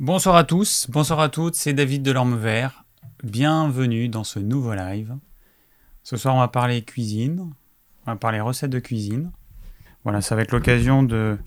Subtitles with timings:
[0.00, 2.84] Bonsoir à tous, bonsoir à toutes, c'est David de l'Orme Vert.
[3.22, 5.16] Bienvenue dans ce nouveau live.
[6.02, 7.52] Ce soir, on va parler cuisine,
[8.04, 9.30] on va parler recettes de cuisine.
[10.02, 11.38] Voilà, ça va être l'occasion de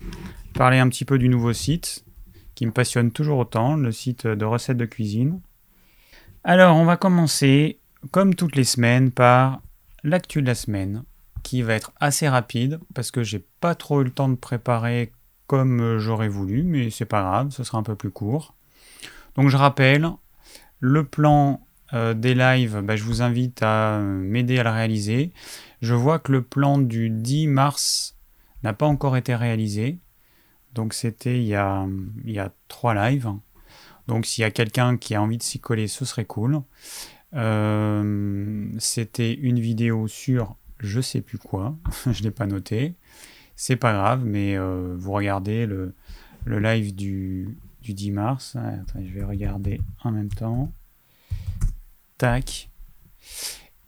[0.54, 2.06] parler un petit peu du nouveau site
[2.54, 5.42] qui me passionne toujours autant, le site de recettes de cuisine.
[6.42, 7.80] Alors, on va commencer,
[8.12, 9.60] comme toutes les semaines, par
[10.04, 11.04] l'actu de la semaine,
[11.42, 15.12] qui va être assez rapide parce que j'ai pas trop eu le temps de préparer
[15.48, 18.54] comme j'aurais voulu, mais c'est pas grave, ce sera un peu plus court.
[19.34, 20.08] Donc je rappelle,
[20.78, 25.32] le plan euh, des lives, bah, je vous invite à m'aider à le réaliser.
[25.80, 28.16] Je vois que le plan du 10 mars
[28.62, 29.98] n'a pas encore été réalisé.
[30.74, 31.86] Donc c'était il, y a,
[32.68, 33.30] trois lives.
[34.06, 36.60] Donc s'il y a quelqu'un qui a envie de s'y coller, ce serait cool.
[37.34, 42.94] Euh, c'était une vidéo sur je sais plus quoi, je ne l'ai pas noté.
[43.60, 45.92] C'est pas grave, mais euh, vous regardez le,
[46.46, 48.54] live du, du 10 mars.
[48.54, 50.70] Attends, je vais regarder en même temps.
[52.18, 52.70] Tac.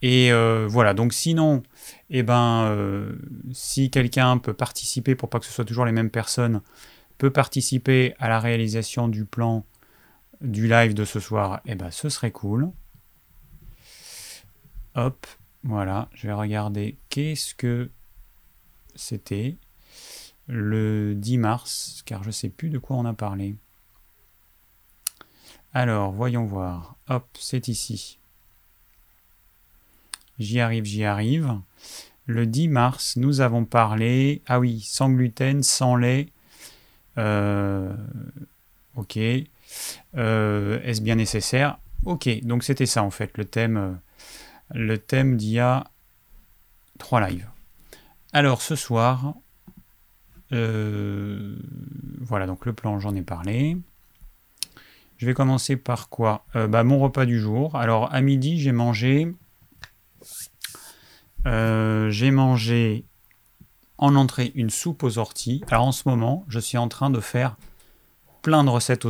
[0.03, 1.63] Et euh, voilà, donc sinon,
[2.11, 3.13] eh ben, euh,
[3.53, 6.63] si quelqu'un peut participer, pour pas que ce soit toujours les mêmes personnes,
[7.17, 9.65] peut participer à la réalisation du plan
[10.41, 12.73] du live de ce soir, eh ben, ce serait cool.
[14.97, 15.29] Hop,
[15.63, 17.89] voilà, je vais regarder qu'est-ce que
[19.01, 19.57] c'était
[20.47, 23.57] le 10 mars, car je sais plus de quoi on a parlé.
[25.73, 26.97] Alors, voyons voir.
[27.09, 28.19] Hop, c'est ici.
[30.39, 31.61] J'y arrive, j'y arrive.
[32.27, 34.43] Le 10 mars, nous avons parlé.
[34.47, 36.29] Ah oui, sans gluten, sans lait.
[37.19, 37.95] Euh,
[38.97, 39.19] ok.
[40.17, 41.79] Euh, est-ce bien nécessaire?
[42.05, 43.93] Ok, donc c'était ça en fait, le thème, euh,
[44.75, 45.85] le thème d'il y a
[46.99, 47.49] trois lives.
[48.33, 49.35] Alors ce soir,
[50.51, 53.77] voilà, donc le plan, j'en ai parlé.
[55.19, 56.45] Je vais commencer par quoi?
[56.55, 57.77] Bah, Mon repas du jour.
[57.77, 59.35] Alors à midi, j'ai mangé
[61.47, 63.05] euh, j'ai mangé
[63.99, 65.63] en entrée une soupe aux orties.
[65.71, 67.57] Alors en ce moment, je suis en train de faire
[68.43, 69.07] plein de recettes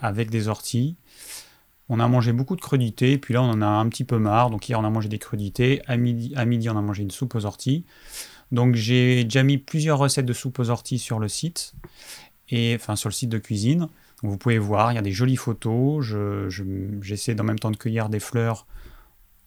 [0.00, 0.96] avec des orties.
[1.90, 4.50] On a mangé beaucoup de crudités, puis là on en a un petit peu marre.
[4.50, 7.44] Donc hier on a mangé des crudités, à midi on a mangé une soupe aux
[7.44, 7.84] orties.
[8.52, 11.74] Donc j'ai déjà mis plusieurs recettes de soupe aux orties sur le site,
[12.48, 13.88] et enfin sur le site de cuisine.
[14.22, 16.04] vous pouvez voir, il y a des jolies photos.
[17.00, 18.66] J'essaie je, en même temps de cueillir des fleurs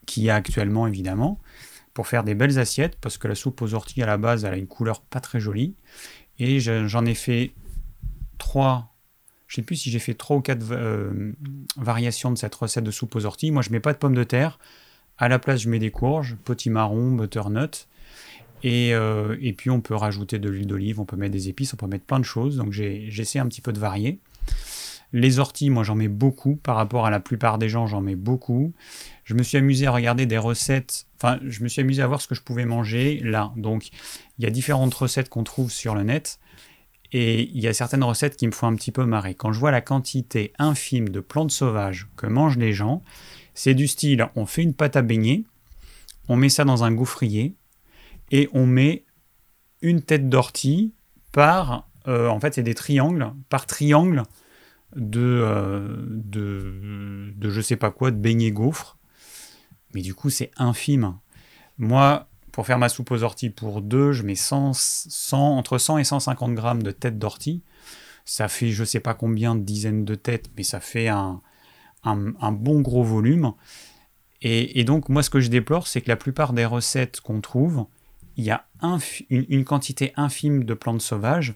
[0.06, 1.40] qu'il y a actuellement évidemment
[1.94, 4.54] pour faire des belles assiettes, parce que la soupe aux orties à la base, elle
[4.54, 5.76] a une couleur pas très jolie.
[6.40, 7.52] Et j'en ai fait
[8.38, 8.94] trois,
[9.48, 11.34] je sais plus si j'ai fait trois ou quatre euh,
[11.78, 13.52] variations de cette recette de soupe aux orties.
[13.52, 14.58] Moi, je mets pas de pommes de terre.
[15.18, 17.88] À la place, je mets des courges, potimarron, butternut.
[18.64, 21.74] Et, euh, et puis, on peut rajouter de l'huile d'olive, on peut mettre des épices,
[21.74, 22.58] on peut mettre plein de choses.
[22.58, 24.20] Donc, j'essaie un petit peu de varier.
[25.14, 26.56] Les orties, moi j'en mets beaucoup.
[26.56, 28.74] Par rapport à la plupart des gens, j'en mets beaucoup.
[29.26, 31.06] Je me suis amusé à regarder des recettes.
[31.18, 33.52] Enfin, je me suis amusé à voir ce que je pouvais manger là.
[33.58, 33.90] Donc,
[34.38, 36.40] il y a différentes recettes qu'on trouve sur le net.
[37.12, 39.36] Et il y a certaines recettes qui me font un petit peu marrer.
[39.36, 43.02] Quand je vois la quantité infime de plantes sauvages que mangent les gens,
[43.54, 45.44] c'est du style on fait une pâte à beignet,
[46.30, 47.56] on met ça dans un gaufrier
[48.32, 49.06] et on met
[49.82, 50.94] une tête d'ortie
[51.32, 51.88] par.
[52.08, 53.32] Euh, en fait, c'est des triangles.
[53.50, 54.24] Par triangle,
[54.96, 58.98] de, euh, de, de, je sais pas quoi, de beignet gaufre.
[59.94, 61.18] Mais du coup, c'est infime.
[61.78, 66.00] Moi, pour faire ma soupe aux orties pour deux, je mets 100, 100, entre 100
[66.00, 67.64] et 150 grammes de tête d'ortie.
[68.26, 71.42] Ça fait je sais pas combien de dizaines de têtes, mais ça fait un,
[72.04, 73.54] un, bon gros volume.
[74.44, 77.86] Et, donc, moi, ce que je déplore, c'est que la plupart des recettes qu'on trouve,
[78.38, 78.66] il y a
[79.30, 81.56] une, quantité infime de plantes sauvages.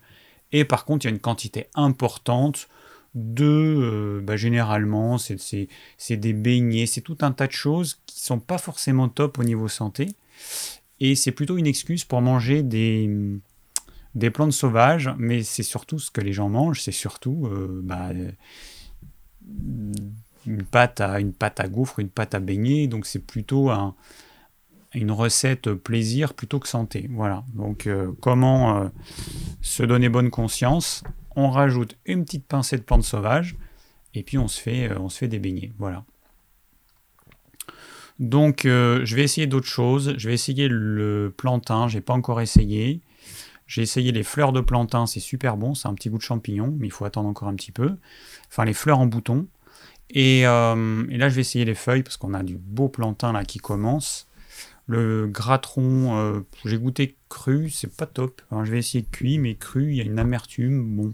[0.51, 2.69] Et par contre, il y a une quantité importante
[3.13, 5.67] de, euh, bah, généralement, c'est
[6.11, 9.67] des beignets, c'est tout un tas de choses qui sont pas forcément top au niveau
[9.67, 10.09] santé.
[10.99, 13.09] Et c'est plutôt une excuse pour manger des,
[14.15, 18.11] des plantes sauvages, mais c'est surtout ce que les gens mangent, c'est surtout euh, bah,
[20.45, 23.93] une, pâte à, une pâte à gouffre, une pâte à beignet, donc c'est plutôt un,
[24.95, 27.07] une recette plaisir plutôt que santé.
[27.11, 28.89] Voilà, donc euh, comment
[29.61, 31.03] se donner bonne conscience?
[31.35, 33.57] On rajoute une petite pincée de plantes sauvages,
[34.13, 35.73] et puis on se fait, euh, on se fait des beignets.
[35.77, 36.05] Voilà.
[38.19, 40.15] Donc euh, je vais essayer d'autres choses.
[40.17, 43.01] Je vais essayer le plantain, j'ai pas encore essayé.
[43.67, 46.73] J'ai essayé les fleurs de plantain, c'est super bon, c'est un petit goût de champignon,
[46.79, 47.97] mais il faut attendre encore un petit peu.
[48.47, 49.47] Enfin les fleurs en bouton.
[50.11, 53.33] Et, euh, et là je vais essayer les feuilles parce qu'on a du beau plantain
[53.33, 54.27] là qui commence.
[54.87, 58.41] Le gratron, j'ai goûté cru, c'est pas top.
[58.51, 60.95] je vais essayer cuit, mais cru, il y a une amertume.
[60.95, 61.13] Bon,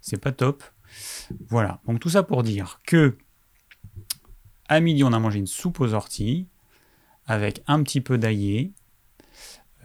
[0.00, 0.64] c'est pas top.
[1.48, 3.16] Voilà, donc tout ça pour dire que
[4.68, 6.46] à midi, on a mangé une soupe aux orties
[7.26, 8.72] avec un petit peu d'aillé,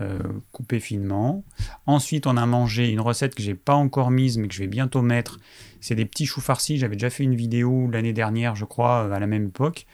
[0.01, 0.19] euh,
[0.51, 1.43] coupé finement.
[1.85, 4.67] Ensuite, on a mangé une recette que j'ai pas encore mise, mais que je vais
[4.67, 5.39] bientôt mettre.
[5.79, 6.77] C'est des petits choux farcis.
[6.77, 9.85] J'avais déjà fait une vidéo l'année dernière, je crois, à la même époque.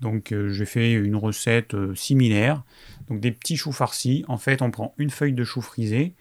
[0.00, 2.64] Donc, euh, j'ai fait une recette euh, similaire.
[3.08, 4.24] Donc, des petits choux farcis.
[4.28, 6.14] En fait, on prend une feuille de chou frisé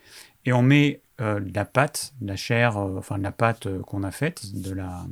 [0.46, 4.74] et on met de la pâte, la chair, enfin la pâte qu'on a faite, de
[4.74, 5.06] la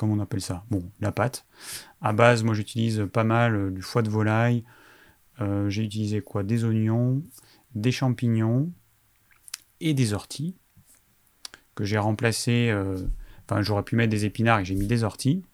[0.00, 0.64] comment on appelle ça?
[0.70, 1.44] Bon, la pâte.
[2.00, 4.64] À base, moi j'utilise pas mal euh, du foie de volaille.
[5.42, 6.42] Euh, j'ai utilisé quoi?
[6.42, 7.22] Des oignons,
[7.74, 8.72] des champignons
[9.80, 10.56] et des orties
[11.74, 12.70] que j'ai remplacé.
[12.70, 12.96] Euh,
[13.44, 15.44] enfin, j'aurais pu mettre des épinards et j'ai mis des orties.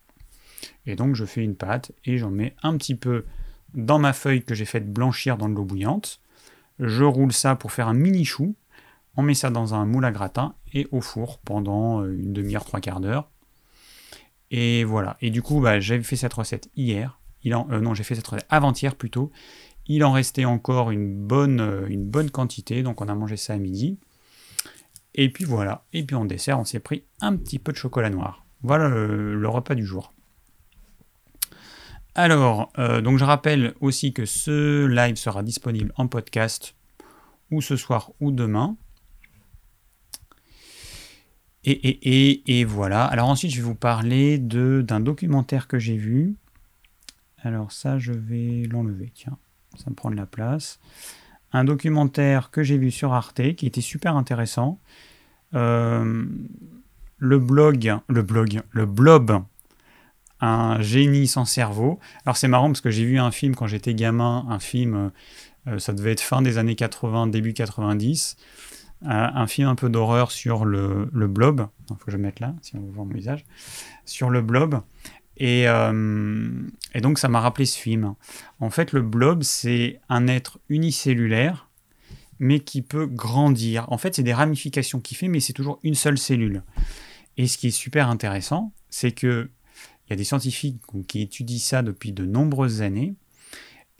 [0.86, 3.24] Et donc je fais une pâte et j'en mets un petit peu
[3.74, 6.20] dans ma feuille que j'ai faite blanchir dans de l'eau bouillante.
[6.78, 8.54] Je roule ça pour faire un mini chou.
[9.16, 12.80] On met ça dans un moule à gratin et au four pendant une demi-heure, trois
[12.80, 13.30] quarts d'heure.
[14.50, 15.16] Et voilà.
[15.20, 17.18] Et du coup, bah, j'avais fait cette recette hier.
[17.46, 19.30] Euh, non, j'ai fait cette recette avant-hier plutôt.
[19.86, 23.54] Il en restait encore une bonne, euh, une bonne quantité, donc on a mangé ça
[23.54, 23.98] à midi.
[25.14, 25.84] Et puis voilà.
[25.92, 28.44] Et puis en dessert, on s'est pris un petit peu de chocolat noir.
[28.62, 30.12] Voilà le, repas du jour.
[32.18, 36.74] Alors, euh, donc je rappelle aussi que ce live sera disponible en podcast
[37.50, 38.78] ou ce soir ou demain.
[41.64, 43.04] Et, voilà.
[43.04, 46.36] Alors ensuite, je vais vous parler d'un documentaire que j'ai vu.
[47.42, 49.12] Alors ça, je vais l'enlever.
[49.14, 49.36] Tiens,
[49.76, 50.80] ça me prend de la place.
[51.52, 54.80] Un documentaire que j'ai vu sur Arte qui était super intéressant.
[55.52, 56.24] Euh,
[57.18, 59.42] le blog, le blog, le blob,
[60.46, 61.98] un génie sans cerveau.
[62.24, 65.10] Alors c'est marrant parce que j'ai vu un film quand j'étais gamin, un film,
[65.66, 68.36] euh, ça devait être fin des années 80, début 90
[69.02, 71.68] un film un peu d'horreur sur le, blob.
[71.90, 73.44] Il faut que je mette là, si on veut voir mon visage.
[74.04, 74.80] Sur le blob.
[75.36, 76.48] Et, euh,
[76.94, 78.14] et donc, ça m'a rappelé ce film.
[78.58, 81.68] En fait, le blob, c'est un être unicellulaire,
[82.38, 83.90] mais qui peut grandir.
[83.92, 86.62] En fait, c'est des ramifications qu'il fait, mais c'est toujours une seule cellule.
[87.36, 89.50] Et ce qui est super intéressant, c'est que
[90.06, 93.14] il y a des scientifiques qui étudient ça depuis de nombreuses années,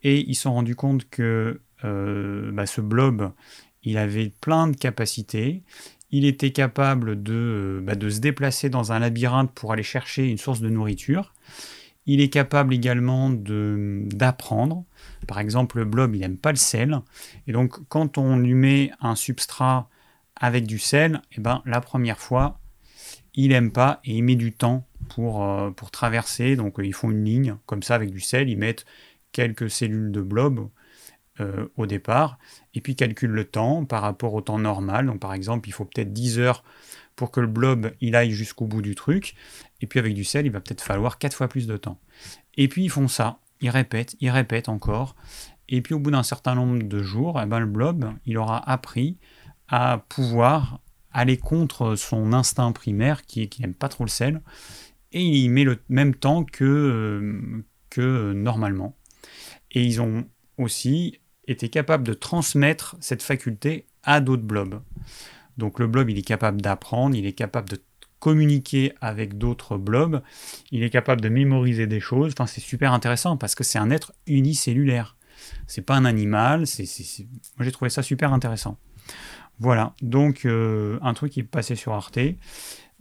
[0.03, 3.33] et ils se sont rendus compte que euh, bah, ce blob,
[3.83, 5.63] il avait plein de capacités.
[6.11, 10.39] Il était capable de, bah, de se déplacer dans un labyrinthe pour aller chercher une
[10.39, 11.35] source de nourriture.
[12.07, 14.85] Il est capable également d'apprendre.
[15.27, 17.01] Par exemple, le blob, il n'aime pas le sel.
[17.49, 19.89] Et donc, quand on lui met un substrat
[20.37, 22.61] avec du sel, eh ben, la première fois,
[23.35, 26.57] il n'aime pas et il met du temps pour, euh, pour traverser.
[26.57, 28.49] Donc, ils font une ligne comme ça avec du sel.
[28.49, 28.85] Ils mettent
[29.33, 30.69] quelques cellules de blob
[31.39, 32.39] euh, au départ,
[32.73, 35.05] et puis calcule le temps par rapport au temps normal.
[35.05, 36.65] Donc par exemple, il faut peut-être 10 heures
[37.15, 39.35] pour que le blob il aille jusqu'au bout du truc,
[39.83, 42.01] et puis avec du sel, il va peut-être falloir 4 fois plus de temps.
[42.57, 45.15] Et puis ils font ça, ils répètent, ils répètent encore,
[45.69, 48.67] et puis au bout d'un certain nombre de jours, eh ben, le blob, il aura
[48.71, 49.19] appris
[49.69, 50.81] à pouvoir
[51.13, 54.41] aller contre son instinct primaire qui n'aime pas trop le sel,
[55.17, 58.97] et il met le même temps que, euh, que normalement.
[59.73, 60.27] Et ils ont
[60.59, 64.83] aussi était capable de transmettre cette faculté à d'autres blobs.
[65.57, 67.81] Donc le blob, il est capable d'apprendre, il est capable de
[68.19, 70.23] communiquer avec d'autres blobs,
[70.71, 72.33] il est capable de mémoriser des choses.
[72.33, 75.17] Enfin, c'est super intéressant parce que c'est un être unicellulaire.
[75.67, 76.61] C'est pas un animal.
[76.61, 76.87] Moi,
[77.61, 78.77] j'ai trouvé ça super intéressant.
[79.61, 79.95] Voilà.
[80.03, 82.19] Donc euh, un truc qui est passé sur Arte.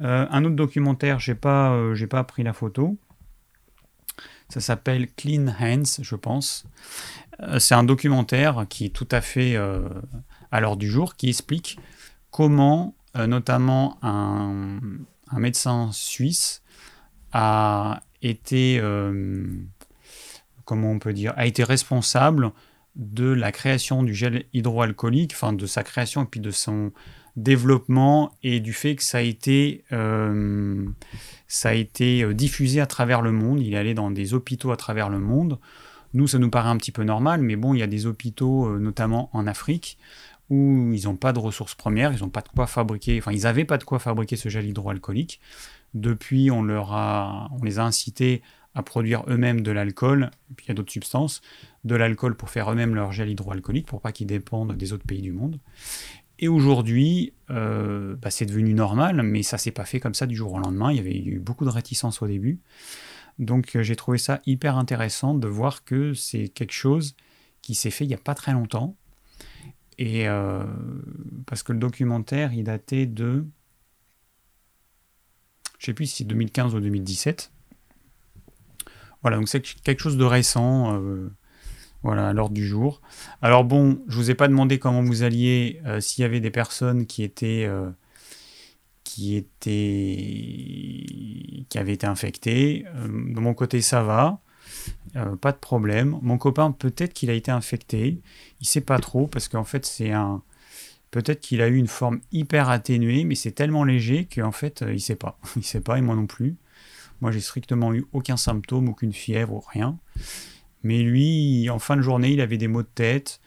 [0.01, 2.97] Euh, un autre documentaire, j'ai pas, euh, j'ai pas pris la photo.
[4.49, 6.65] Ça s'appelle Clean Hands, je pense.
[7.41, 9.55] Euh, c'est un documentaire qui est tout à fait
[10.51, 11.79] à l'heure du jour, qui explique
[12.31, 14.79] comment, notamment, un,
[15.37, 16.61] médecin suisse
[17.33, 18.79] a été,
[20.65, 22.51] comment on peut dire, a été responsable
[22.95, 26.91] de la création du gel hydroalcoolique, enfin de sa création et puis de son
[27.35, 29.83] développement et du fait que ça a été,
[31.47, 33.61] ça a été diffusé à travers le monde.
[33.61, 35.59] Il est allé dans des hôpitaux à travers le monde
[36.15, 38.67] nous, ça nous paraît un petit peu normal, mais bon, il y a des hôpitaux,
[38.67, 39.97] euh, notamment en Afrique,
[40.49, 43.41] où ils n'ont pas de ressources premières, ils n'ont pas de quoi fabriquer, enfin, ils
[43.41, 45.41] n'avaient pas de quoi fabriquer ce gel hydroalcoolique.
[45.93, 48.41] Depuis, on, leur a, on les a incités
[48.75, 51.41] à produire eux-mêmes de l'alcool, puis il y a d'autres substances,
[51.83, 55.21] de l'alcool pour faire eux-mêmes leur gel hydroalcoolique, pour pas qu'ils dépendent des autres pays
[55.21, 55.59] du monde.
[56.39, 60.35] Et aujourd'hui, euh, bah, c'est devenu normal, mais ça s'est pas fait comme ça du
[60.35, 60.91] jour au lendemain.
[60.91, 62.59] Il y avait eu beaucoup de réticence au début.
[63.39, 67.15] Donc euh, j'ai trouvé ça hyper intéressant de voir que c'est quelque chose
[67.61, 68.95] qui s'est fait il n'y a pas très longtemps.
[69.97, 70.63] Et euh,
[71.45, 73.45] parce que le documentaire, il datait de...
[75.79, 77.51] Je sais plus si c'est 2015 ou 2017.
[79.21, 80.99] Voilà, donc c'est quelque chose de récent.
[82.05, 83.01] Voilà, l'ordre du jour.
[83.41, 86.51] Alors bon, je vous ai pas demandé comment vous alliez, euh, s'il y avait des
[86.51, 87.89] personnes qui étaient, euh,
[89.03, 89.65] qui étaient,
[91.67, 92.85] qui avaient été infectées.
[93.07, 94.39] de mon côté, ça va,
[95.41, 96.19] pas de problème.
[96.21, 98.21] Mon copain, peut-être qu'il a été infecté.
[98.61, 100.43] Il sait pas trop parce qu'en fait, c'est un,
[101.09, 105.01] peut-être qu'il a eu une forme hyper atténuée, mais c'est tellement léger qu'en fait, il
[105.01, 105.39] sait pas.
[105.55, 106.55] Il sait pas et moi non plus.
[107.21, 109.97] Moi, j'ai strictement eu aucun symptôme, aucune fièvre, rien.
[110.85, 113.41] Mais lui, en fin de journée, il avait des maux de tête.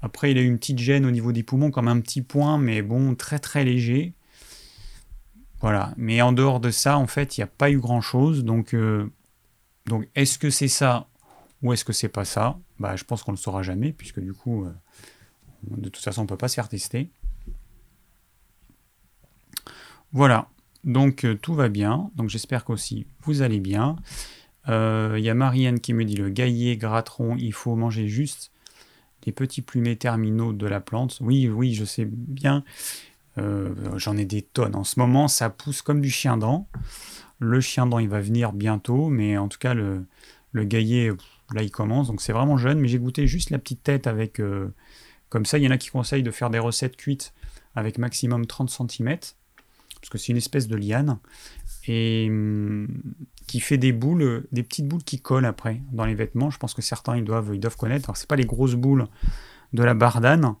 [0.00, 2.56] Après, il a eu une petite gêne au niveau des poumons, comme un petit point,
[2.56, 4.14] mais bon, très très léger.
[5.60, 5.92] Voilà.
[5.98, 8.42] Mais en dehors de ça, en fait, il n'y a pas eu grand-chose.
[8.42, 9.06] Donc, euh,
[9.84, 11.08] donc est-ce que c'est ça
[11.60, 12.58] ou est-ce que c'est pas ça?
[12.78, 14.72] Bah, je pense qu'on ne le saura jamais, puisque du coup, euh,
[15.64, 17.10] de toute façon, on ne peut pas se faire tester.
[20.12, 20.48] Voilà.
[20.84, 22.10] Donc euh, tout va bien.
[22.14, 23.96] Donc j'espère qu'aussi vous allez bien.
[24.66, 28.52] Il euh, y a Marianne qui me dit le gaillet, gratteron, il faut manger juste
[29.24, 31.18] les petits plumets terminaux de la plante.
[31.20, 32.64] Oui, oui, je sais bien.
[33.38, 34.74] Euh, j'en ai des tonnes.
[34.74, 36.68] En ce moment, ça pousse comme du chien dent.
[37.38, 40.04] Le chien dent, il va venir bientôt, mais en tout cas, le,
[40.52, 41.12] le gaillet,
[41.54, 42.08] là, il commence.
[42.08, 44.40] Donc c'est vraiment jeune, mais j'ai goûté juste la petite tête avec.
[45.28, 47.32] comme ça, il y en a qui conseillent de faire des recettes cuites
[47.74, 49.18] avec maximum 30 cm
[50.00, 51.18] parce que c'est une espèce de liane,
[51.86, 52.88] et hum,
[53.48, 56.50] qui fait des boules, des petites boules qui collent après dans les vêtements.
[56.50, 58.08] Je pense que certains ils doivent, ils doivent connaître.
[58.08, 59.08] Alors c'est pas les grosses boules
[59.72, 60.54] de la bardane,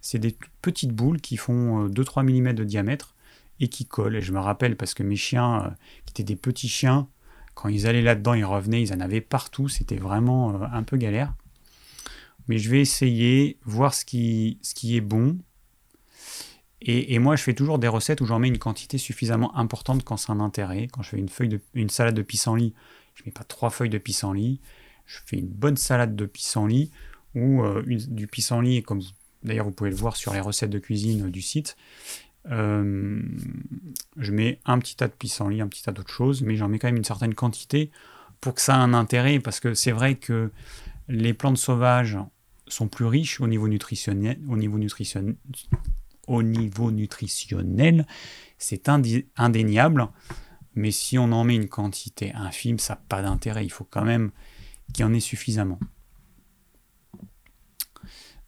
[0.00, 3.14] c'est des petites boules qui font 2-3 euh, mm de diamètre
[3.60, 4.16] et qui collent.
[4.16, 5.70] Et je me rappelle parce que mes chiens, euh,
[6.04, 7.08] qui étaient des petits chiens,
[7.54, 9.68] quand ils allaient là-dedans, ils revenaient, ils en avaient partout.
[9.68, 11.34] C'était vraiment euh, un peu galère.
[12.48, 15.38] Mais je vais essayer, voir ce qui est bon.
[16.84, 20.16] Et, moi, je fais toujours des recettes où j'en mets une quantité suffisamment importante quand
[20.16, 20.88] c'est un intérêt.
[20.90, 22.74] Quand je fais une, feuille de, une salade de pissenlit,
[23.14, 24.60] je ne mets pas trois feuilles de pissenlit.
[25.06, 26.90] Je fais une bonne salade de pissenlit
[27.36, 29.00] ou euh, du pissenlit, comme
[29.44, 31.76] d'ailleurs vous pouvez le voir sur les recettes de cuisine du site.
[32.50, 33.22] Euh,
[34.16, 36.78] je mets un petit tas de pissenlit, un petit tas d'autres choses, mais j'en mets
[36.78, 37.90] quand même une certaine quantité
[38.40, 40.50] pour que ça ait un intérêt, parce que c'est vrai que
[41.08, 42.18] les plantes sauvages
[42.66, 45.36] sont plus riches au niveau nutritionnel, au niveau nutritionnel,
[46.26, 48.06] au niveau nutritionnel,
[48.58, 48.88] c'est
[49.36, 50.08] indéniable.
[50.74, 53.64] Mais si on en met une quantité infime, ça n'a pas d'intérêt.
[53.64, 54.30] Il faut quand même
[54.92, 55.78] qu'il y en ait suffisamment.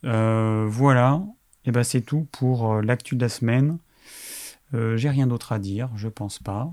[0.05, 1.23] Euh, voilà,
[1.63, 3.79] et eh ben c'est tout pour euh, l'actu de la semaine.
[4.75, 6.71] Euh, j'ai rien d'autre à dire, je pense pas.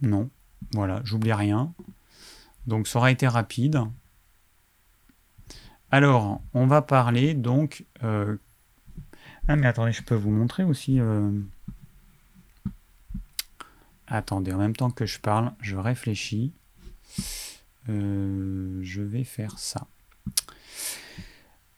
[0.00, 0.30] Non,
[0.72, 1.74] voilà, j'oublie rien.
[2.66, 3.80] Donc ça aura été rapide.
[5.96, 7.86] Alors, on va parler donc.
[8.02, 8.36] Euh,
[9.48, 11.00] ah, mais attendez, je peux vous montrer aussi.
[11.00, 11.40] Euh,
[14.06, 16.52] attendez, en même temps que je parle, je réfléchis.
[17.88, 19.86] Euh, je vais faire ça.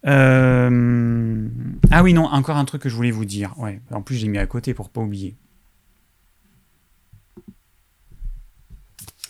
[0.02, 0.68] Ah
[2.02, 3.56] oui, non, encore un truc que je voulais vous dire.
[3.56, 5.36] Ouais, en plus, j'ai mis à côté pour pas oublier.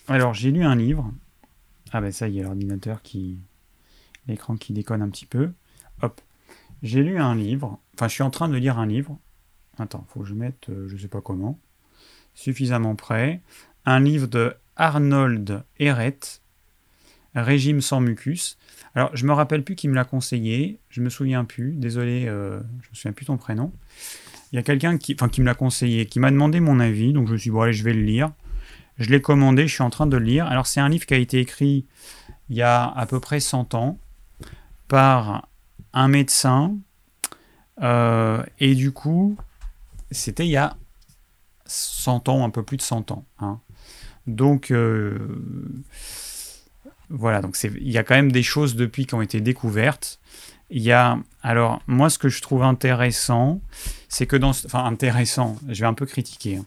[0.06, 1.12] Alors, j'ai lu un livre.
[1.92, 3.38] Ah ben ça y est, l'ordinateur qui,
[4.28, 5.50] l'écran qui déconne un petit peu.
[6.02, 6.20] Hop.
[6.82, 9.18] J'ai lu un livre, enfin je suis en train de lire un livre.
[9.78, 11.58] Attends, faut que je mette, euh, je sais pas comment,
[12.34, 13.40] suffisamment près.
[13.84, 16.20] Un livre de Arnold Heret,
[17.34, 18.58] Régime sans mucus.
[18.94, 22.60] Alors je me rappelle plus qui me l'a conseillé, je me souviens plus, désolé, euh,
[22.82, 23.72] je me souviens plus ton prénom.
[24.52, 27.12] Il y a quelqu'un qui, enfin, qui me l'a conseillé, qui m'a demandé mon avis,
[27.12, 28.32] donc je me suis dit, bon allez, je vais le lire.
[28.98, 30.46] Je l'ai commandé, je suis en train de le lire.
[30.46, 31.86] Alors c'est un livre qui a été écrit
[32.48, 33.98] il y a à peu près 100 ans
[34.88, 35.48] par
[35.92, 36.76] un médecin.
[37.80, 39.36] Euh, et du coup,
[40.10, 40.76] c'était il y a
[41.66, 43.24] 100 ans, un peu plus de 100 ans.
[43.38, 43.60] Hein.
[44.26, 45.18] Donc, euh,
[47.08, 50.18] voilà, donc il y a quand même des choses depuis qui ont été découvertes.
[50.70, 53.62] Il y a, alors, moi, ce que je trouve intéressant,
[54.08, 56.66] c'est que dans, enfin, intéressant, je vais un peu critiquer, hein,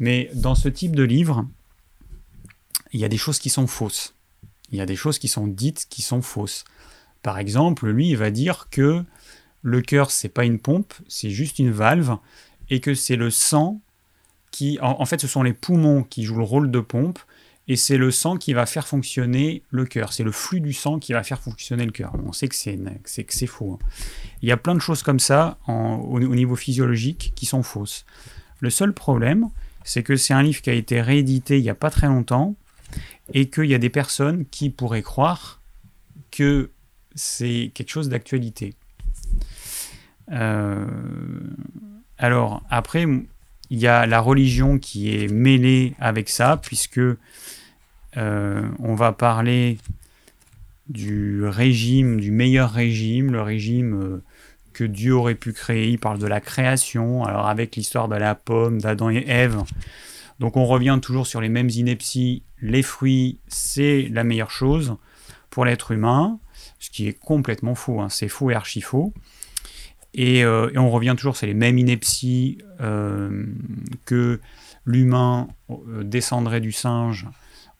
[0.00, 1.46] mais dans ce type de livre,
[2.92, 4.14] il y a des choses qui sont fausses.
[4.70, 6.64] Il y a des choses qui sont dites qui sont fausses.
[7.22, 9.04] Par exemple, lui, il va dire que
[9.62, 12.16] le cœur, c'est pas une pompe, c'est juste une valve,
[12.70, 13.80] et que c'est le sang
[14.50, 17.18] qui, en, fait, ce sont les poumons qui jouent le rôle de pompe,
[17.66, 20.14] et c'est le sang qui va faire fonctionner le cœur.
[20.14, 22.14] C'est le flux du sang qui va faire fonctionner le cœur.
[22.26, 23.72] On sait que c'est, faux.
[23.74, 23.86] Hein.
[24.40, 28.06] Il y a plein de choses comme ça au, niveau physiologique qui sont fausses.
[28.60, 29.48] Le seul problème,
[29.84, 32.56] c'est que c'est un livre qui a été réédité il n'y a pas très longtemps,
[33.34, 35.60] et qu'il y a des personnes qui pourraient croire
[36.30, 36.70] que
[37.18, 38.74] c'est quelque chose d'actualité.
[40.30, 40.86] Euh,
[42.16, 43.06] alors, après,
[43.70, 47.00] il y a la religion qui est mêlée avec ça, puisque
[48.16, 49.78] euh, on va parler
[50.88, 54.22] du régime, du meilleur régime, le régime euh,
[54.72, 55.88] que Dieu aurait pu créer.
[55.88, 59.62] Il parle de la création, alors avec l'histoire de la pomme, d'Adam et Ève.
[60.38, 62.42] Donc on revient toujours sur les mêmes inepties.
[62.62, 64.96] Les fruits, c'est la meilleure chose
[65.50, 66.38] pour l'être humain,
[66.78, 68.00] ce qui est complètement faux.
[68.00, 68.08] Hein.
[68.08, 69.12] C'est faux et archi faux.
[70.18, 73.46] Euh, et, on revient toujours, c'est les mêmes inepties euh,
[74.04, 74.40] que
[74.84, 77.26] l'humain euh, descendrait du singe,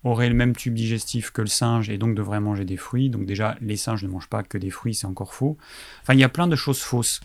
[0.05, 3.11] aurait le même tube digestif que le singe et donc devrait manger des fruits.
[3.11, 5.57] Donc déjà, les singes ne mangent pas que des fruits, c'est encore faux.
[6.02, 7.21] Enfin, il y a plein de choses fausses.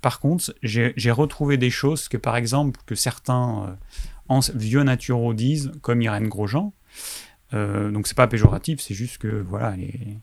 [0.00, 3.76] Par contre, j'ai retrouvé des choses que, par exemple, que certains
[4.54, 6.72] vieux naturaux disent, comme Irène Grosjean.
[7.52, 10.18] donc c'est pas péjoratif, c'est juste que voilà, les,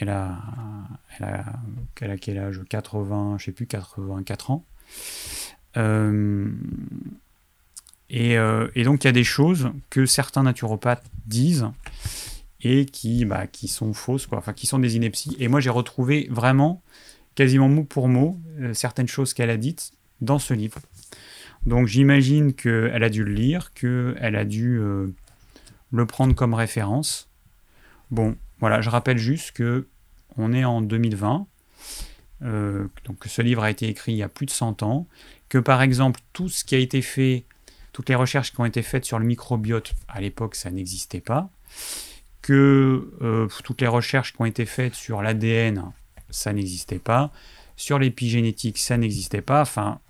[0.00, 0.38] elle a,
[1.18, 1.44] elle a,
[2.00, 2.60] elle quel âge?
[2.68, 4.64] 80, je sais plus, 84 ans.
[5.76, 6.50] Euh,
[8.08, 11.68] et, euh, et, donc il y a des choses que certains naturopathes disent
[12.62, 15.36] et qui, bah, qui sont fausses, quoi, enfin qui sont des inepties.
[15.38, 16.82] Et moi j'ai retrouvé vraiment,
[17.34, 19.92] quasiment mot pour mot, euh, certaines choses qu'elle a dites
[20.22, 20.80] dans ce livre.
[21.66, 24.80] Donc j'imagine qu'elle a dû le lire, qu'elle a dû
[25.90, 27.28] le prendre comme référence.
[28.10, 29.86] Bon, voilà, je rappelle juste que
[30.36, 31.46] on est en 2020,
[32.42, 35.06] euh, donc ce livre a été écrit il y a plus de 100 ans,
[35.48, 37.44] que par exemple tout ce qui a été fait,
[37.92, 41.50] toutes les recherches qui ont été faites sur le microbiote, à l'époque ça n'existait pas,
[42.42, 45.84] que euh, toutes les recherches qui ont été faites sur l'ADN,
[46.30, 47.32] ça n'existait pas,
[47.76, 50.00] sur l'épigénétique, ça n'existait pas, enfin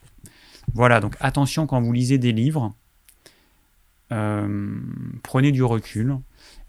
[0.74, 2.74] voilà, donc attention quand vous lisez des livres,
[4.12, 4.78] euh,
[5.22, 6.16] prenez du recul,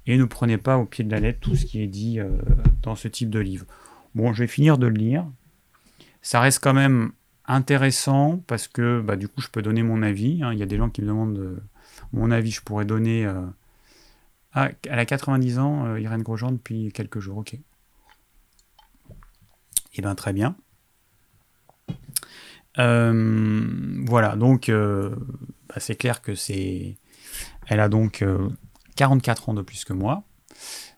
[0.08, 2.30] et ne prenez pas au pied de la lettre tout ce qui est dit euh,
[2.82, 3.66] dans ce type de livre.
[4.16, 5.26] Bon, je vais finir de le lire.
[6.22, 7.12] Ça reste quand même
[7.46, 10.42] intéressant parce que bah, du coup, je peux donner mon avis.
[10.44, 10.54] Hein.
[10.54, 11.62] Il y a des gens qui me demandent euh,
[12.14, 12.52] mon avis.
[12.52, 13.26] Je pourrais donner.
[13.26, 13.46] Euh,
[14.54, 17.38] ah, elle a 90 ans, Irène Grosjean, depuis quelques jours.
[17.38, 17.58] Ok.
[19.94, 20.56] Eh bien, très bien.
[22.76, 26.98] voilà, donc bah, c'est clair que c'est.
[27.68, 28.26] Elle a donc
[29.02, 30.22] 44 ans de plus que moi.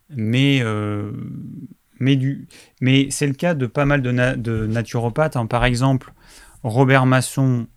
[0.09, 1.13] Mais, euh,
[2.01, 2.49] mais, du,
[2.81, 5.37] mais c'est le cas de pas mal de, naturopathes.
[5.37, 5.45] Hein.
[5.45, 6.11] Par exemple,
[6.63, 7.67] Robert Masson,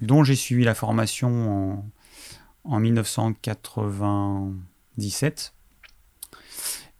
[0.00, 1.84] dont j'ai suivi la formation en,
[2.64, 5.52] en 1997.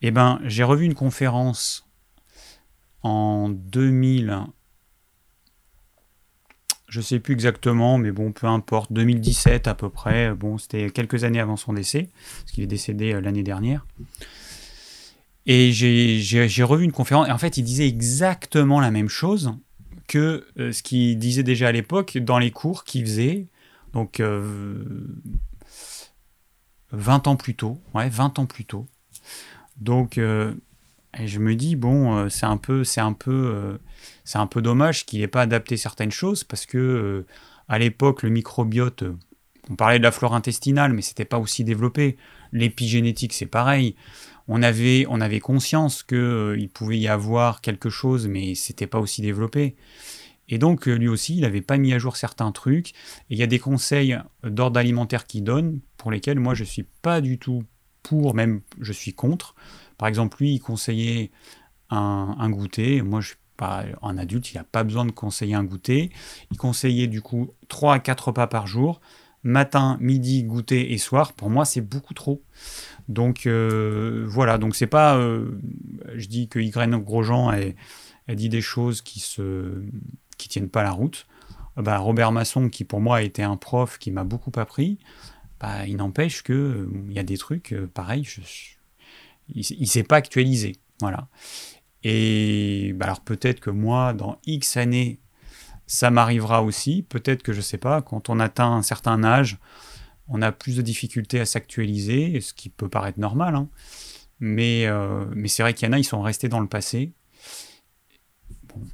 [0.02, 1.88] Eh ben, j'ai revu une conférence
[3.02, 4.44] en 2000
[6.92, 11.24] je sais plus exactement, mais bon, peu importe, 2017 à peu près, bon, c'était quelques
[11.24, 13.86] années avant son décès, parce qu'il est décédé euh, l'année dernière.
[15.46, 19.54] Et j'ai revu une conférence, et en fait, il disait exactement la même chose
[20.06, 23.46] que euh, ce qu'il disait déjà à l'époque dans les cours qu'il faisait,
[23.94, 24.90] donc 20 euh,
[26.92, 28.86] ans plus tôt, ouais, 20 ans plus tôt.
[29.78, 30.20] Donc,
[31.18, 33.78] et je me dis, bon, c'est un peu, c'est un peu
[34.24, 37.26] c'est un peu dommage qu'il n'ait pas adapté certaines choses parce que euh,
[37.68, 39.16] à l'époque, le microbiote, euh,
[39.70, 42.16] on parlait de la flore intestinale, mais c'était pas aussi développé.
[42.52, 43.94] L'épigénétique, c'est pareil.
[44.48, 48.98] On avait, on avait conscience qu'il euh, pouvait y avoir quelque chose, mais c'était pas
[48.98, 49.76] aussi développé.
[50.48, 52.90] Et donc, lui aussi, il n'avait pas mis à jour certains trucs.
[52.90, 56.84] Et il y a des conseils d'ordre alimentaire qu'il donne, pour lesquels moi, je suis
[57.00, 57.64] pas du tout
[58.02, 59.54] pour, même je suis contre.
[60.02, 61.30] Par exemple, lui, il conseillait
[61.88, 63.02] un, goûter.
[63.02, 63.34] Moi, je
[64.02, 66.10] un adulte, il n'a pas besoin de conseiller un goûter.
[66.50, 69.00] Il conseillait du coup 3 à 4 repas par jour,
[69.44, 71.34] matin, midi, goûter et soir.
[71.34, 72.42] Pour moi, c'est beaucoup trop.
[73.08, 75.16] Donc euh, voilà, donc c'est pas.
[75.18, 75.60] Euh,
[76.16, 79.84] je dis que Ygraine Grosjean a, dit des choses qui se
[80.36, 81.28] qui tiennent pas la route.
[81.76, 84.98] Bah, Robert Masson, qui pour moi a été un prof qui m'a beaucoup appris,
[85.60, 88.26] bah, il n'empêche que il y a des trucs euh, pareils,
[89.54, 90.76] il ne s'est pas actualisé.
[91.00, 91.28] Voilà.
[92.04, 95.20] Et bah, alors peut-être que moi, dans X années,
[95.86, 97.02] ça m'arrivera aussi.
[97.08, 99.58] Peut-être que je ne sais pas, quand on atteint un certain âge,
[100.28, 103.54] on a plus de difficultés à s'actualiser, ce qui peut paraître normal.
[103.54, 103.68] Hein.
[104.40, 107.12] Mais, euh, mais c'est vrai qu'il y en a, ils sont restés dans le passé.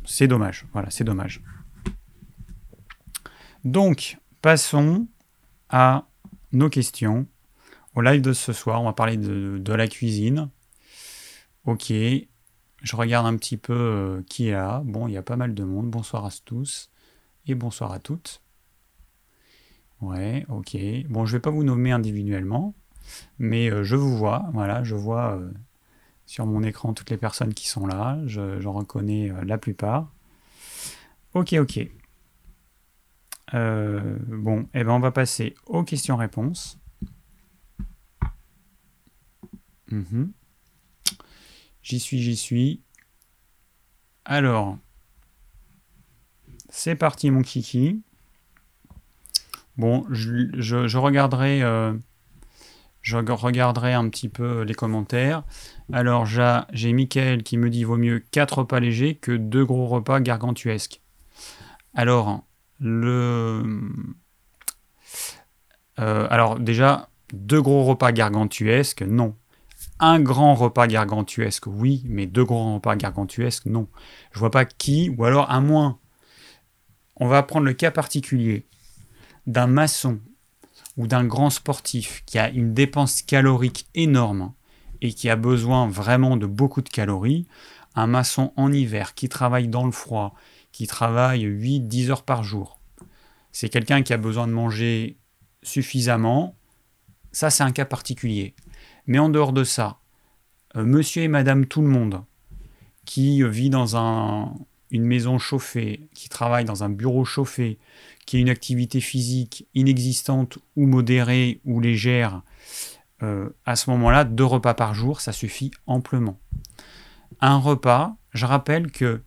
[0.05, 0.67] c'est dommage.
[0.73, 1.43] Voilà, c'est dommage.
[3.65, 5.07] Donc, passons
[5.69, 6.07] à
[6.53, 7.27] nos questions.
[8.03, 10.51] Live de ce soir, on va parler de, la cuisine.
[11.65, 14.83] Ok, je regarde un petit peu euh, qui est là.
[14.85, 15.91] Bon, il y a pas mal de monde.
[15.91, 16.91] Bonsoir à tous
[17.47, 18.43] et bonsoir à toutes.
[20.01, 20.77] Ouais, ok.
[21.09, 22.75] Bon, je vais pas vous nommer individuellement,
[23.39, 24.49] mais euh, je vous vois.
[24.53, 25.51] Voilà, je vois euh,
[26.25, 28.19] sur mon écran toutes les personnes qui sont là.
[28.27, 30.13] J'en reconnais la plupart.
[31.35, 31.89] Ok, ok.
[33.53, 36.78] Bon, et eh ben on va passer aux questions-réponses.
[39.91, 40.33] Mhm.
[41.83, 42.83] J'y suis, j'y suis.
[44.25, 44.77] Alors,
[46.69, 48.03] c'est parti mon kiki.
[49.77, 51.95] Bon, je, regarderai, euh,
[53.01, 55.45] je regarderai un petit peu les commentaires.
[55.93, 60.21] Alors, j'ai Mickaël qui me dit vaut mieux 4 repas légers que 2 gros repas
[60.21, 61.01] gargantuesques.
[61.95, 62.45] Alors,
[62.81, 63.63] le.
[66.01, 69.35] Euh, alors, déjà, deux gros repas gargantuesques, non.
[70.01, 73.89] Un grand repas gargantuesque, oui, mais deux grands repas gargantuesques, non.
[74.33, 75.99] Je vois pas qui, ou alors à moins.
[77.17, 78.67] On va prendre le cas particulier
[79.47, 80.21] d'un maçon
[80.97, 84.53] ou d'un grand sportif qui a une dépense calorique énorme
[85.01, 87.47] et qui a besoin vraiment de beaucoup de calories.
[87.97, 90.35] Un maçon en hiver qui travaille dans le froid,
[90.71, 92.79] qui travaille 8-10 heures par jour.
[93.51, 95.19] C'est quelqu'un qui a besoin de manger
[95.65, 96.55] suffisamment.
[97.33, 98.55] Ça, c'est un cas particulier.
[99.09, 99.99] Mais en dehors de ça,
[100.77, 102.23] euh, monsieur et madame tout le monde
[103.07, 103.97] qui vit dans
[104.91, 107.79] une maison chauffée, qui travaille dans un bureau chauffé,
[108.27, 112.43] qui a une activité physique inexistante ou modérée ou légère,
[113.23, 116.39] euh, à ce moment-là, deux repas par jour, ça suffit amplement.
[117.41, 119.23] Un repas, je rappelle que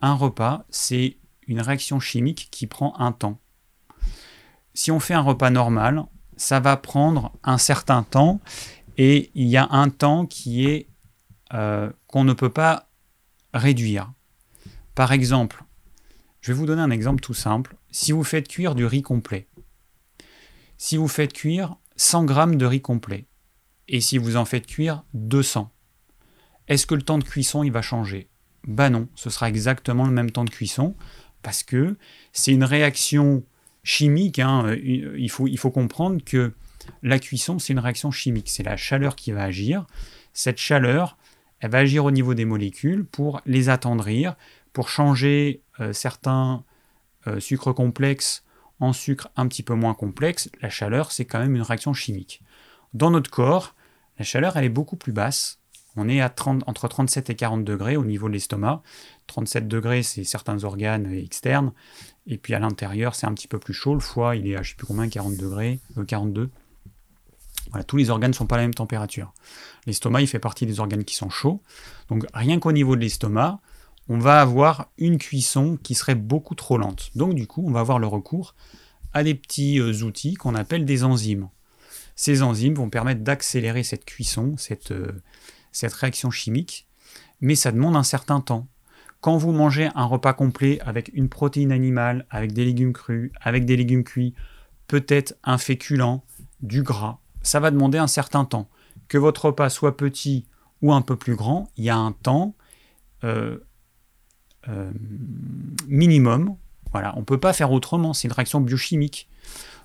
[0.00, 1.16] un repas, c'est
[1.48, 3.40] une réaction chimique qui prend un temps.
[4.74, 6.04] Si on fait un repas normal,
[6.36, 8.40] ça va prendre un certain temps
[8.96, 10.88] et il y a un temps qui est
[11.52, 12.88] euh, qu'on ne peut pas
[13.52, 14.12] réduire.
[14.94, 15.64] Par exemple,
[16.40, 17.76] je vais vous donner un exemple tout simple.
[17.90, 19.48] Si vous faites cuire du riz complet,
[20.76, 23.26] si vous faites cuire 100 g de riz complet,
[23.88, 25.70] et si vous en faites cuire 200,
[26.68, 28.28] est-ce que le temps de cuisson il va changer?
[28.66, 30.94] Bah non, ce sera exactement le même temps de cuisson,
[31.42, 31.96] parce que
[32.32, 33.44] c'est une réaction
[33.82, 34.38] chimique.
[34.38, 34.74] Hein.
[34.82, 36.54] Il faut comprendre que
[37.02, 38.48] la cuisson, c'est une réaction chimique.
[38.48, 39.86] C'est la chaleur qui va agir.
[40.32, 41.16] Cette chaleur,
[41.60, 44.36] elle va agir au niveau des molécules pour les attendrir,
[44.72, 46.64] pour changer euh, certains
[47.26, 48.44] euh, sucres complexes
[48.80, 50.50] en sucres un petit peu moins complexes.
[50.60, 52.42] La chaleur, c'est quand même une réaction chimique.
[52.92, 53.74] Dans notre corps,
[54.18, 55.58] la chaleur, elle est beaucoup plus basse.
[55.96, 58.82] On est à 30, entre 37 et 40 degrés au niveau de l'estomac.
[59.28, 61.72] 37 degrés, c'est certains organes externes.
[62.26, 63.94] Et puis à l'intérieur, c'est un petit peu plus chaud.
[63.94, 66.50] Le foie, il est à je ne sais plus combien, 40 degrés, 42.
[67.82, 69.32] Tous les organes ne sont pas à la même température.
[69.86, 71.60] L'estomac, il fait partie des organes qui sont chauds.
[72.08, 73.60] Donc rien qu'au niveau de l'estomac,
[74.08, 77.10] on va avoir une cuisson qui serait beaucoup trop lente.
[77.14, 78.54] Donc du coup, on va avoir le recours
[79.12, 81.48] à des petits euh, outils qu'on appelle des enzymes.
[82.16, 84.54] Ces enzymes vont permettre d'accélérer cette cuisson,
[84.90, 85.12] euh,
[85.72, 86.86] cette réaction chimique,
[87.40, 88.68] mais ça demande un certain temps.
[89.20, 93.64] Quand vous mangez un repas complet avec une protéine animale, avec des légumes crus, avec
[93.64, 94.34] des légumes cuits,
[94.86, 96.20] peut-être un féculent,
[96.60, 98.68] du gras, ça va demander un certain temps.
[99.06, 100.46] Que votre repas soit petit
[100.82, 102.54] ou un peu plus grand, il y a un temps
[103.22, 103.58] euh,
[104.68, 104.90] euh,
[105.86, 106.56] minimum.
[106.90, 109.28] Voilà, on ne peut pas faire autrement, c'est une réaction biochimique.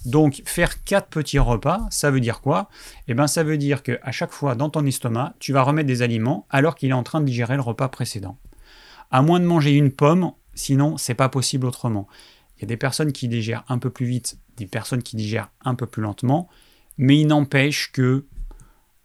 [0.06, 2.70] Donc faire quatre petits repas, ça veut dire quoi?
[3.08, 6.02] Eh bien ça veut dire qu'à chaque fois dans ton estomac, tu vas remettre des
[6.02, 8.38] aliments alors qu'il est en train de digérer le repas précédent.
[9.12, 12.08] À moins de manger une pomme, sinon c'est pas possible autrement.
[12.58, 15.50] Il y a des personnes qui digèrent un peu plus vite, des personnes qui digèrent
[15.66, 16.48] un peu plus lentement,
[17.00, 18.26] mais il n'empêche que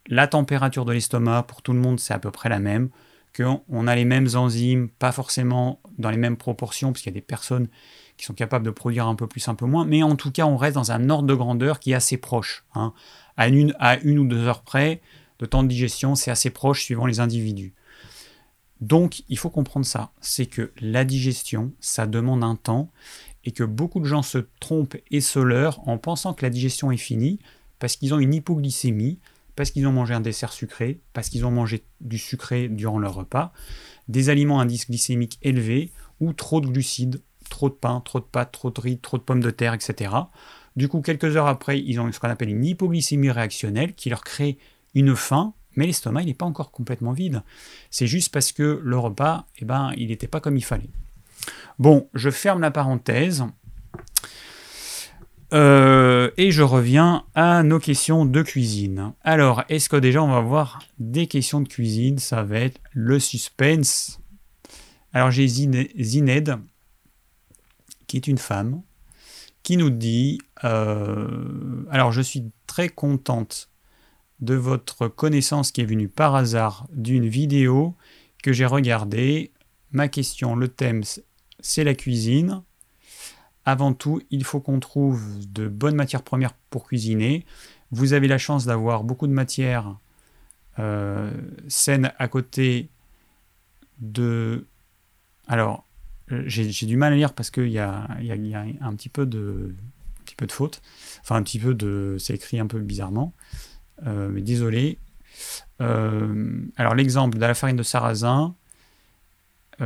[0.09, 2.91] la température de l'estomac pour tout le monde c'est à peu près la même,
[3.35, 7.21] qu'on a les mêmes enzymes, pas forcément dans les mêmes proportions, parce qu'il y a
[7.21, 7.69] des personnes
[8.17, 10.45] qui sont capables de produire un peu plus, un peu moins, mais en tout cas
[10.45, 12.65] on reste dans un ordre de grandeur qui est assez proche.
[12.75, 12.93] Hein.
[13.37, 13.73] À, une,
[14.19, 15.01] ou deux heures près,
[15.39, 17.75] de temps de digestion, c'est assez proche suivant les individus.
[18.81, 22.91] Donc il faut comprendre ça, c'est que la digestion, ça demande un temps,
[23.45, 26.91] et que beaucoup de gens se trompent et se leurrent en pensant que la digestion
[26.91, 27.39] est finie,
[27.85, 29.19] parce qu'ils ont une hypoglycémie,
[29.57, 33.13] parce qu'ils ont mangé un dessert sucré, parce qu'ils ont mangé du sucré durant leur
[33.13, 33.53] repas,
[34.09, 37.21] des aliments à indice glycémique élevé ou trop de glucides,
[37.51, 40.15] trop de pain, trop de pâtes, trop de riz, trop de pommes de terre, etc.
[40.77, 44.25] Du coup, quelques heures après, ils ont ce qu'on appelle une hypoglycémie réactionnelle qui leur
[44.25, 44.57] crée
[44.95, 47.43] une faim, mais l'estomac, n'est pas encore complètement vide.
[47.91, 50.89] C'est juste parce que le repas, eh ben, il n'était pas comme il fallait.
[51.79, 53.45] Bon, je ferme la parenthèse.
[55.53, 59.13] Euh, et je reviens à nos questions de cuisine.
[59.23, 62.19] Alors, est-ce que déjà on va voir des questions de cuisine?
[62.19, 64.21] Ça va être le suspense.
[65.13, 66.59] Alors j'ai Zined,
[68.07, 68.83] qui est une femme,
[69.63, 73.71] qui nous dit, euh, alors je suis très contente
[74.41, 77.95] de votre connaissance qui est venue par hasard d'une vidéo
[78.43, 79.53] que j'ai regardée.
[79.93, 81.03] Ma question, le thème,
[81.61, 82.63] c'est la cuisine.
[83.67, 87.45] Avant tout, il faut qu'on trouve de bonnes matières premières pour cuisiner.
[87.91, 89.97] Vous avez la chance d'avoir beaucoup de matières
[90.79, 91.31] euh,
[91.69, 92.89] saines à côté
[94.01, 94.67] de...
[95.47, 95.87] Alors,
[96.33, 98.07] euh, j'ai du mal à lire parce qu'il y a,
[98.81, 99.75] un petit peu de,
[100.41, 100.83] un faute.
[101.21, 102.17] Enfin, un petit peu de...
[102.19, 103.33] C'est écrit un peu bizarrement.
[104.07, 104.99] Euh, mais désolé.
[105.79, 108.55] alors, l'exemple de la farine de sarrasin,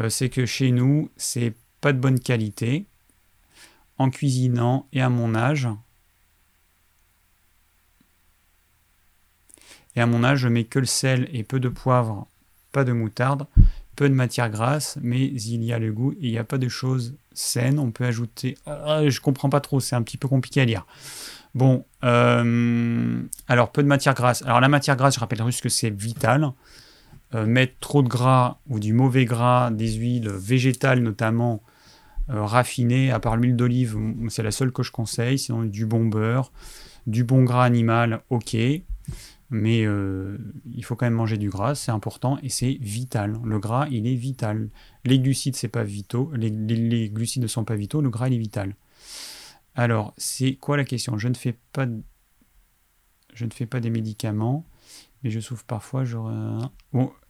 [0.08, 2.86] c'est que chez nous, c'est pas de bonne qualité
[3.98, 5.68] en cuisinant et à mon âge.
[9.96, 12.28] Et à mon âge, je mets que le sel et peu de poivre,
[12.72, 13.46] pas de moutarde,
[13.96, 16.68] peu de matière grasse, mais il y a le goût il n'y a pas de
[16.68, 17.80] choses saines.
[17.80, 18.56] On peut ajouter.
[18.66, 20.86] Ah, je comprends pas trop, c'est un petit peu compliqué à lire.
[21.54, 24.42] Bon, euh, alors peu de matière grasse.
[24.42, 26.52] Alors la matière grasse, je rappelle juste que c'est vital.
[27.34, 31.60] Euh, mettre trop de gras ou du mauvais gras, des huiles végétales notamment,
[32.30, 35.38] euh, raffiné, à part l'huile d'olive, c'est la seule que je conseille.
[35.38, 36.52] Sinon, du bon beurre,
[37.06, 38.56] du bon gras animal, ok.
[39.50, 40.36] Mais euh,
[40.74, 43.38] il faut quand même manger du gras, c'est important et c'est vital.
[43.42, 44.68] Le gras, il est vital.
[45.04, 46.30] Les glucides, c'est pas vitaux.
[46.34, 48.02] Les, glucides ne sont pas vitaux.
[48.02, 48.74] Le gras, il est vital.
[49.74, 51.16] Alors, c'est quoi la question?
[51.16, 51.86] Je ne fais pas,
[53.32, 54.66] je ne fais pas des médicaments,
[55.22, 56.04] mais je souffre parfois.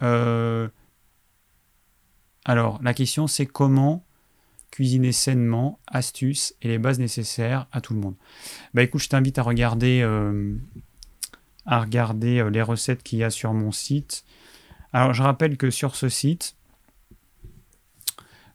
[0.02, 0.68] Euh,
[2.44, 4.04] alors, la question, c'est comment
[4.70, 8.14] cuisiner sainement, astuces et les bases nécessaires à tout le monde.
[8.74, 10.54] Bah écoute, je t'invite à regarder, euh,
[11.66, 14.24] à regarder euh, les recettes qu'il y a sur mon site.
[14.92, 16.54] Alors je rappelle que sur ce site,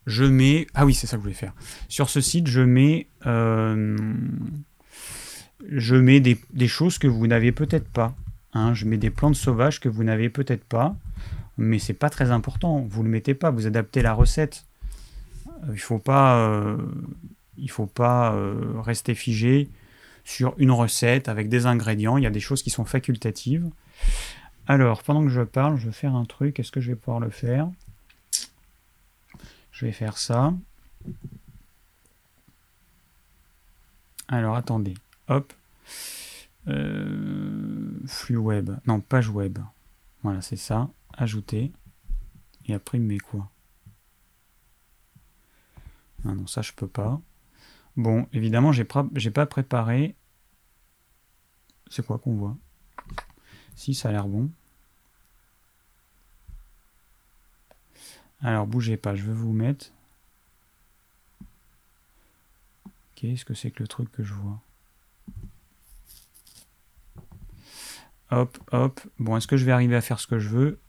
[0.06, 0.68] je mets...
[0.74, 1.54] Ah oui, c'est ça que je voulais faire.
[1.88, 3.98] Sur ce site, je mets, euh,
[5.70, 8.16] je mets des, choses que vous n'avez peut-être pas.
[8.54, 8.74] Hein.
[8.74, 10.96] Je mets des plantes sauvages que vous n'avez peut-être pas.
[11.58, 12.86] Mais c'est pas très important.
[12.90, 13.52] Vous ne le mettez pas.
[13.52, 14.66] Vous adaptez la recette.
[15.72, 16.78] Il faut pas, euh,
[17.70, 19.70] faut pas euh, rester figé
[20.24, 22.18] sur une recette avec des ingrédients.
[22.18, 23.70] Il y a des choses qui sont facultatives.
[24.68, 26.60] Alors, pendant que je parle, je vais faire un truc.
[26.60, 27.70] Est-ce que je vais pouvoir le faire?
[29.72, 30.54] Je vais faire ça.
[34.28, 34.94] Alors, attendez.
[35.28, 35.54] Hop.
[36.68, 38.72] Euh, flux web.
[38.88, 39.60] Non, page web.
[40.22, 40.90] Voilà, c'est ça.
[41.18, 41.72] Ajouter.
[42.68, 43.50] Et après, il met quoi?
[46.26, 47.22] Ah non, ça je peux pas.
[47.96, 50.16] Bon, évidemment, j'ai pas préparé.
[51.90, 52.58] C'est quoi qu'on voit?
[53.76, 54.50] Si, ça a l'air bon.
[58.42, 59.92] Alors, bougez pas, je vais vous mettre.
[63.16, 64.60] Qu'est-ce que c'est que le truc que je vois?
[68.32, 69.00] Hop, hop.
[69.20, 70.80] Bon, est-ce que je vais arriver à faire ce que je veux?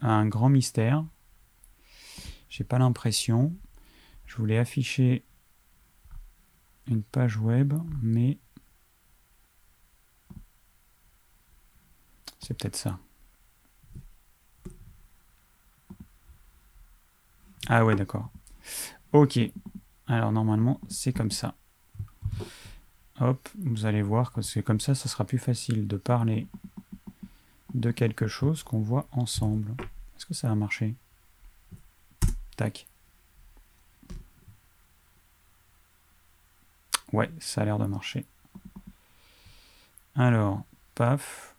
[0.00, 1.04] Un grand mystère.
[2.48, 3.54] J'ai pas l'impression.
[4.36, 5.24] Je voulais afficher
[6.88, 7.72] une page web,
[8.02, 8.36] mais
[12.38, 12.98] c'est peut-être ça.
[17.68, 18.28] Ah ouais, d'accord.
[19.14, 19.38] Ok.
[20.06, 21.54] Alors normalement, c'est comme ça.
[23.20, 26.46] Hop, vous allez voir que c'est comme ça, ça sera plus facile de parler
[27.72, 29.70] de quelque chose qu'on voit ensemble.
[30.14, 30.94] Est-ce que ça va marcher
[32.58, 32.86] Tac.
[37.12, 38.24] Ouais, ça a l'air de marcher.
[40.16, 40.62] Alors,
[40.94, 41.54] paf.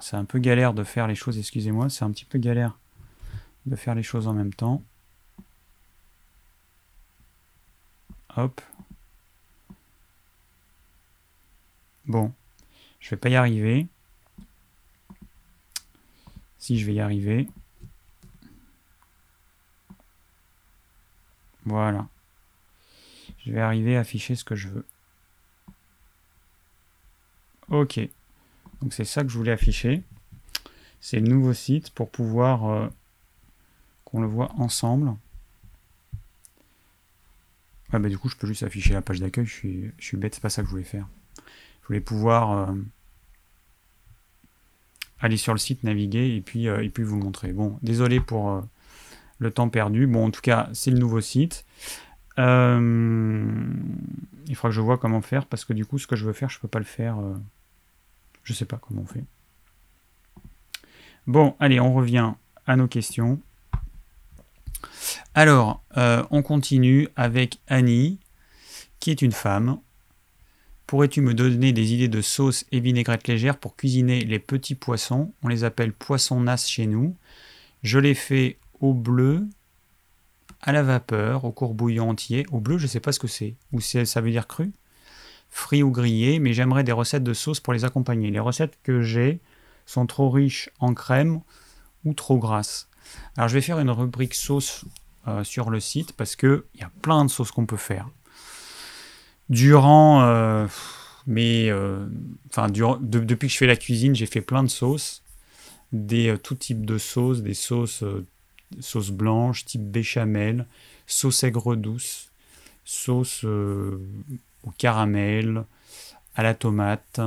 [0.00, 2.78] C'est un peu galère de faire les choses, excusez-moi, c'est un petit peu galère
[3.66, 4.82] de faire les choses en même temps.
[8.36, 8.60] Hop.
[12.06, 12.32] Bon,
[12.98, 13.86] je vais pas y arriver.
[16.58, 17.48] Si je vais y arriver.
[21.64, 22.08] Voilà.
[23.44, 24.86] Je vais arriver à afficher ce que je veux.
[27.68, 28.00] Ok.
[28.82, 30.02] Donc c'est ça que je voulais afficher.
[31.00, 32.88] C'est le nouveau site pour pouvoir euh,
[34.04, 35.14] qu'on le voit ensemble.
[37.92, 40.16] Ah bah du coup je peux juste afficher la page d'accueil, je suis, je suis
[40.16, 41.08] bête, c'est pas ça que je voulais faire.
[41.82, 42.74] Je voulais pouvoir euh,
[45.20, 47.52] aller sur le site, naviguer et puis, euh, et puis vous montrer.
[47.52, 48.64] Bon, désolé pour
[49.40, 50.06] le temps perdu.
[50.06, 51.64] Bon, en tout cas, c'est le nouveau site.
[52.38, 53.74] Euh,
[54.46, 56.32] il faudra que je vois comment faire parce que du coup, ce que je veux
[56.32, 57.16] faire, je peux pas le faire.
[57.20, 57.34] Je euh,
[58.44, 59.24] je sais pas comment on fait.
[61.26, 62.32] Bon, allez, on revient
[62.66, 63.40] à nos questions.
[65.34, 68.18] Alors, euh, on continue avec Annie,
[69.00, 69.78] qui est une femme.
[70.86, 75.32] Pourrais-tu me donner des idées de sauce et vinaigrette légère pour cuisiner les petits poissons?
[75.42, 77.16] On les appelle poissons nas chez nous.
[77.82, 79.46] Je les fais bleu,
[80.62, 82.46] à la vapeur, au courbouillon entier.
[82.50, 83.56] Au bleu, je ne sais pas ce que c'est.
[83.72, 84.72] Ou ça veut dire cru
[85.48, 88.30] Frit ou grillé, mais j'aimerais des recettes de sauce pour les accompagner.
[88.30, 89.40] Les recettes que j'ai
[89.84, 91.40] sont trop riches en crème
[92.04, 92.88] ou trop grasses.
[93.36, 94.84] Alors je vais faire une rubrique sauce
[95.26, 98.08] euh, sur le site parce qu'il y a plein de sauces qu'on peut faire.
[99.48, 100.22] Durant...
[100.22, 100.66] Euh,
[101.28, 102.08] euh,
[102.50, 105.22] enfin, depuis que je fais la cuisine, j'ai fait plein de sauces,
[105.92, 108.04] des tout types de sauces, des sauces,
[108.78, 110.66] sauce blanches, type béchamel,
[111.06, 112.30] sauce aigre douce,
[112.84, 115.64] sauce au caramel,
[116.36, 117.20] à la tomate.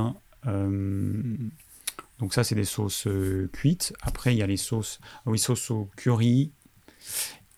[0.44, 3.08] donc ça, c'est des sauces
[3.52, 3.92] cuites.
[4.00, 6.50] Après, il y a les sauces, ah oui, sauce au curry.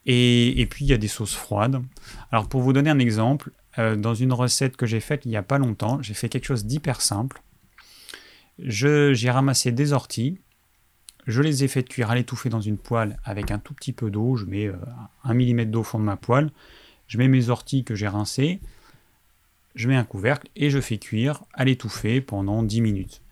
[0.04, 1.82] Et, et puis, il y a des sauces froides.
[2.30, 5.36] Alors, pour vous donner un exemple, euh, dans une recette que j'ai faite il n'y
[5.36, 6.00] a pas longtemps.
[6.00, 7.42] J'ai fait quelque chose d'hyper simple.
[8.58, 10.38] J'ai ramassé des orties.
[11.26, 14.10] Je les ai fait cuire à l'étouffée dans une poêle avec un tout petit peu
[14.10, 14.36] d'eau.
[14.36, 14.76] Je mets euh,
[15.24, 16.50] un millimètre d'eau au fond de ma poêle.
[17.08, 18.60] Je mets mes orties que j'ai rincées.
[19.74, 23.22] Je mets un couvercle et je fais cuire à l'étouffée pendant 10 minutes.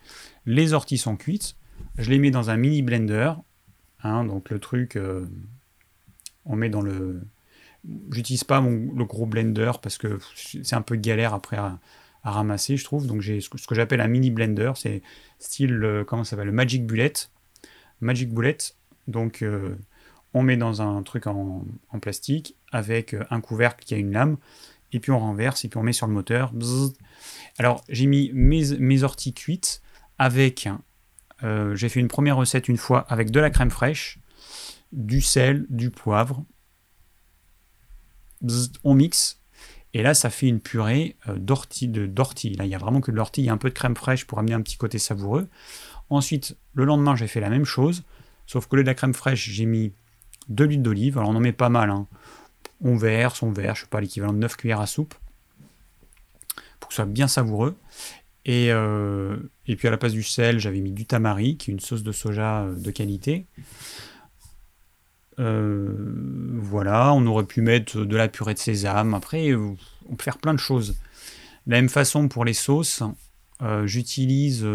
[0.44, 1.56] Les orties sont cuites.
[1.96, 3.32] Je les mets dans un mini blender.
[4.02, 5.26] Hein, donc le truc, euh,
[6.44, 7.22] on met dans le,
[8.10, 11.78] J'utilise pas le gros blender parce que c'est un peu galère après à,
[12.22, 13.06] ramasser, je trouve.
[13.06, 15.02] Donc j'ai ce que, j'appelle un mini blender, c'est
[15.38, 17.12] style, euh, comment ça s'appelle, le Magic Bullet.
[18.00, 18.58] Magic Bullet,
[19.08, 19.76] donc euh,
[20.32, 21.64] on met dans un truc en,
[22.00, 24.36] plastique avec euh, un couvercle qui a une lame,
[24.92, 26.52] et puis on renverse, et puis on met sur le moteur.
[27.58, 29.82] Alors j'ai mis mes, orties cuites
[30.18, 30.68] avec,
[31.42, 34.18] j'ai fait une première recette une fois avec de la crème fraîche,
[34.92, 36.44] du sel, du poivre,
[38.82, 39.40] on mixe.
[39.92, 41.86] Et là, ça fait une purée euh, d'ortie.
[41.88, 43.42] Là, il y a vraiment que de l'ortie.
[43.42, 45.48] Il y a un peu de crème fraîche pour amener un petit côté savoureux.
[46.10, 48.04] Ensuite, le lendemain, j'ai fait la même chose.
[48.46, 49.92] Sauf que lieu de la crème fraîche, j'ai mis
[50.48, 51.18] de l'huile d'olive.
[51.18, 51.90] Alors, on en met pas mal.
[51.90, 52.06] Hein.
[52.82, 55.14] On verse, on verse, je sais pas, l'équivalent de 9 cuillères à soupe.
[56.80, 57.76] Pour que ce soit bien savoureux.
[58.44, 59.36] Et, euh,
[59.66, 62.02] et puis, à la place du sel, j'avais mis du tamari, qui est une sauce
[62.02, 63.46] de soja euh, de qualité.
[65.38, 65.88] Euh,
[66.58, 69.14] voilà, on aurait pu mettre de la purée de sésame.
[69.14, 69.76] Après, on
[70.16, 70.96] peut faire plein de choses.
[71.66, 73.02] De la même façon pour les sauces,
[73.86, 74.66] j'utilise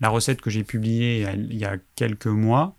[0.00, 2.74] la recette que j'ai publiée il y a quelques mois.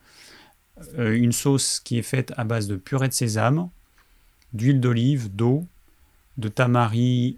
[0.98, 3.70] une sauce qui est faite à base de purée de sésame,
[4.54, 5.66] d'huile d'olive, d'eau,
[6.38, 7.38] de tamari,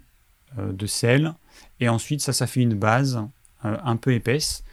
[0.56, 1.34] de sel.
[1.80, 3.22] Et ensuite, ça, ça fait une base
[3.62, 4.64] un peu épaisse.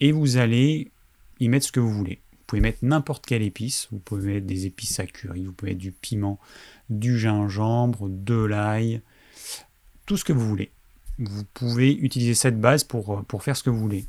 [0.00, 0.90] Et vous allez
[1.40, 2.20] y mettre ce que vous voulez.
[2.32, 3.88] Vous pouvez mettre n'importe quelle épice.
[3.90, 6.38] Vous pouvez mettre des épices à curry, vous pouvez mettre du piment,
[6.90, 9.00] du gingembre, de l'ail,
[10.06, 10.70] tout ce que vous voulez.
[11.18, 14.04] Vous pouvez utiliser cette base pour, pour faire ce que vous voulez.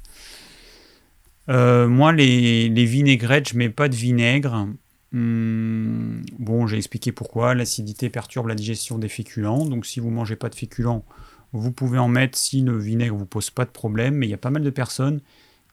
[1.49, 4.67] Euh, moi, les, vinaigrettes, je mets pas de vinaigre.
[5.11, 7.55] Hmm, bon, j'ai expliqué pourquoi.
[7.55, 9.65] L'acidité perturbe la digestion des féculents.
[9.65, 11.05] Donc, si vous mangez pas de féculents,
[11.53, 14.15] vous pouvez en mettre si le vinaigre vous pose pas de problème.
[14.15, 15.21] Mais il y a pas mal de personnes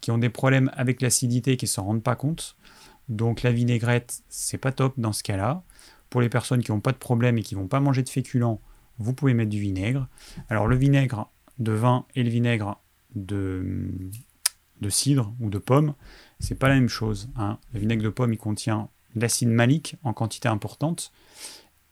[0.00, 2.56] qui ont des problèmes avec l'acidité qui ne s'en rendent pas compte.
[3.08, 5.62] Donc la vinaigrette, c'est pas top dans ce cas-là.
[6.10, 8.60] Pour les personnes qui n'ont pas de problème et qui vont pas manger de féculents,
[8.98, 10.08] vous pouvez mettre du vinaigre.
[10.48, 12.80] Alors le vinaigre de vin et le vinaigre
[13.14, 13.88] de,
[14.80, 15.94] de cidre ou de pomme,
[16.40, 17.28] c'est pas la même chose.
[17.36, 17.58] Hein.
[17.72, 21.12] Le vinaigre de pomme, il contient l'acide malique en quantité importante.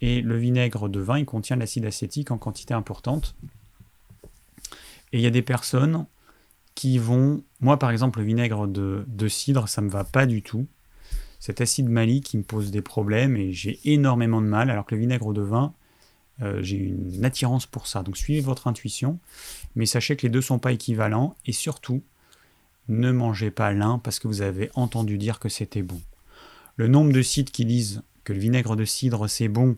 [0.01, 3.37] Et le vinaigre de vin, il contient l'acide acétique en quantité importante.
[5.13, 6.07] Et il y a des personnes
[6.75, 7.45] qui vont.
[7.61, 10.67] Moi, par exemple, le vinaigre de, cidre, ça me va pas du tout.
[11.39, 14.95] Cet acide malique qui me pose des problèmes et j'ai énormément de mal, alors que
[14.95, 15.75] le vinaigre de vin,
[16.41, 18.03] euh, j'ai une attirance pour ça.
[18.03, 19.19] Donc suivez votre intuition,
[19.75, 22.03] mais sachez que les deux sont pas équivalents et surtout,
[22.89, 26.01] ne mangez pas l'un parce que vous avez entendu dire que c'était bon.
[26.77, 29.77] Le nombre de sites qui disent que le vinaigre de cidre c'est bon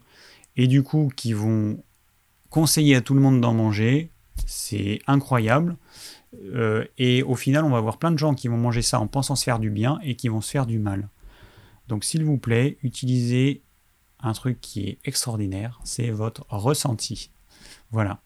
[0.56, 1.82] et du coup qui vont
[2.50, 4.10] conseiller à tout le monde d'en manger,
[4.46, 5.76] c'est incroyable.
[6.54, 9.06] Euh, et au final, on va avoir plein de gens qui vont manger ça en
[9.06, 11.08] pensant se faire du bien et qui vont se faire du mal.
[11.88, 13.62] Donc s'il vous plaît, utilisez
[14.20, 17.30] un truc qui est extraordinaire, c'est votre ressenti.
[17.90, 18.20] Voilà.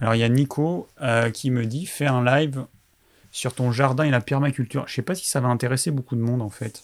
[0.00, 2.66] Alors il y a Nico euh, qui me dit fais un live
[3.30, 4.86] sur ton jardin et la permaculture.
[4.88, 6.82] Je sais pas si ça va intéresser beaucoup de monde en fait.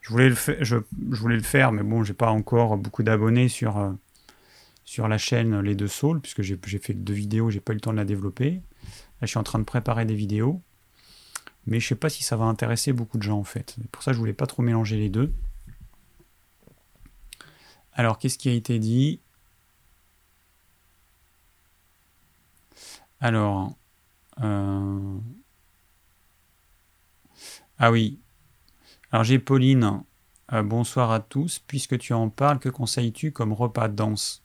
[0.00, 3.92] Je voulais le, faire, mais bon, j'ai pas encore beaucoup d'abonnés sur, euh,
[4.98, 7.92] la chaîne Les Deux Saules, puisque j'ai fait deux vidéos, j'ai pas eu le temps
[7.92, 8.62] de la développer.
[9.20, 10.62] Là, je suis en train de préparer des vidéos.
[11.66, 13.76] Mais je sais pas si ça va intéresser beaucoup de gens en fait.
[13.92, 15.32] Pour ça, je voulais pas trop mélanger les deux.
[17.92, 19.20] Alors, qu'est-ce qui a été dit?
[23.20, 23.76] Alors,
[24.42, 25.18] euh,
[27.78, 28.18] Ah oui.
[29.12, 30.02] Alors j'ai Pauline.
[30.52, 31.58] Euh, bonsoir à tous.
[31.58, 34.42] Puisque tu en parles, que conseilles-tu comme repas dense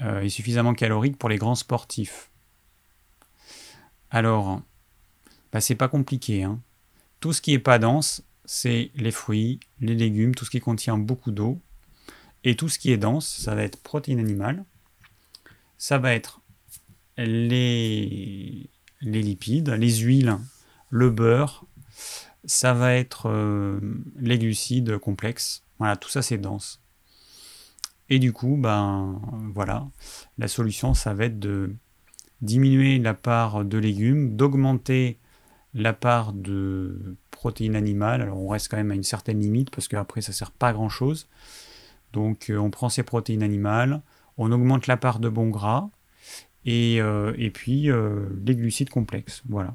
[0.00, 2.30] euh, et suffisamment calorique pour les grands sportifs
[4.10, 4.60] Alors,
[5.52, 6.44] bah, c'est pas compliqué.
[6.44, 6.60] Hein.
[7.20, 10.98] Tout ce qui est pas dense, c'est les fruits, les légumes, tout ce qui contient
[10.98, 11.60] beaucoup d'eau.
[12.44, 14.64] Et tout ce qui est dense, ça va être protéines animales,
[15.78, 16.40] ça va être
[17.16, 18.68] les,
[19.00, 20.36] lipides, les huiles,
[20.90, 21.64] le beurre,
[22.44, 23.80] ça va être euh,
[24.16, 25.62] les glucides complexes.
[25.78, 26.80] Voilà, tout ça c'est dense.
[28.10, 29.20] Et du coup, ben
[29.54, 29.86] voilà,
[30.38, 31.74] la solution, ça va être de
[32.42, 35.18] diminuer la part de légumes, d'augmenter
[35.72, 38.22] la part de protéines animales.
[38.22, 40.72] Alors on reste quand même à une certaine limite parce qu'après ça sert pas à
[40.72, 41.28] grand chose.
[42.12, 44.02] Donc euh, on prend ces protéines animales,
[44.38, 45.88] on augmente la part de bons gras
[46.64, 49.42] et, euh, et puis euh, les glucides complexes.
[49.48, 49.74] Voilà.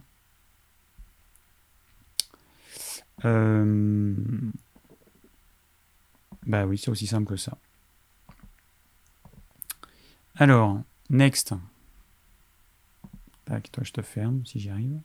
[6.46, 7.58] Bah oui, c'est aussi simple que ça.
[10.36, 11.54] Alors, next.
[13.46, 15.00] Tac, toi je te ferme si j'y arrive.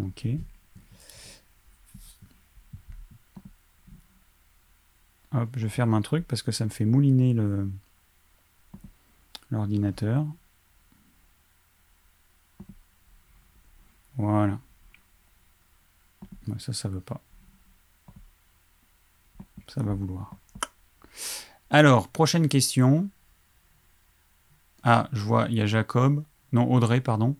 [0.00, 0.26] Ok.
[5.32, 7.36] Hop, je ferme un truc parce que ça me fait mouliner
[9.50, 10.26] l'ordinateur.
[14.18, 14.58] Voilà.
[16.58, 17.20] ça, ça veut pas.
[19.68, 20.34] Ça va vouloir.
[21.70, 23.08] Alors, prochaine question.
[24.82, 26.24] Ah, je vois, il y a Jacob.
[26.52, 27.36] Non, Audrey, pardon.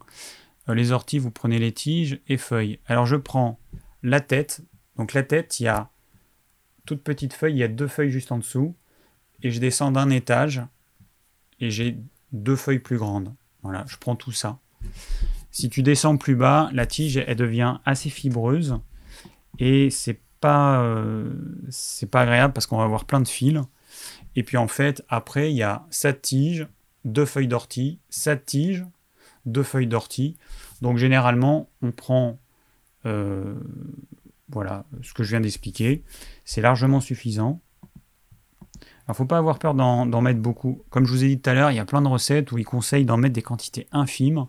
[0.68, 2.78] Euh, les orties, vous prenez les tiges et feuilles.
[2.86, 3.58] Alors, je prends
[4.02, 4.60] la tête.
[4.96, 5.90] Donc, la tête, il y a
[6.86, 8.74] toute petite feuille, il y a deux feuilles juste en dessous.
[9.42, 10.62] Et je descends d'un étage
[11.60, 11.98] et j'ai
[12.32, 13.34] deux feuilles plus grandes.
[13.62, 14.58] Voilà, je prends tout ça.
[15.50, 18.78] Si tu descends plus bas, la tige, elle devient assez fibreuse
[19.58, 21.32] et c'est pas, euh,
[21.70, 23.60] c'est pas agréable parce qu'on va avoir plein de fils.
[24.36, 26.68] Et puis en fait, après, il y a cette tige,
[27.04, 28.84] deux feuilles d'ortie, cette tige,
[29.46, 30.36] deux feuilles d'ortie.
[30.82, 32.38] Donc généralement, on prend
[33.06, 33.54] euh,
[34.50, 36.04] voilà, ce que je viens d'expliquer,
[36.44, 37.60] c'est largement suffisant.
[39.06, 40.82] Alors, faut pas avoir peur d'en mettre beaucoup.
[40.90, 42.58] Comme je vous ai dit tout à l'heure, il y a plein de recettes où
[42.58, 44.46] ils conseillent d'en mettre des quantités infimes.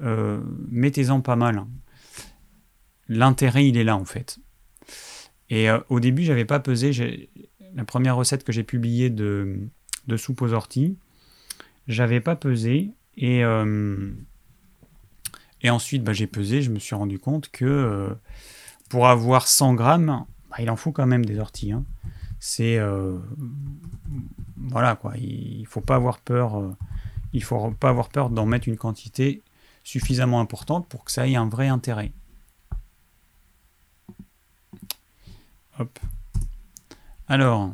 [0.00, 1.64] Euh, mettez-en pas mal.
[3.08, 4.38] L'intérêt, il est là, en fait.
[5.48, 7.30] Et euh, au début, j'avais pas pesé.
[7.74, 9.68] La première recette que j'ai publiée de,
[10.16, 10.98] soupe aux orties,
[11.86, 12.90] j'avais pas pesé.
[13.16, 14.12] Et, euh,
[15.64, 16.62] ensuite, bah, j'ai pesé.
[16.62, 18.14] Je me suis rendu compte que
[18.88, 21.72] pour avoir 100 grammes, bah, il en faut quand même des orties.
[21.72, 21.84] Hein.
[22.38, 22.78] C'est
[24.56, 25.16] voilà quoi.
[25.16, 26.76] Il faut pas avoir peur.
[27.32, 29.42] Il faut pas avoir peur d'en mettre une quantité
[29.86, 32.10] suffisamment importante pour que ça ait un vrai intérêt.
[35.78, 35.98] Hop.
[37.28, 37.72] Alors.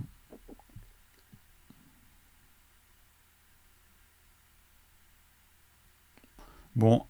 [6.76, 7.06] Bon,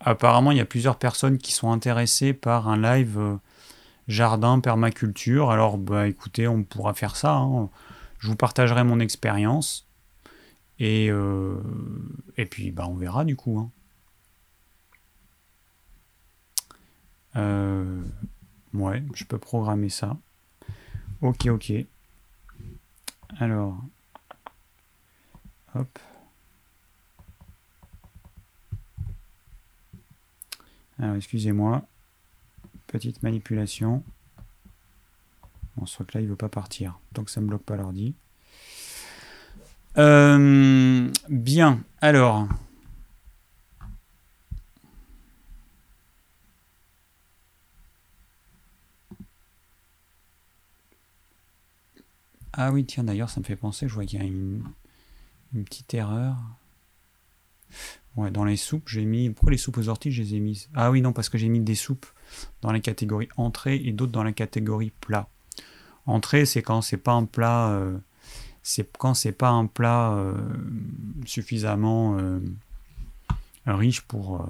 [0.00, 3.36] apparemment, il y a plusieurs personnes qui sont intéressées par un live euh,
[4.08, 5.50] jardin permaculture.
[5.50, 7.34] Alors, bah, écoutez, on pourra faire ça.
[7.36, 7.70] Hein.
[8.18, 9.88] Je vous partagerai mon expérience.
[10.78, 11.62] Et, euh,
[12.36, 13.58] et puis, bah, on verra du coup.
[13.58, 13.70] Hein.
[17.38, 18.02] Euh,
[18.74, 20.16] ouais, je peux programmer ça.
[21.20, 21.72] Ok, ok.
[23.38, 23.76] Alors,
[25.74, 25.98] hop.
[30.98, 31.82] Alors, excusez-moi.
[32.86, 34.02] Petite manipulation.
[35.76, 36.98] Bon, ce truc-là, il ne veut pas partir.
[37.12, 38.14] Donc, ça ne me bloque pas l'ordi.
[39.96, 42.48] Euh, bien, alors.
[52.60, 54.64] Ah oui, tiens, d'ailleurs, ça me fait penser, je vois qu'il y a une,
[55.64, 56.34] petite erreur.
[58.16, 59.30] Ouais, dans les soupes, j'ai mis.
[59.30, 60.68] Pourquoi les soupes aux orties, je les ai mises?
[60.74, 62.06] Ah oui, non, parce que j'ai mis des soupes
[62.60, 65.28] dans la catégorie entrée et d'autres dans la catégorie plat.
[66.04, 67.70] Entrée, c'est quand c'est pas un plat.
[67.70, 67.96] Euh,
[68.64, 70.34] c'est quand c'est pas un plat euh,
[71.26, 72.40] suffisamment euh,
[73.66, 74.48] riche pour,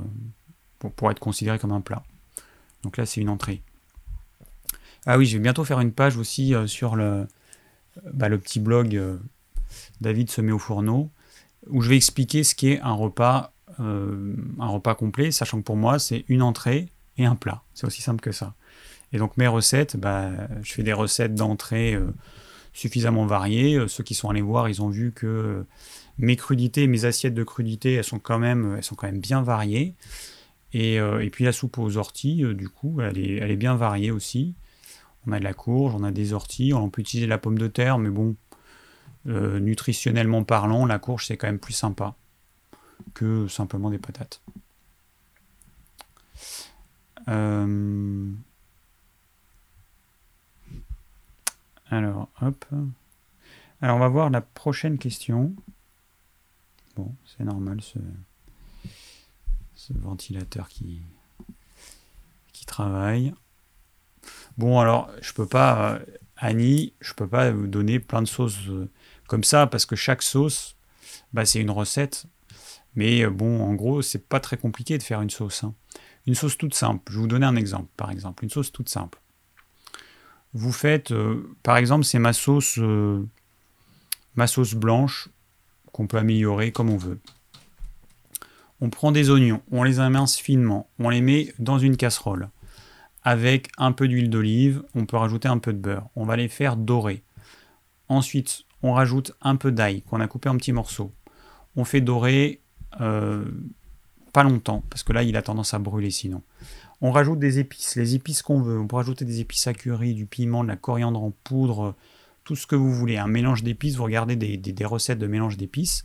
[0.82, 2.02] être considéré comme un plat.
[2.84, 3.60] Donc là, c'est une entrée.
[5.04, 7.28] Ah oui, je vais bientôt faire une page aussi sur le,
[8.12, 9.18] bah, le petit blog
[10.00, 11.10] David se met au fourneau
[11.66, 15.76] où je vais expliquer ce qu'est un repas, euh, un repas complet, sachant que pour
[15.76, 17.62] moi, c'est une entrée et un plat.
[17.74, 18.54] C'est aussi simple que ça.
[19.12, 20.30] Et donc mes recettes, bah,
[20.62, 22.12] je fais des recettes d'entrée euh,
[22.72, 23.76] suffisamment variées.
[23.76, 25.64] Euh, ceux qui sont allés voir, ils ont vu que
[26.18, 28.80] mes crudités, mes assiettes de crudités, elles sont quand même,
[29.14, 29.94] bien variées.
[30.74, 31.00] Et,
[31.32, 34.54] puis la soupe aux orties, du coup, elle est bien variée aussi.
[35.26, 37.66] On a de la courge, on a des orties, on peut utiliser la pomme de
[37.66, 38.36] terre, mais bon,
[39.26, 42.14] nutritionnellement parlant, la courge c'est quand même plus sympa
[43.14, 44.40] que simplement des patates.
[47.28, 48.32] Euh,
[51.90, 52.64] alors, hop.
[53.80, 55.54] Alors, on va voir la prochaine question.
[56.96, 57.98] Bon, c'est normal ce,
[59.90, 61.02] ventilateur qui
[62.66, 63.32] travaille.
[64.58, 65.98] Bon, alors, je peux pas, euh,
[66.36, 68.90] Annie, je peux pas vous donner plein de sauces euh,
[69.26, 70.76] comme ça parce que chaque sauce,
[71.32, 72.26] bah, c'est une recette.
[72.94, 75.62] Mais bon, en gros, c'est pas très compliqué de faire une sauce.
[75.64, 75.74] Hein.
[76.26, 77.00] Une sauce toute simple.
[77.10, 78.44] Je vais vous donner un exemple, par exemple.
[78.44, 79.18] Une sauce toute simple.
[80.54, 83.24] Vous faites, euh, par exemple, c'est ma sauce, euh,
[84.34, 85.28] ma sauce blanche
[85.92, 87.20] qu'on peut améliorer comme on veut.
[88.80, 92.48] On prend des oignons, on les amince finement, on les met dans une casserole
[93.28, 96.08] avec un peu d'huile d'olive, on peut rajouter un peu de beurre.
[96.16, 97.22] On va les faire dorer.
[98.08, 101.12] Ensuite, on rajoute un peu d'ail qu'on a coupé en petits morceaux.
[101.76, 102.62] On fait dorer
[103.02, 103.44] euh,
[104.32, 106.40] pas longtemps, parce que là, il a tendance à brûler sinon.
[107.02, 108.80] On rajoute des épices, les épices qu'on veut.
[108.80, 111.94] On peut rajouter des épices à curry, du piment, de la coriandre en poudre,
[112.44, 113.18] tout ce que vous voulez.
[113.18, 116.02] Un mélange d'épices, vous regardez des, recettes de mélange d'épices.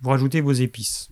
[0.00, 1.10] Vous rajoutez vos épices.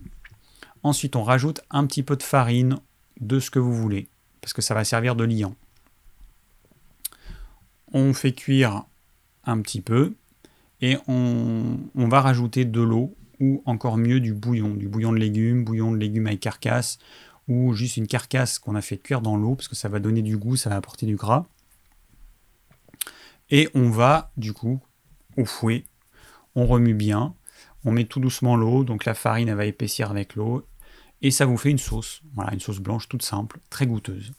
[0.81, 2.77] Ensuite, on rajoute un petit peu de farine
[3.19, 4.07] de ce que vous voulez,
[4.45, 5.55] parce que ça va servir de liant.
[7.91, 8.83] On fait cuire
[9.43, 10.13] un petit peu
[10.81, 15.63] et on va rajouter de l'eau ou encore mieux du bouillon, du bouillon de légumes,
[15.63, 16.99] bouillon de légumes avec carcasse,
[17.47, 20.21] ou juste une carcasse qu'on a fait cuire dans l'eau, parce que ça va donner
[20.21, 21.47] du goût, ça va apporter du gras.
[23.49, 24.79] Et on va, du coup,
[25.37, 25.85] au fouet,
[26.53, 27.33] on remue bien,
[27.83, 30.67] on met tout doucement l'eau, donc la farine va épaissir avec l'eau,
[31.25, 32.21] et ça vous fait une sauce.
[32.35, 34.31] Voilà, une sauce blanche toute simple, très goûteuse.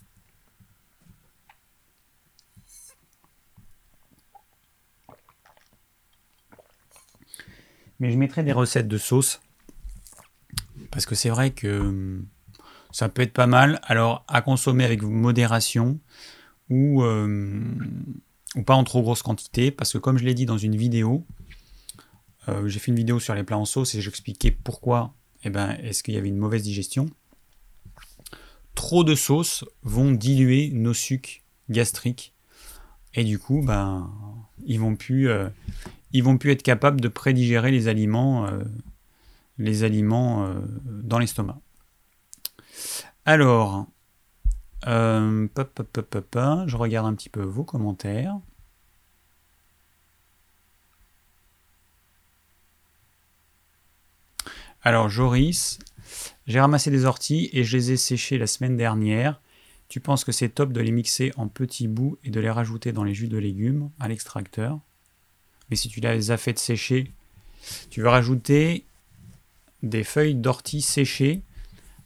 [7.98, 9.40] Mais je mettrai des recettes de sauce.
[10.92, 12.28] Parce que c'est vrai que hum,
[12.92, 13.80] ça peut être pas mal.
[13.82, 15.98] Alors à consommer avec modération
[16.70, 18.14] ou, hum,
[18.54, 19.72] ou pas en trop grosse quantité.
[19.72, 21.26] Parce que comme je l'ai dit dans une vidéo,
[22.48, 25.15] euh, j'ai fait une vidéo sur les plats en sauce et j'expliquais pourquoi
[25.46, 27.06] eh ben, est-ce qu'il y avait une mauvaise digestion?
[28.74, 32.34] Trop de sauce vont diluer nos sucs gastriques.
[33.14, 34.10] Et du coup, ben,
[34.64, 35.48] ils vont plus, euh,
[36.12, 38.64] ils vont plus être capables de prédigérer les aliments, euh,
[39.58, 41.60] les aliments euh, dans l'estomac.
[43.24, 43.86] Alors,
[44.84, 48.36] je regarde un petit peu vos commentaires.
[54.86, 55.80] Alors, Joris,
[56.46, 59.40] j'ai ramassé des orties et je les ai séchées la semaine dernière.
[59.88, 62.92] Tu penses que c'est top de les mixer en petits bouts et de les rajouter
[62.92, 64.78] dans les jus de légumes à l'extracteur?
[65.68, 67.10] Mais si tu les as fait sécher,
[67.90, 68.84] tu veux rajouter
[69.82, 71.42] des feuilles d'ortie séchées?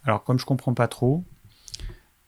[0.05, 1.23] Alors comme je comprends pas trop,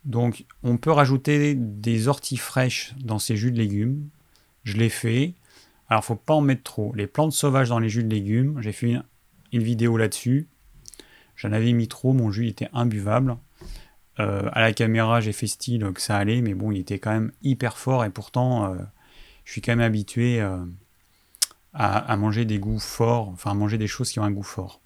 [0.04, 4.06] donc on peut rajouter des orties fraîches dans ces jus de légumes.
[4.64, 5.32] Je l'ai fait.
[5.88, 6.92] Alors faut pas en mettre trop.
[6.94, 9.02] Les plantes sauvages dans les jus de légumes, j'ai fait une,
[9.60, 10.48] vidéo là-dessus.
[11.36, 13.36] J'en avais mis trop, mon jus était imbuvable.
[14.20, 17.12] Euh, à la caméra, j'ai fait style que ça allait, mais bon, il était quand
[17.12, 18.76] même hyper fort et pourtant, euh,
[19.44, 20.58] je suis quand même habitué euh,
[21.72, 24.80] à, manger des goûts forts, enfin à manger des choses qui ont un goût fort.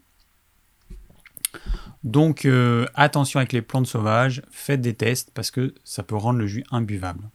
[2.05, 2.47] Donc
[2.95, 6.65] attention avec les plantes sauvages, faites des tests parce que ça peut rendre le jus
[6.71, 7.29] imbuvable.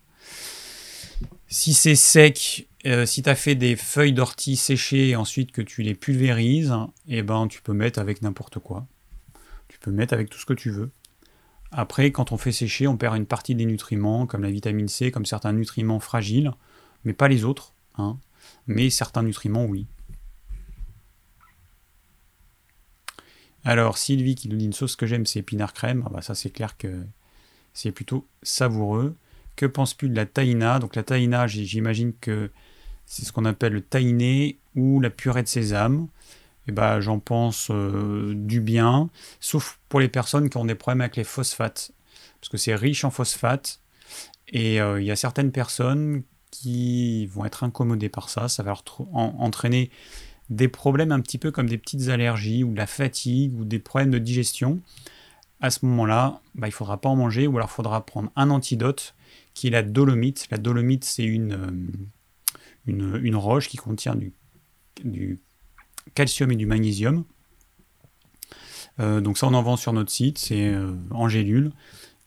[1.47, 5.61] Si c'est sec, euh, si tu as fait des feuilles d'ortie séchées et ensuite que
[5.61, 6.73] tu les pulvérises,
[7.07, 8.88] eh ben tu peux mettre avec n'importe quoi.
[9.67, 10.91] Tu peux mettre avec tout ce que tu veux.
[11.71, 15.11] Après, quand on fait sécher, on perd une partie des nutriments, comme la vitamine C,
[15.11, 16.51] comme certains nutriments fragiles,
[17.05, 17.73] mais pas les autres.
[17.97, 18.17] Hein
[18.67, 19.88] mais certains nutriments, oui.
[23.63, 26.03] Alors, Sylvie qui nous dit une sauce que j'aime, c'est épinard crème.
[26.07, 27.05] Ah bah ça, c'est clair que
[27.73, 29.15] c'est plutôt savoureux.
[29.55, 30.79] Que penses-tu de la taïna?
[30.79, 32.49] Donc, la taïna, j'imagine que
[33.06, 36.08] c'est ce qu'on appelle le taïné ou la purée de sésame.
[36.68, 40.76] Et eh bah, j'en pense euh, du bien, sauf pour les personnes qui ont des
[40.76, 41.91] problèmes avec les phosphates,
[42.39, 43.80] parce que c'est riche en phosphates.
[44.49, 46.22] Et euh, il y a certaines personnes
[46.52, 48.47] qui vont être incommodés par ça.
[48.47, 48.76] Ça va
[49.14, 49.89] entraîner
[50.49, 53.80] des problèmes un petit peu comme des petites allergies ou de la fatigue ou des
[53.80, 54.80] problèmes de digestion.
[55.62, 58.32] À ce moment-là, bah, il ne faudra pas en manger ou alors il faudra prendre
[58.36, 59.16] un antidote
[59.54, 60.47] qui est la dolomite.
[60.52, 61.72] La dolomite, c'est une, euh,
[62.86, 64.34] une, roche qui contient du,
[65.03, 65.39] du
[66.15, 67.23] calcium et du magnésium.
[68.99, 70.75] donc ça, on en vend sur notre site, c'est
[71.11, 71.71] en gélule.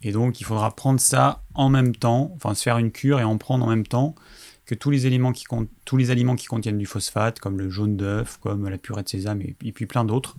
[0.02, 3.24] Et donc, il faudra prendre ça en même temps, enfin se faire une cure et
[3.24, 4.14] en prendre en même temps
[4.66, 5.44] que tous les, éléments qui
[5.84, 9.08] tous les aliments qui contiennent du phosphate, comme le jaune d'œuf, comme la purée de
[9.08, 10.36] sésame et, puis plein d'autres.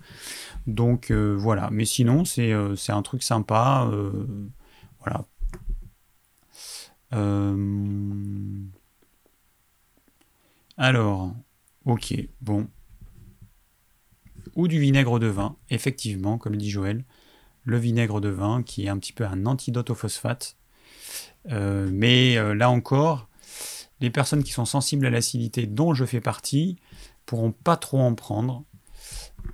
[0.66, 3.88] Donc euh, voilà, mais sinon c'est euh, un truc sympa.
[3.92, 4.26] Euh,
[5.00, 5.24] voilà.
[10.76, 11.34] Alors,
[11.84, 12.68] ok, bon.
[14.54, 17.04] Ou du vinaigre de vin, effectivement, comme dit Joël.
[17.64, 20.56] Le vinaigre de vin qui est un petit peu un antidote au phosphate.
[21.48, 23.28] mais là encore,
[24.00, 26.76] les personnes qui sont sensibles à l'acidité, dont je fais partie,
[27.24, 28.64] pourront pas trop en prendre.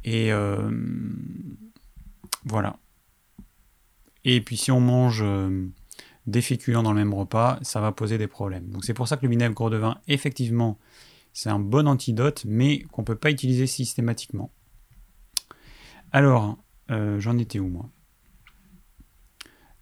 [0.04, 0.70] Et euh,
[2.44, 2.78] voilà.
[4.24, 5.68] Et puis si on mange euh,
[6.26, 8.68] des féculents dans le même repas, ça va poser des problèmes.
[8.70, 10.78] Donc c'est pour ça que le vinaigre de vin, effectivement,
[11.32, 14.52] c'est un bon antidote, mais qu'on ne peut pas utiliser systématiquement.
[16.12, 16.58] Alors,
[16.90, 17.90] euh, j'en étais où moi?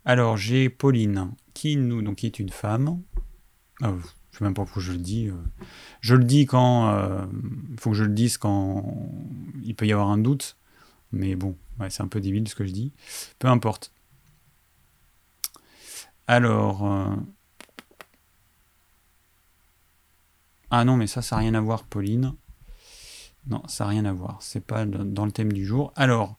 [0.04, 3.02] Alors j'ai Pauline, qui nous, donc qui est une femme.
[3.82, 3.94] Ah,
[4.30, 5.28] je sais même pas pourquoi je le dis.
[5.28, 5.34] Euh.
[6.00, 6.90] Je le dis quand.
[6.90, 7.26] Il euh,
[7.78, 9.10] faut que je le dise quand
[9.62, 10.56] il peut y avoir un doute.
[11.12, 11.56] Mais bon,
[11.88, 12.92] c'est un peu débile ce que je dis.
[13.38, 13.92] Peu importe.
[16.26, 16.86] Alors.
[16.86, 17.16] Euh,
[20.70, 22.34] ah non, mais ça, ça n'a rien à voir, Pauline.
[23.46, 24.38] Non, ça n'a rien à voir.
[24.40, 25.92] C'est pas dans le thème du jour.
[25.96, 26.36] Alors,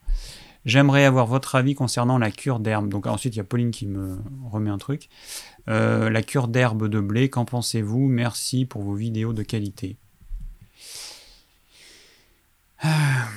[0.65, 2.89] j'aimerais avoir votre avis concernant la cure d'herbe.
[2.89, 4.19] Donc ensuite, il y a Pauline qui me
[4.49, 5.09] remet un truc.
[5.67, 8.07] Euh, la cure d'herbe de blé, qu'en pensez-vous?
[8.07, 9.97] Merci pour vos vidéos de qualité.
[12.79, 13.27] Ah,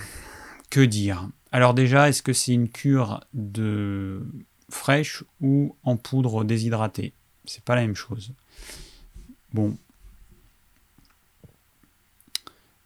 [0.71, 1.29] que dire?
[1.53, 4.27] Alors déjà, est-ce que c'est une cure de
[4.69, 7.15] fraîche ou en poudre déshydratée?
[7.45, 8.33] C'est pas la même chose.
[9.53, 9.77] Bon.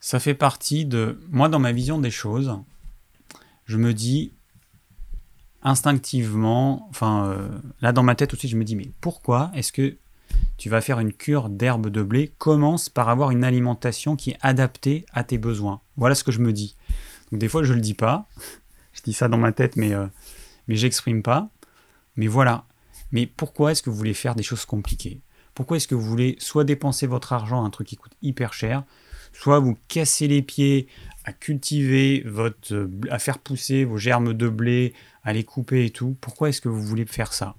[0.08, 1.20] Ça fait partie de...
[1.28, 2.58] Moi, dans ma vision des choses,
[3.66, 4.32] je me dis,
[5.62, 7.50] instinctivement, enfin euh,
[7.82, 9.98] là dans ma tête aussi, je me dis mais pourquoi est-ce que
[10.56, 12.32] tu vas faire une cure d'herbe de blé?
[12.38, 15.82] Commence par avoir une alimentation qui est adaptée à tes besoins.
[15.98, 16.74] Voilà ce que je me dis.
[17.30, 18.26] Donc des fois je le dis pas,
[18.94, 20.06] je dis ça dans ma tête mais euh,
[20.68, 21.50] mais j'exprime pas.
[22.16, 22.64] Mais voilà.
[23.12, 25.20] Mais pourquoi est-ce que vous voulez faire des choses compliquées?
[25.52, 28.54] Pourquoi est-ce que vous voulez soit dépenser votre argent à un truc qui coûte hyper
[28.54, 28.84] cher,
[29.32, 30.88] soit vous casser les pieds
[31.24, 36.16] à cultiver votre, à faire pousser vos germes de blé, à les couper et tout.
[36.20, 37.54] Pourquoi est-ce que vous voulez faire ça?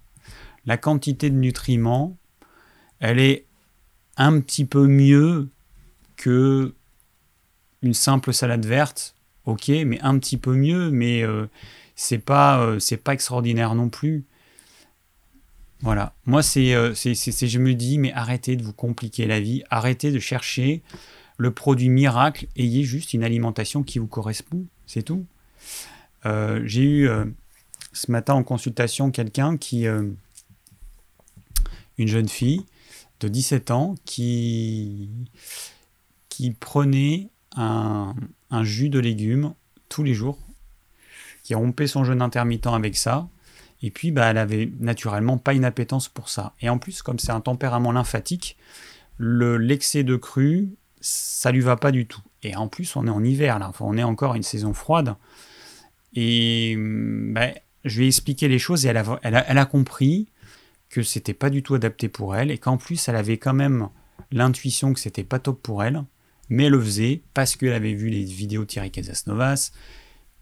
[0.66, 2.18] La quantité de nutriments,
[3.00, 3.46] elle est
[4.18, 5.50] un petit peu mieux
[6.18, 6.74] que
[7.82, 9.16] une simple salade verte.
[9.46, 11.48] Ok, mais un petit peu mieux, mais euh,
[11.96, 14.26] c'est pas euh, c'est pas extraordinaire non plus.
[15.82, 16.14] Voilà.
[16.26, 20.12] Moi, euh, c'est, c'est, je me dis, mais arrêtez de vous compliquer la vie, arrêtez
[20.12, 20.82] de chercher
[21.40, 25.26] le produit miracle, ayez juste une alimentation qui vous correspond, c'est tout.
[26.24, 27.10] j'ai eu
[27.94, 29.88] ce matin en consultation quelqu'un qui.
[29.88, 30.12] Euh,
[32.00, 32.66] une jeune fille
[33.20, 35.10] de 17 ans qui,
[36.60, 38.16] prenait un,
[38.64, 39.54] jus de légumes
[39.90, 40.40] tous les jours,
[41.44, 43.28] qui rompé son jeûne intermittent avec ça.
[43.82, 46.54] Et puis, bah, elle avait naturellement pas une appétence pour ça.
[46.62, 48.58] Et en plus, comme c'est un tempérament lymphatique,
[49.20, 50.70] l'excès de cru,
[51.02, 52.22] ça lui va pas du tout.
[52.44, 55.16] Et en plus, on est en hiver là, on est encore une saison froide.
[56.14, 57.50] Et bah,
[57.86, 60.28] je lui ai expliqué les choses et elle a, elle a, compris
[60.90, 63.90] que c'était pas du tout adapté pour elle et qu'en plus elle avait quand même
[64.32, 66.04] l'intuition que c'était pas top pour elle,
[66.50, 69.72] mais elle le faisait parce qu'elle avait vu les vidéos de Thierry Casasnovas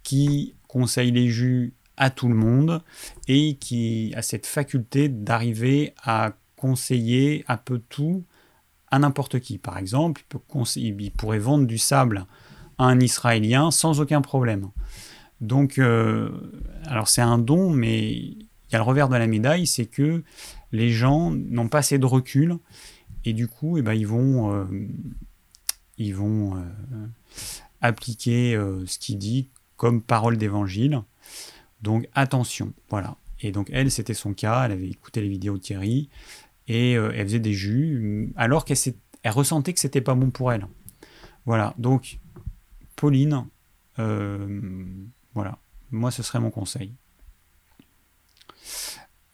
[0.03, 2.81] qui conseille les jus à tout le monde
[3.27, 8.23] et qui a cette faculté d'arriver à conseiller un peu tout
[8.91, 9.57] à n'importe qui.
[9.57, 10.23] Par exemple,
[10.75, 12.25] il, pourrait vendre du sable
[12.77, 14.69] à un Israélien sans aucun problème.
[15.41, 16.29] Donc, euh,
[16.85, 20.23] alors c'est un don, mais il y a le revers de la médaille, c'est que
[20.71, 22.57] les gens n'ont pas assez de recul
[23.25, 24.65] et du coup, eh ben, ils vont, euh,
[25.97, 26.61] ils vont euh,
[27.81, 31.01] appliquer ce qu'il dit comme parole d'évangile.
[31.81, 33.15] Donc attention, voilà.
[33.39, 36.09] Et donc elle, c'était son cas, elle avait écouté les vidéos de Thierry
[36.67, 38.77] et elle faisait des jus alors qu'elle
[39.23, 40.67] elle ressentait que c'était pas bon pour elle.
[41.45, 41.73] Voilà.
[41.77, 42.19] Donc
[42.95, 43.45] Pauline,
[43.97, 45.57] voilà,
[45.91, 46.93] moi ce serait mon conseil.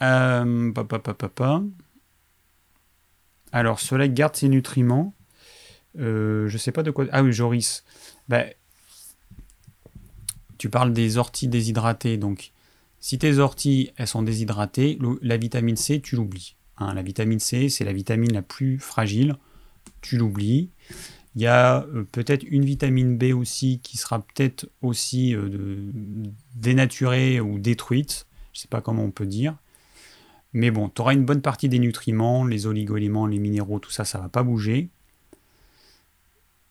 [0.01, 0.73] Euh,
[3.51, 5.13] Alors, cela garde ses nutriments.
[5.99, 7.05] Euh, je sais pas de quoi.
[7.11, 7.83] Ah oui, Joris.
[8.27, 8.51] Ben,
[10.57, 12.17] tu parles des orties déshydratées.
[12.17, 12.51] Donc,
[12.99, 16.55] si tes orties elles sont déshydratées, la vitamine C, tu l'oublies.
[16.77, 16.93] Hein.
[16.93, 19.35] la vitamine C, c'est la vitamine la plus fragile.
[20.01, 20.69] Tu l'oublies.
[21.35, 25.91] Il y a euh, peut-être une vitamine B aussi qui sera peut-être aussi euh,
[26.55, 28.27] dénaturée ou détruite.
[28.53, 29.55] Je ne sais pas comment on peut dire.
[30.53, 34.05] Mais bon, tu auras une bonne partie des nutriments, les oligo-éléments, les minéraux, tout ça,
[34.05, 34.89] ça va pas bouger.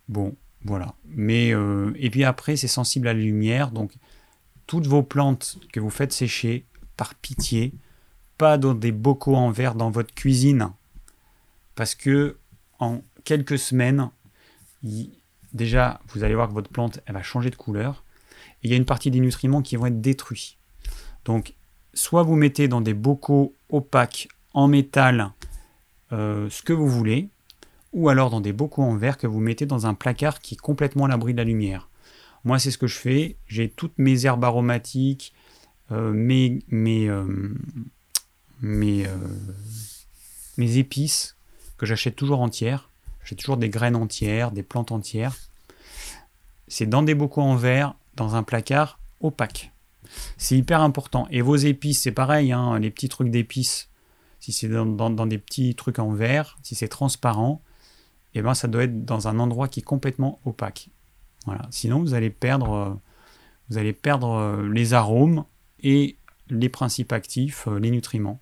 [0.08, 0.94] Bon, voilà.
[1.06, 3.92] Mais euh, et puis après, c'est sensible à la lumière, donc
[4.66, 6.64] toutes vos plantes que vous faites sécher,
[6.96, 7.74] par pitié,
[8.42, 10.70] dans des bocaux en verre dans votre cuisine,
[11.74, 12.36] parce que
[12.78, 14.10] en quelques semaines,
[15.52, 18.04] déjà, vous allez voir que votre plante, elle va changer de couleur.
[18.62, 20.56] Et il y a une partie des nutriments qui vont être détruits.
[21.24, 21.54] Donc,
[21.94, 25.32] soit vous mettez dans des bocaux opaques en métal
[26.12, 27.28] euh, ce que vous voulez,
[27.92, 30.60] ou alors dans des bocaux en verre que vous mettez dans un placard qui est
[30.60, 31.88] complètement à l'abri de la lumière.
[32.44, 33.36] Moi, c'est ce que je fais.
[33.46, 35.32] J'ai toutes mes herbes aromatiques,
[35.92, 36.12] euh,
[36.72, 37.54] euh,
[38.62, 39.06] mes,
[40.56, 41.36] mes épices
[41.76, 42.88] que j'achète toujours entières.
[43.24, 45.36] J'ai toujours des graines entières, des plantes entières.
[46.68, 49.72] C'est dans des bocaux en verre, dans un placard opaque.
[50.36, 51.26] C'est hyper important.
[51.30, 53.88] Et vos épices, c'est pareil, hein, les petits trucs d'épices,
[54.40, 57.62] si c'est dans, des petits trucs en verre, si c'est transparent,
[58.34, 60.88] eh ben, ça doit être dans un endroit qui est complètement opaque.
[61.70, 62.94] Sinon, vous allez perdre, euh,
[63.68, 65.44] vous allez perdre euh, les arômes
[65.82, 66.16] et
[66.48, 68.40] les principes actifs, euh, les nutriments.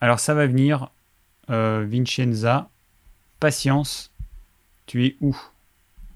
[0.00, 0.90] Alors ça va venir
[1.50, 2.70] euh, Vincenza,
[3.40, 4.12] patience,
[4.86, 5.36] tu es où?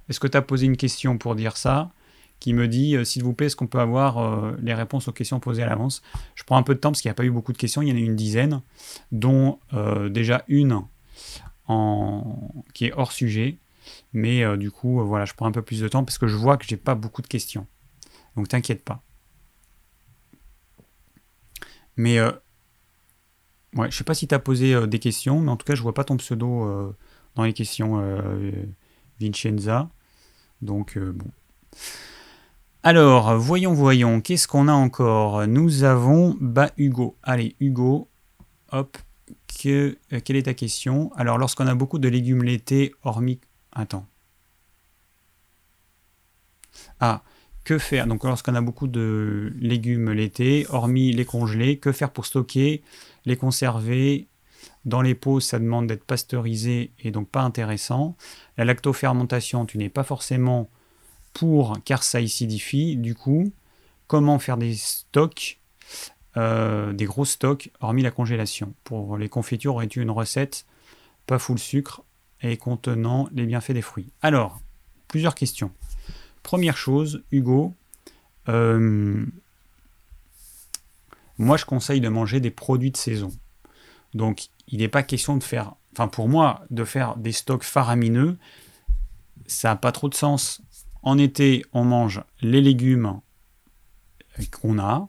[0.09, 1.91] Est-ce que tu as posé une question pour dire ça?
[2.39, 5.13] Qui me dit, euh, s'il vous plaît, est-ce qu'on peut avoir euh, les réponses aux
[5.13, 6.03] questions posées à l'avance?
[6.35, 7.83] Je prends un peu de temps parce qu'il n'y a pas eu beaucoup de questions,
[7.83, 8.63] il y en a une dizaine,
[9.11, 9.59] dont
[10.11, 10.83] déjà une
[12.75, 13.59] qui est hors sujet.
[14.13, 16.57] Mais du coup, voilà, je prends un peu plus de temps parce que je vois
[16.57, 17.67] que j'ai pas beaucoup de questions.
[18.37, 19.03] Donc t'inquiète pas.
[21.97, 22.19] Mais
[23.77, 25.75] Ouais, je sais pas si tu as posé euh, des questions, mais en tout cas,
[25.75, 26.93] je vois pas ton pseudo euh,
[27.37, 28.53] dans les questions euh,
[29.21, 29.89] Vincenza.
[30.61, 31.31] Donc, bon.
[32.83, 35.47] Alors, voyons, voyons, qu'est-ce qu'on a encore?
[35.47, 37.17] Nous avons bah, Hugo.
[37.23, 38.09] Allez, Hugo,
[38.73, 38.99] hop,
[39.61, 41.13] que, quelle est ta question?
[41.15, 43.41] Alors, lorsqu'on a beaucoup de légumes laités, hormis.
[43.73, 44.07] Attends.
[47.01, 47.23] Ah,
[47.65, 48.07] que faire?
[48.07, 52.83] Donc, lorsqu'on a beaucoup de légumes laités, hormis les congelés, que faire pour stocker?
[53.25, 54.29] Les conserver.
[54.85, 58.17] Dans les pots, ça demande d'être pasteurisé et donc pas intéressant.
[58.57, 60.69] La lactofermentation, tu n'es pas forcément
[61.33, 62.97] pour car ça acidifie.
[62.97, 63.53] Du coup,
[64.07, 65.59] comment faire des stocks,
[66.37, 68.75] euh, des gros stocks, hormis la congélation?
[68.85, 70.67] Pour les confitures, aurais-tu une recette
[71.27, 72.03] pas full sucre
[72.41, 74.11] et contenant les bienfaits des fruits?
[74.21, 74.61] Alors,
[75.09, 75.71] plusieurs questions.
[76.43, 77.75] Première chose, Hugo,
[78.49, 79.25] euh,
[81.43, 83.31] moi je conseille de manger des produits de saison.
[84.15, 88.39] Donc il n'est pas question de faire, enfin pour moi, de faire des stocks faramineux,
[89.47, 90.63] ça n'a pas trop de sens.
[91.03, 93.21] En été, on mange les légumes
[94.51, 95.09] qu'on a.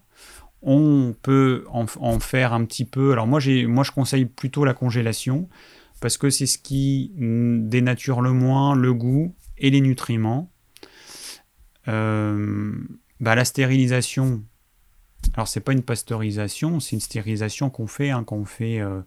[0.61, 3.11] On peut en, faire un petit peu.
[3.11, 5.49] Alors moi, moi, je conseille plutôt la congélation
[5.99, 10.49] parce que c'est ce qui dénature le moins le goût et les nutriments.
[11.89, 12.73] Euh,
[13.19, 14.43] bah, la stérilisation,
[15.33, 19.01] alors c'est pas une pasteurisation, c'est une stérilisation qu'on fait, hein, quand on fait euh,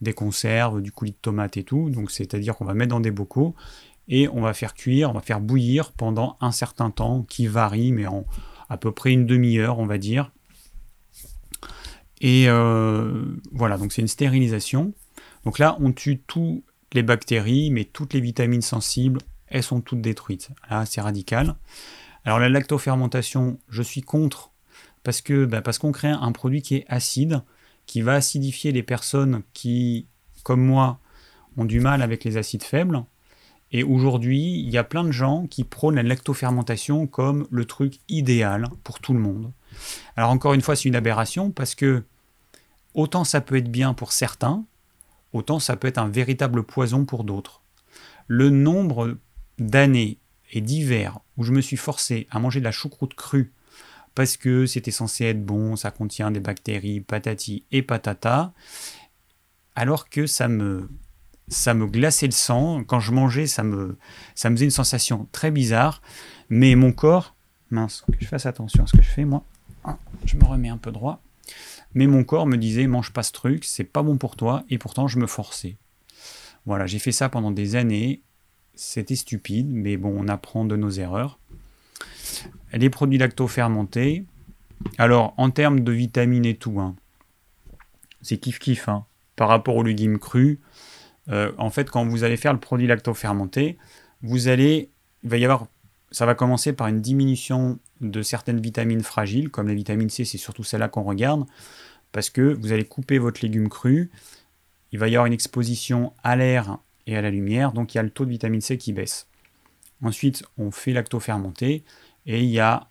[0.00, 1.90] des conserves, du coulis de tomate et tout.
[1.90, 3.54] Donc c'est-à-dire qu'on va mettre dans des bocaux
[4.08, 7.92] et on va faire cuire, on va faire bouillir pendant un certain temps qui varie,
[7.92, 8.24] mais en
[8.68, 10.32] à peu près une demi-heure, on va dire.
[12.20, 14.92] Et euh, voilà, donc c'est une stérilisation.
[15.44, 20.00] Donc là, on tue toutes les bactéries, mais toutes les vitamines sensibles, elles sont toutes
[20.00, 20.50] détruites.
[20.70, 21.54] Là, c'est radical.
[22.24, 24.50] Alors la lactofermentation, je suis contre
[25.06, 27.42] parce que bah, parce qu'on crée un produit qui est acide,
[27.86, 30.08] qui va acidifier les personnes qui,
[30.42, 30.98] comme moi,
[31.56, 33.04] ont du mal avec les acides faibles.
[33.70, 38.00] Et aujourd'hui, il y a plein de gens qui prônent la lactofermentation comme le truc
[38.08, 39.52] idéal pour tout le monde.
[40.16, 42.02] Alors encore une fois, c'est une aberration parce que
[42.92, 44.64] autant ça peut être bien pour certains,
[45.32, 47.62] autant ça peut être un véritable poison pour d'autres.
[48.26, 49.18] Le nombre
[49.60, 50.18] d'années
[50.50, 53.52] et d'hivers où je me suis forcé à manger de la choucroute crue
[54.16, 58.54] parce que c'était censé être bon, ça contient des bactéries, patati et patata,
[59.74, 60.88] alors que ça me,
[61.48, 62.82] ça me glaçait le sang.
[62.82, 63.98] Quand je mangeais, ça me,
[64.34, 66.00] ça me faisait une sensation très bizarre,
[66.48, 67.36] mais mon corps,
[67.70, 69.44] mince, que je fasse attention à ce que je fais, moi,
[69.84, 71.22] ah, je me remets un peu droit,
[71.92, 74.78] mais mon corps me disait, mange pas ce truc, c'est pas bon pour toi, et
[74.78, 75.76] pourtant je me forçais.
[76.64, 78.22] Voilà, j'ai fait ça pendant des années,
[78.74, 81.38] c'était stupide, mais bon, on apprend de nos erreurs
[82.72, 84.24] les produits lacto-fermentés.
[84.98, 86.94] Alors, en termes de vitamines et tout, hein,
[88.22, 88.88] c'est kiff-kiff.
[88.88, 89.04] Hein.
[89.36, 90.58] Par rapport aux légumes crus,
[91.28, 93.78] Euh, en fait, quand vous allez faire le produit lacto-fermenté,
[94.22, 94.90] vous allez,
[95.24, 95.66] il va y avoir,
[96.12, 100.38] ça va commencer par une diminution de certaines vitamines fragiles, comme la vitamine C, c'est
[100.38, 101.44] surtout celle-là qu'on regarde,
[102.12, 104.12] parce que vous allez couper votre légume cru,
[104.92, 106.78] il va y avoir une exposition à l'air
[107.08, 109.26] et à la lumière, donc il y a le taux de vitamine C qui baisse.
[110.02, 111.82] Ensuite, on fait lacto-fermenté,
[112.26, 112.88] et il y a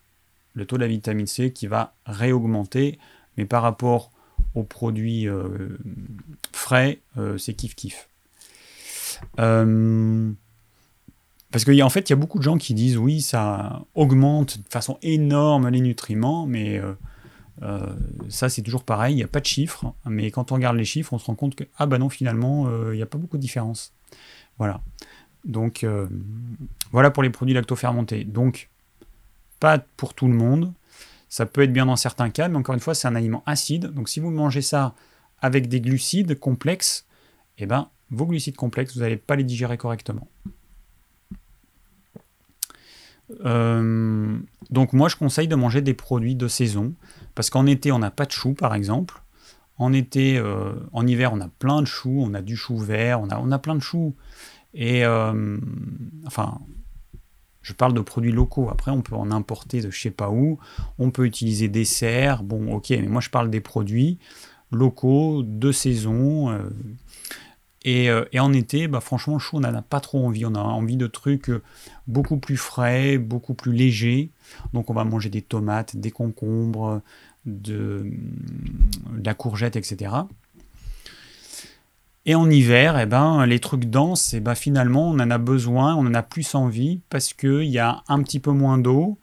[0.53, 2.97] le taux de la vitamine C qui va réaugmenter,
[3.37, 4.11] mais par rapport
[4.53, 5.77] aux produits euh,
[6.51, 8.07] frais, euh, c'est kiff-kiff.
[9.39, 10.31] Euh,
[11.51, 14.57] parce qu'en en fait, il y a beaucoup de gens qui disent oui, ça augmente
[14.57, 16.81] de façon énorme les nutriments, mais
[18.27, 20.83] ça c'est toujours pareil, il n'y a pas de chiffres, mais quand on regarde les
[20.83, 23.37] chiffres, on se rend compte que ah bah non, finalement, il n'y a pas beaucoup
[23.37, 23.93] de différence.
[24.57, 24.81] Voilà.
[25.45, 25.85] Donc
[26.91, 28.25] voilà pour les produits lacto-fermentés.
[28.25, 28.69] Donc
[29.59, 30.73] pas pour tout le monde.
[31.29, 33.87] Ça peut être bien dans certains cas, mais encore une fois, c'est un aliment acide.
[33.87, 34.95] Donc si vous mangez ça
[35.41, 37.05] avec des glucides complexes,
[37.57, 40.27] eh ben, vos glucides complexes, vous n'allez pas les digérer correctement.
[43.43, 44.37] Euh,
[44.69, 46.93] donc moi, je conseille de manger des produits de saison,
[47.33, 49.21] parce qu'en été, on n'a pas de choux, par exemple.
[49.77, 53.19] En été, euh, en hiver, on a plein de choux, on a du chou vert,
[53.21, 54.15] on a, plein de choux.
[54.73, 55.57] Et euh,
[56.25, 56.59] enfin,
[57.65, 58.69] je parle de produits locaux.
[58.69, 60.59] Après, on peut en importer de je sais pas où.
[60.99, 62.43] On peut utiliser des serres.
[62.43, 64.19] Bon, ok, mais moi je parle des produits
[64.71, 66.51] locaux, de saison.
[66.51, 66.59] Euh,
[67.87, 70.45] euh, et, en été, bah, franchement, chaud, on n'en a pas trop envie.
[70.45, 71.63] On a envie de trucs euh,
[72.05, 74.29] beaucoup plus frais, beaucoup plus légers.
[74.73, 77.01] Donc on va manger des tomates, des concombres,
[77.47, 78.11] de
[79.23, 80.11] la courgette, etc.
[82.27, 85.95] Et en hiver, eh ben, les trucs denses, eh ben, finalement, on en a besoin,
[85.95, 89.19] on en a plus envie parce qu'il y a un petit peu moins d'eau.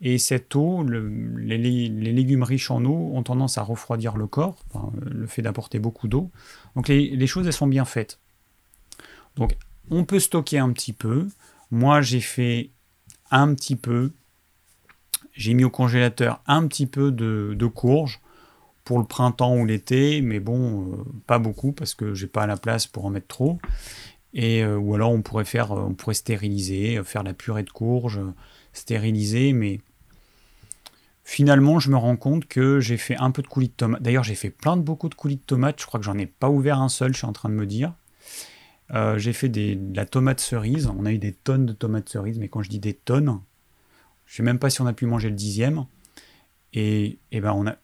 [0.00, 4.56] Et cette eau, les, légumes riches en eau ont tendance à refroidir le corps,
[5.02, 6.30] le fait d'apporter beaucoup d'eau.
[6.74, 8.18] Donc les, choses, elles sont bien faites.
[9.36, 9.56] Donc
[9.90, 11.28] on peut stocker un petit peu.
[11.70, 12.70] Moi, j'ai fait
[13.30, 14.12] un petit peu.
[15.32, 18.20] J'ai mis au congélateur un petit peu de, de courge
[18.86, 22.56] pour le printemps ou l'été, mais bon, euh, pas beaucoup parce que j'ai pas la
[22.56, 23.58] place pour en mettre trop.
[24.32, 28.20] Et, euh, ou alors on pourrait faire, on pourrait stériliser, faire la purée de courge,
[28.72, 29.80] stériliser, mais
[31.24, 34.02] finalement je me rends compte que j'ai fait un peu de coulis de tomates.
[34.02, 36.26] D'ailleurs j'ai fait plein de beaucoup de coulis de tomates, je crois que j'en ai
[36.26, 37.92] pas ouvert un seul, je suis en train de me dire.
[38.94, 42.08] Euh, j'ai fait des, de la tomate cerise, on a eu des tonnes de tomates
[42.08, 43.40] cerises, mais quand je dis des tonnes,
[44.26, 45.86] je sais même pas si on a pu manger le dixième.
[46.72, 47.76] Et, et ben on a,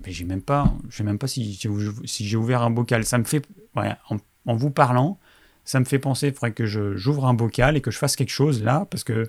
[0.00, 1.58] mais j'ai même pas, sais même pas si,
[2.04, 3.04] si j'ai ouvert un bocal.
[3.04, 5.18] Ça me fait, en, vous parlant,
[5.64, 8.30] ça me fait penser, il faudrait que j'ouvre un bocal et que je fasse quelque
[8.30, 9.28] chose là, parce que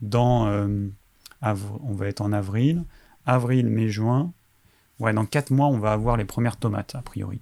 [0.00, 0.88] dans, euh,
[1.42, 2.84] on va être en avril,
[3.26, 4.32] avril, mai, juin,
[4.98, 7.40] ouais, dans 4 mois, on va avoir les premières tomates, a priori.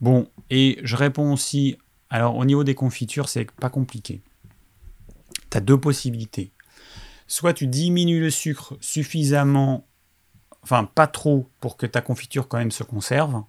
[0.00, 1.76] Bon, et je réponds aussi,
[2.08, 4.22] alors au niveau des confitures, c'est pas compliqué.
[5.50, 6.52] Tu as deux possibilités
[7.30, 9.86] soit tu diminues le sucre suffisamment,
[10.64, 13.44] enfin pas trop pour que ta confiture quand même se conserve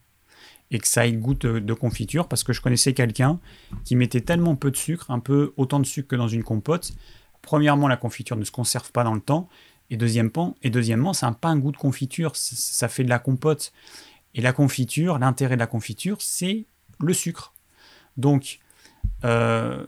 [0.69, 3.39] et que ça ait goût de, confiture, parce que je connaissais quelqu'un
[3.83, 6.93] qui mettait tellement peu de sucre, un peu autant de sucre que dans une compote.
[7.41, 9.49] Premièrement, la confiture ne se conserve pas dans le temps,
[9.89, 13.19] et, deuxièmement, et deuxièmement, ça n'a pas un goût de confiture, ça fait de la
[13.19, 13.73] compote.
[14.35, 16.65] Et la confiture, l'intérêt de la confiture, c'est
[16.99, 17.51] le sucre.
[18.15, 18.59] Donc,
[19.25, 19.85] euh,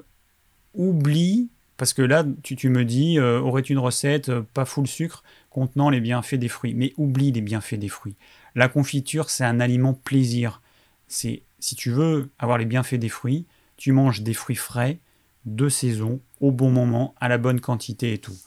[0.74, 5.24] oublie parce que là, tu, me dis, euh, aurais-tu une recette euh, pas full sucre
[5.50, 8.16] contenant les bienfaits des fruits Mais oublie les bienfaits des fruits.
[8.56, 10.62] La confiture, c'est un aliment plaisir.
[11.08, 13.46] C'est si tu veux avoir les bienfaits des fruits,
[13.78, 15.00] tu manges des fruits frais,
[15.46, 18.38] de saison, au bon moment, à la bonne quantité et tout.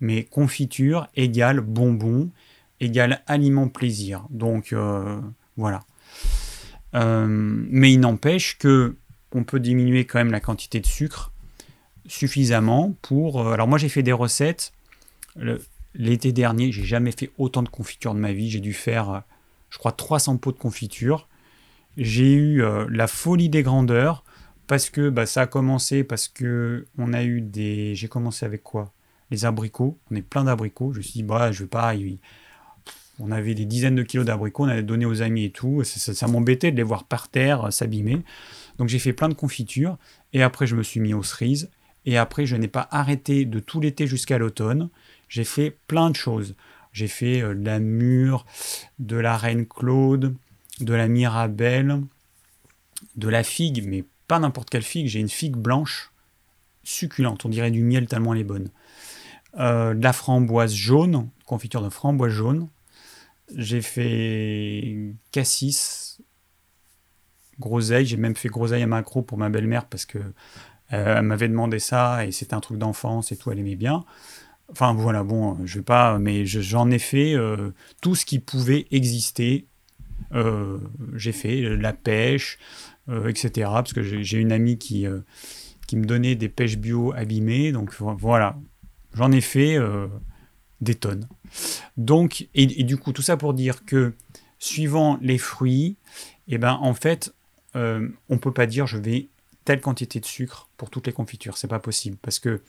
[0.00, 2.30] Mais confiture égale bonbon,
[2.80, 4.26] égale aliment plaisir.
[4.28, 5.20] Donc euh,
[5.56, 5.80] voilà.
[6.92, 8.96] mais il n'empêche que
[9.32, 11.33] on peut diminuer quand même la quantité de sucre
[12.06, 13.40] suffisamment pour.
[13.40, 14.72] Euh, alors moi j'ai fait des recettes.
[15.94, 18.50] L'été dernier, j'ai jamais fait autant de confiture de ma vie.
[18.50, 19.20] J'ai dû faire, euh,
[19.70, 21.28] je crois, 300 pots de confiture.
[21.96, 24.24] J'ai eu euh, la folie des grandeurs
[24.66, 27.94] parce que bah, ça a commencé parce que on a eu des.
[27.94, 28.92] J'ai commencé avec quoi?
[29.30, 29.98] Les abricots.
[30.10, 30.92] On est plein d'abricots.
[30.92, 31.94] Je me suis dit bah je vais pas.
[33.20, 35.84] On avait des dizaines de kilos d'abricots, on avait donné aux amis et tout.
[35.84, 38.22] Ça, ça m'embêtait de les voir par terre s'abîmer.
[38.78, 39.96] Donc j'ai fait plein de confitures.
[40.32, 41.70] Et après, je me suis mis aux cerises.
[42.06, 44.90] Et après, je n'ai pas arrêté de tout l'été jusqu'à l'automne.
[45.28, 46.54] J'ai fait plein de choses.
[46.92, 48.46] J'ai fait euh, de la mûre,
[48.98, 50.36] de la reine Claude,
[50.80, 52.00] de la mirabelle,
[53.16, 55.06] de la figue, mais pas n'importe quelle figue.
[55.06, 56.12] J'ai une figue blanche,
[56.82, 57.44] succulente.
[57.44, 58.70] On dirait du miel tellement elle est bonne.
[59.58, 62.68] Euh, de la framboise jaune, confiture de framboise jaune.
[63.54, 66.20] j'ai fait cassis,
[67.58, 68.06] groseille.
[68.06, 70.18] J'ai même fait groseille à macro pour ma belle-mère parce que
[70.90, 74.04] elle m'avait demandé ça et c'était un truc d'enfance et tout, elle aimait bien.
[74.70, 77.70] Enfin voilà, bon, je vais pas, mais j'en ai fait euh,
[78.00, 79.66] tout ce qui pouvait exister.
[80.32, 80.78] Euh,
[81.14, 82.58] j'ai fait la pêche,
[83.08, 83.50] etc.
[83.72, 85.06] Parce que j'ai une amie qui,
[85.86, 87.72] qui me donnait des pêches bio abîmées.
[87.72, 88.56] Donc voilà,
[89.12, 89.76] j'en ai fait
[90.80, 91.28] des tonnes.
[91.96, 94.14] Donc, et, du coup, tout ça pour dire que
[94.58, 95.96] suivant les fruits,
[96.48, 97.34] et eh ben en fait,
[97.74, 99.28] on peut pas dire je vais
[99.64, 101.56] telle quantité de sucre pour toutes les confitures.
[101.56, 102.62] C'est pas possible parce que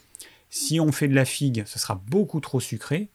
[0.50, 3.10] si on fait de la figue, ce sera beaucoup trop sucré.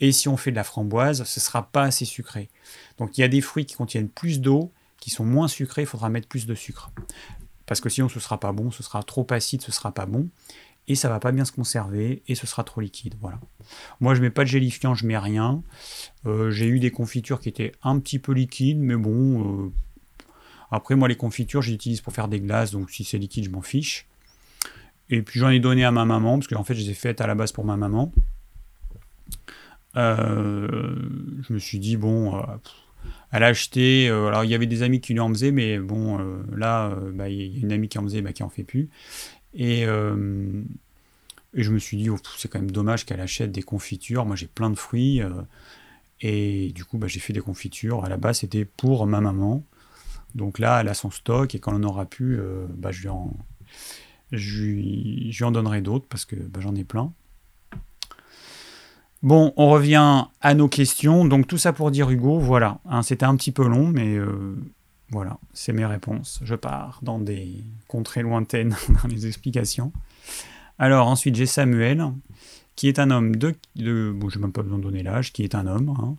[0.00, 2.50] Et si on fait de la framboise, ce sera pas assez sucré.
[2.98, 5.86] Donc il y a des fruits qui contiennent plus d'eau, qui sont moins sucrés, il
[5.86, 6.90] faudra mettre plus de sucre.
[7.64, 10.28] Parce que sinon ce sera pas bon, ce sera trop acide, ce sera pas bon.
[10.88, 13.16] Et ça va pas bien se conserver et ce sera trop liquide.
[13.20, 13.40] Voilà.
[14.00, 15.62] Moi je mets pas de gélifiant, je mets rien.
[16.26, 19.72] Euh, j'ai eu des confitures qui étaient un petit peu liquides, mais bon, euh,
[20.70, 23.62] après, moi, les confitures, j'utilise pour faire des glaces, donc si c'est liquide, je m'en
[23.62, 24.06] fiche.
[25.08, 27.20] Et puis j'en ai donné à ma maman, parce qu'en fait, je les ai faites
[27.20, 28.12] à la base pour ma maman.
[29.96, 30.94] Euh,
[31.48, 32.40] je me suis dit, bon, euh,
[33.32, 34.08] elle a acheté.
[34.08, 36.18] Euh, alors, il y avait des amis qui lui en faisaient, mais bon,
[36.54, 38.88] là, bah, il y a une amie qui en faisait, bah, qui en fait plus.
[39.54, 39.84] Et,
[41.54, 44.26] je me suis dit, oh, c'est quand même dommage qu'elle achète des confitures.
[44.26, 45.22] Moi, j'ai plein de fruits.
[46.20, 48.04] et du coup, bah, j'ai fait des confitures.
[48.04, 49.62] À la base, c'était pour ma maman.
[50.36, 53.08] Donc là, elle a son stock et quand on aura pu, euh, bah, je,
[54.30, 57.10] lui en, en donnerai d'autres parce que bah, j'en ai plein.
[59.22, 61.24] Bon, on revient à nos questions.
[61.24, 64.54] Donc tout ça pour dire Hugo, voilà, hein, c'était un petit peu long, mais euh,
[65.10, 66.40] voilà, c'est mes réponses.
[66.42, 69.90] Je pars dans des contrées lointaines dans les explications.
[70.78, 72.12] Alors ensuite j'ai Samuel
[72.76, 73.54] qui est un homme de...
[73.74, 75.88] bon, je n'ai même pas besoin de donner l'âge, qui est un homme.
[75.98, 76.16] Hein.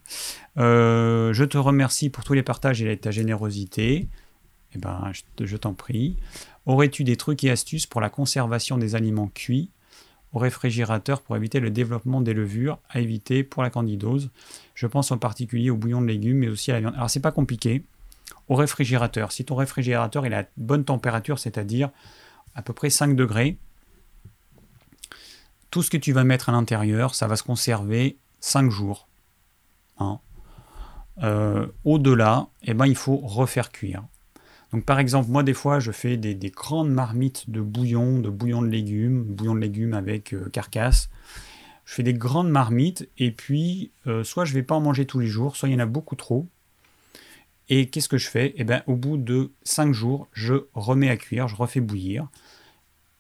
[0.58, 4.08] Euh, je te remercie pour tous les partages et ta générosité.
[4.76, 6.18] Eh ben, je, t'en prie.
[6.66, 9.70] Aurais-tu des trucs et astuces pour la conservation des aliments cuits
[10.34, 14.32] au réfrigérateur pour éviter le développement des levures à éviter pour la candidose?
[14.74, 16.96] Je pense en particulier au bouillon de légumes, mais aussi à la viande.
[16.96, 17.84] Alors, c'est pas compliqué.
[18.50, 21.92] Au réfrigérateur, si ton réfrigérateur est à bonne température, c'est-à-dire
[22.56, 23.58] à peu près 5 degrés,
[25.78, 29.08] tout ce que tu vas mettre à l'intérieur, ça va se conserver 5 jours.
[30.00, 30.20] Hein.
[31.22, 34.04] Euh, au-delà, eh ben, il faut refaire cuire.
[34.74, 38.64] Donc par exemple, moi des fois, je fais des, grandes marmites de bouillon, de bouillon
[38.64, 41.12] de légumes, bouillon de légumes avec euh, carcasse.
[41.86, 45.20] Je fais des grandes marmites et puis euh, soit je vais pas en manger tous
[45.20, 46.48] les jours, soit il y en a beaucoup trop.
[47.70, 48.56] Et qu'est-ce que je fais?
[48.58, 52.30] Eh ben, au bout de 5 jours, je remets à cuire, je refais bouillir.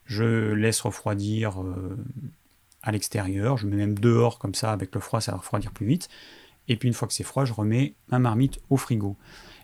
[0.07, 1.61] Je laisse refroidir
[2.87, 5.85] à l'extérieur, je mets même dehors comme ça, avec le froid ça va refroidir plus
[5.85, 6.07] vite.
[6.69, 9.17] Et puis une fois que c'est froid, je remets ma marmite au frigo.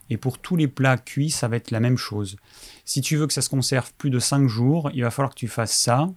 [0.10, 2.36] Et pour tous les plats cuits, ça va être la même chose.
[2.84, 5.40] Si tu veux que ça se conserve plus de 5 jours, il va falloir que
[5.40, 6.10] tu fasses ça.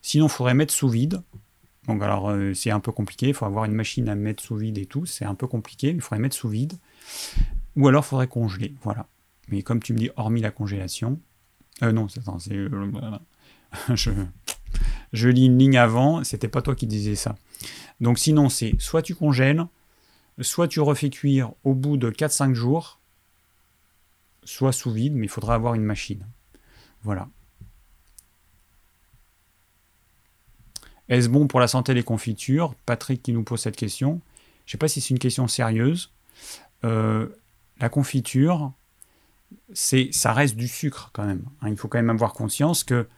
[0.00, 1.20] Sinon, il faudrait mettre sous vide.
[1.86, 4.56] Donc alors euh, c'est un peu compliqué, il faut avoir une machine à mettre sous
[4.56, 6.78] vide et tout, c'est un peu compliqué, il faudrait mettre sous vide.
[7.76, 9.06] Ou alors il faudrait congeler, voilà.
[9.48, 11.20] Mais comme tu me dis, hormis la congélation,
[11.82, 12.54] euh, non, c'est...
[12.54, 12.90] Euh,
[13.94, 14.10] je,
[15.12, 17.36] je lis une ligne avant, c'était pas toi qui disais ça.
[18.00, 19.66] Donc sinon, c'est soit tu congèles,
[20.40, 22.98] soit tu refais cuire au bout de 4-5 jours,
[24.44, 26.26] soit sous vide, mais il faudra avoir une machine.
[27.02, 27.28] Voilà.
[31.08, 32.74] Est-ce bon pour la santé les confitures?
[32.86, 34.20] Patrick qui nous pose cette question.
[34.66, 36.12] Je ne sais pas si c'est une question sérieuse.
[36.84, 37.28] Euh,
[37.80, 38.72] la confiture,
[39.72, 41.44] c'est, ça reste du sucre quand même.
[41.62, 41.70] Hein.
[41.70, 43.08] il faut quand même avoir conscience que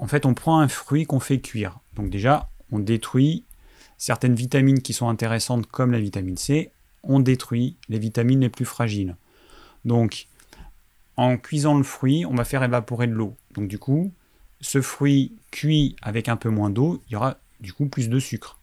[0.00, 1.78] en fait, on prend un fruit qu'on fait cuire.
[1.96, 3.44] Donc déjà, on détruit
[3.96, 6.70] certaines vitamines qui sont intéressantes comme la vitamine C,
[7.02, 9.16] on détruit les vitamines les plus fragiles.
[9.84, 10.28] Donc,
[11.16, 13.36] en cuisant le fruit, on va faire évaporer de l'eau.
[13.52, 14.12] Donc du coup,
[14.60, 18.18] ce fruit cuit avec un peu moins d'eau, il y aura du coup plus de
[18.20, 18.58] sucre.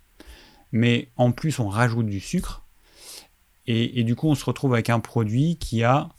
[0.71, 2.63] Mais en plus, on rajoute du sucre.
[3.67, 6.09] Et, du coup, on se retrouve avec un produit qui a,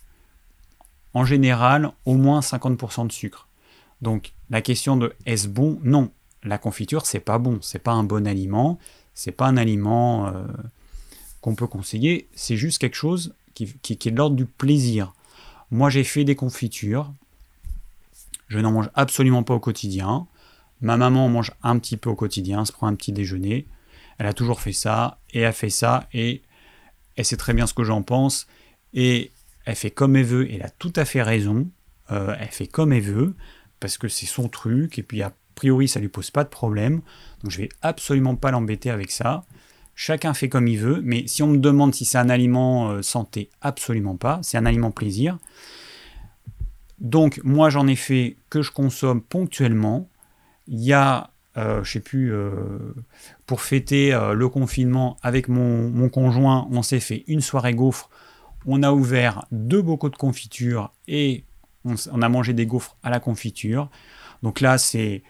[1.14, 3.48] en général, au moins 50% de sucre.
[4.02, 5.78] Donc la question de est-ce bon?
[5.82, 6.10] Non,
[6.42, 8.78] la confiture c'est pas bon, c'est pas un bon aliment,
[9.14, 10.44] c'est pas un aliment euh,
[11.40, 15.14] qu'on peut conseiller, c'est juste quelque chose qui, est de l'ordre du plaisir.
[15.70, 17.12] Moi j'ai fait des confitures,
[18.48, 20.26] je n'en mange absolument pas au quotidien.
[20.82, 23.66] Ma maman mange un petit peu au quotidien, se prend un petit déjeuner.
[24.18, 26.42] Elle a toujours fait ça, et elle fait ça, et
[27.16, 28.46] elle sait très bien ce que j'en pense,
[28.92, 29.32] et
[29.64, 31.68] elle fait comme elle veut, elle a tout à fait raison.
[32.12, 33.34] Euh, elle fait comme elle veut
[33.80, 37.00] parce que c'est son truc, et puis a priori ça lui pose pas de problème,
[37.42, 39.44] donc je vais absolument pas l'embêter avec ça.
[39.98, 43.00] Chacun fait comme il veut, mais si on me demande si c'est un aliment euh,
[43.00, 44.40] santé, absolument pas.
[44.42, 45.38] C'est un aliment plaisir.
[46.98, 50.10] Donc moi j'en ai fait que je consomme ponctuellement.
[50.68, 52.94] Il y a, euh, je sais plus, euh,
[53.46, 58.10] pour fêter le confinement avec mon, conjoint, on s'est fait une soirée gaufre.
[58.66, 61.45] On a ouvert deux bocaux de confiture et
[61.86, 63.90] on, a mangé des gaufres à la confiture.
[64.42, 65.22] Donc là c'est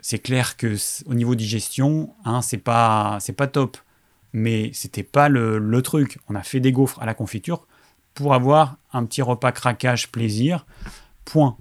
[0.00, 3.76] c'est clair que au niveau digestion, hein, c'est pas c'est pas top,
[4.32, 6.18] mais c'était pas le, le, truc.
[6.28, 7.66] On a fait des gaufres à la confiture
[8.12, 10.66] pour avoir un petit repas craquage plaisir.
[11.24, 11.56] Point.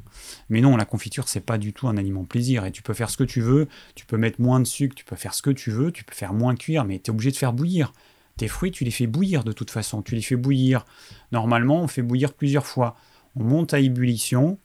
[0.50, 3.10] Mais non, la confiture c'est pas du tout un aliment plaisir et tu peux faire
[3.10, 3.68] ce que tu veux.
[3.96, 6.14] Tu peux mettre moins de sucre, tu peux faire ce que tu veux, tu peux
[6.14, 7.94] faire moins cuire, mais tu es obligé de faire bouillir.
[8.38, 10.02] Tes fruits, tu les fais bouillir de toute façon.
[10.02, 10.86] Tu les fais bouillir.
[11.32, 12.96] Normalement, on fait bouillir plusieurs fois.
[13.36, 14.58] On monte à ébullition,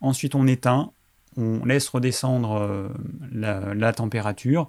[0.00, 0.92] ensuite on éteint,
[1.36, 2.88] on laisse redescendre euh,
[3.32, 4.68] la, température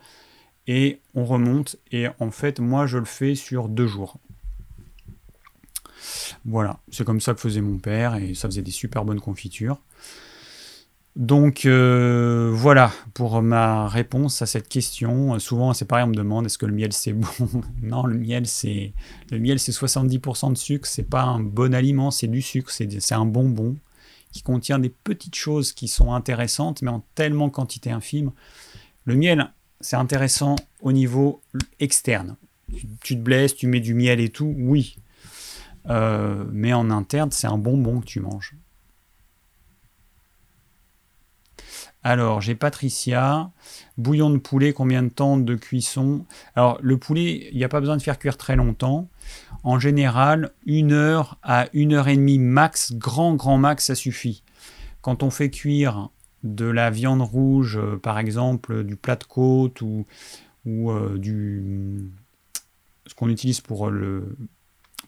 [0.67, 1.77] et on remonte.
[1.91, 4.17] Et en fait, moi, je le fais sur deux jours.
[6.45, 9.81] Voilà, c'est comme ça que faisait mon père et ça faisait des super bonnes confitures.
[11.19, 15.37] Donc euh, voilà pour ma réponse à cette question.
[15.37, 17.27] Souvent c'est pareil, on me demande est-ce que le miel c'est bon?
[17.83, 18.93] Non, le miel c'est
[19.29, 23.11] le miel c'est 70% de sucre, c'est pas un bon aliment, c'est du sucre, c'est
[23.11, 23.75] un bonbon
[24.31, 28.31] qui contient des petites choses qui sont intéressantes, mais en tellement quantité infime.
[29.03, 29.51] Le miel,
[29.81, 31.41] c'est intéressant au niveau
[31.81, 32.37] externe.
[33.03, 34.95] Tu, te blesses, tu mets du miel et tout, oui.
[35.89, 38.55] Euh, mais en interne, c'est un bonbon que tu manges.
[42.03, 43.51] Alors, j'ai Patricia.
[43.97, 46.25] Bouillon de poulet, combien de temps de cuisson?
[46.55, 49.09] Alors, le poulet, il n'y a pas besoin de faire cuire très longtemps.
[49.63, 54.43] En général, une heure à une heure et demie max, grand grand max, ça suffit.
[55.01, 56.09] Quand on fait cuire
[56.43, 60.05] de la viande rouge, euh, par exemple, du plat de côte ou,
[60.65, 62.09] ou euh, du
[63.05, 63.91] ce qu'on utilise pour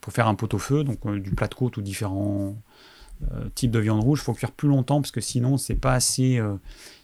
[0.02, 2.56] pour faire un pot-au-feu, donc euh, du plat de côte ou différents
[3.56, 6.42] types de viande rouge, il faut cuire plus longtemps parce que sinon c'est pas assez,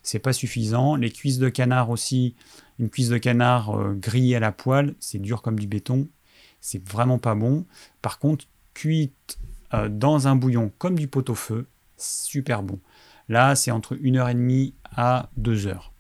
[0.04, 0.96] c'est pas suffisant.
[0.96, 2.36] Les cuisses de canard aussi,
[2.80, 6.08] une cuisse de canard grillée à la poêle, c'est dur comme du béton,
[6.62, 7.66] c'est vraiment pas bon.
[8.02, 9.40] Par contre, cuite
[9.74, 12.80] euh, dans un bouillon comme du pot-au-feu, super bon.
[13.28, 15.92] Là, c'est entre 1h30 à 2 heures.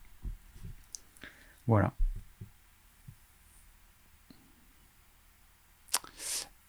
[1.65, 1.93] Voilà.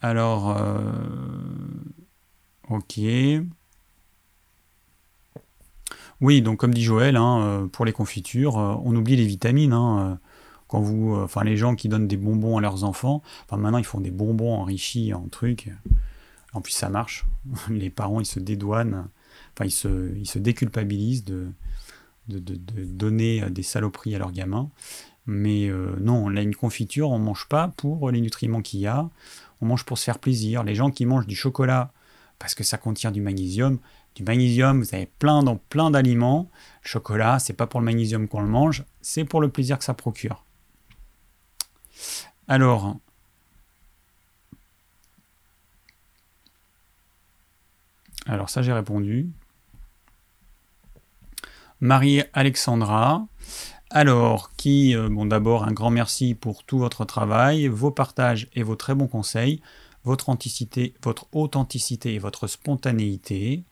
[0.01, 0.93] Alors, euh,
[2.71, 3.01] ok.
[6.21, 9.73] Oui, donc comme dit Joël, hein, euh, pour les confitures, on oublie les vitamines.
[9.73, 10.19] Hein,
[10.69, 13.79] quand vous, euh, enfin les gens qui donnent des bonbons à leurs enfants, enfin maintenant
[13.79, 15.71] ils font des bonbons enrichis en trucs.
[16.53, 17.27] En plus ça marche.
[17.71, 19.09] Les parents ils se dédouanent,
[19.55, 21.49] enfin ils se, déculpabilisent de,
[22.29, 24.71] donner des saloperies à leurs gamins.
[25.27, 29.11] Mais euh, non, là une confiture on mange pas pour les nutriments qu'il y a,
[29.61, 30.63] on mange pour se faire plaisir.
[30.65, 31.93] Les gens qui mangent du chocolat
[32.39, 33.79] parce que ça contient du magnésium,
[34.15, 36.51] du magnésium, vous avez plein dans plein d'aliments.
[36.83, 39.95] chocolat, c'est pas pour le magnésium qu'on le mange, c'est pour le plaisir que ça
[39.95, 40.45] procure.
[42.47, 42.97] Alors,
[48.27, 49.31] alors ça j'ai répondu.
[51.81, 53.27] Marie-Alexandra.
[53.91, 58.63] Alors, qui, euh, bon d'abord un grand merci pour tout votre travail, vos partages et
[58.63, 59.63] vos très bons conseils,
[60.09, 63.65] votre authenticité, votre authenticité et votre spontanéité.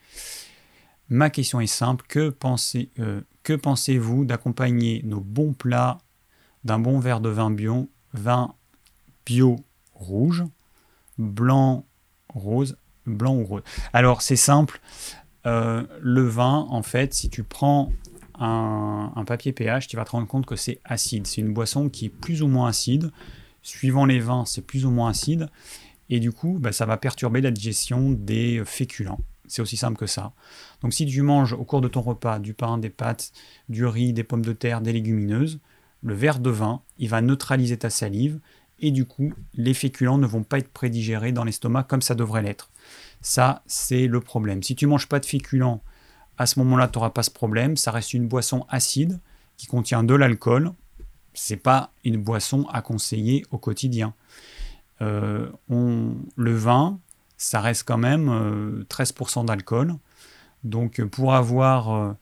[1.08, 5.98] Ma question est simple, euh, que pensez-vous d'accompagner nos bons plats
[6.64, 8.54] d'un bon verre de vin bio, vin
[9.24, 9.56] bio
[9.94, 10.44] rouge,
[11.16, 11.86] blanc,
[12.28, 13.62] rose, blanc ou rose?
[13.94, 14.80] Alors c'est simple,
[15.46, 17.92] euh, le vin, en fait, si tu prends
[18.38, 21.26] un, papier pH, tu vas te rendre compte que c'est acide.
[21.26, 23.10] C'est une boisson qui est plus ou moins acide.
[23.62, 25.48] Suivant les vins, c'est plus ou moins acide.
[26.10, 29.20] Et du coup, bah, ça va perturber la digestion des féculents.
[29.48, 30.32] C'est aussi simple que ça.
[30.82, 33.32] Donc si tu manges au cours de ton repas du pain, des pâtes,
[33.68, 35.60] du riz, des pommes de terre, des légumineuses,
[36.02, 38.40] le verre de vin, il va neutraliser ta salive
[38.78, 42.42] et du coup, les féculents ne vont pas être prédigérés dans l'estomac comme ça devrait
[42.42, 42.70] l'être.
[43.22, 44.62] Ça, c'est le problème.
[44.62, 45.82] Si tu manges pas de féculents,
[46.38, 47.76] à ce moment-là, tu n'auras pas ce problème.
[47.76, 49.18] Ça reste une boisson acide
[49.56, 50.72] qui contient de l'alcool.
[51.32, 54.14] C'est pas une boisson à conseiller au quotidien.
[55.02, 56.98] Euh, le vin,
[57.36, 59.94] ça reste quand même 13% euh, d'alcool.
[60.64, 62.12] Donc pour avoir euh,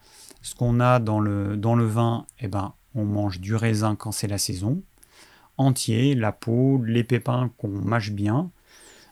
[0.42, 4.12] ce qu'on a dans le, dans le vin, eh ben, on mange du raisin quand
[4.12, 4.82] c'est la saison,
[5.56, 8.51] entier, la peau, les pépins qu'on mâche bien.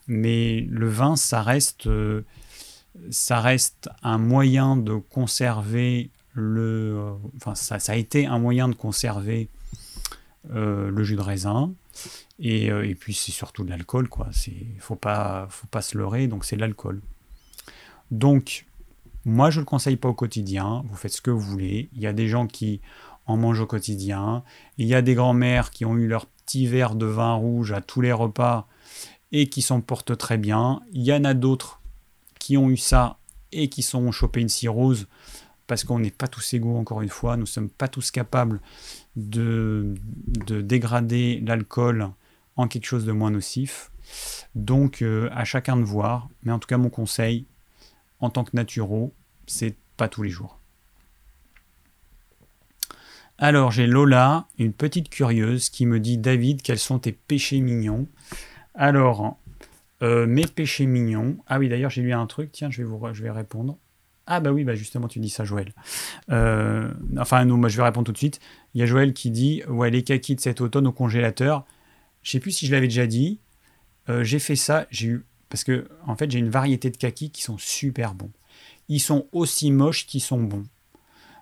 [0.08, 2.22] Mais le vin, ça reste, euh,
[3.10, 7.14] ça reste un moyen de conserver le.
[7.36, 9.48] enfin, ça, a été un moyen de conserver
[10.48, 11.72] le jus de raisin,
[12.38, 14.28] et, et puis c'est surtout de l'alcool, quoi.
[14.46, 17.00] Il faut pas, faut pas se leurrer, donc c'est l'alcool.
[18.10, 18.66] Donc,
[19.24, 20.84] moi, je ne le conseille pas au quotidien.
[20.88, 21.88] Vous faites ce que vous voulez.
[21.94, 22.80] Il y a des gens qui
[23.26, 24.42] en mangent au quotidien.
[24.78, 27.80] Il y a des grands-mères qui ont eu leur petit verre de vin rouge à
[27.80, 28.66] tous les repas
[29.30, 30.80] et qui s'en portent très bien.
[30.92, 31.80] Il y en a d'autres
[32.38, 33.18] qui ont eu ça
[33.52, 35.06] et qui sont chopés une cirrhose
[35.72, 37.36] parce qu'on n'est pas tous égaux, encore une fois.
[37.36, 38.60] Nous ne sommes pas tous capables
[39.16, 39.94] de,
[40.26, 42.10] de dégrader l'alcool
[42.56, 43.90] en quelque chose de moins nocif.
[44.54, 46.28] Donc, euh, à chacun de voir.
[46.42, 47.46] Mais en tout cas, mon conseil,
[48.20, 49.14] en tant que naturo,
[49.46, 50.58] c'est pas tous les jours.
[53.38, 58.08] Alors j'ai Lola, une petite curieuse, qui me dit David, quels sont tes péchés mignons?
[58.74, 59.38] Alors,
[60.02, 61.38] euh, mes péchés mignons.
[61.46, 63.78] Ah oui, d'ailleurs, j'ai lu un truc, tiens, je vais, vous, je vais répondre.
[64.26, 65.72] Ah bah oui, bah justement, tu dis ça, Joël.
[66.30, 68.40] Euh, enfin, non, moi je vais répondre tout de suite.
[68.74, 71.64] Il y a Joël qui dit Ouais, les kakis de cet automne au congélateur.
[72.22, 73.40] Je sais plus si je l'avais déjà dit.
[74.08, 77.30] Euh, j'ai fait ça, j'ai eu parce que, en fait, j'ai une variété de kakis
[77.30, 78.30] qui sont super bons.
[78.88, 80.64] Ils sont aussi moches qu'ils sont bons.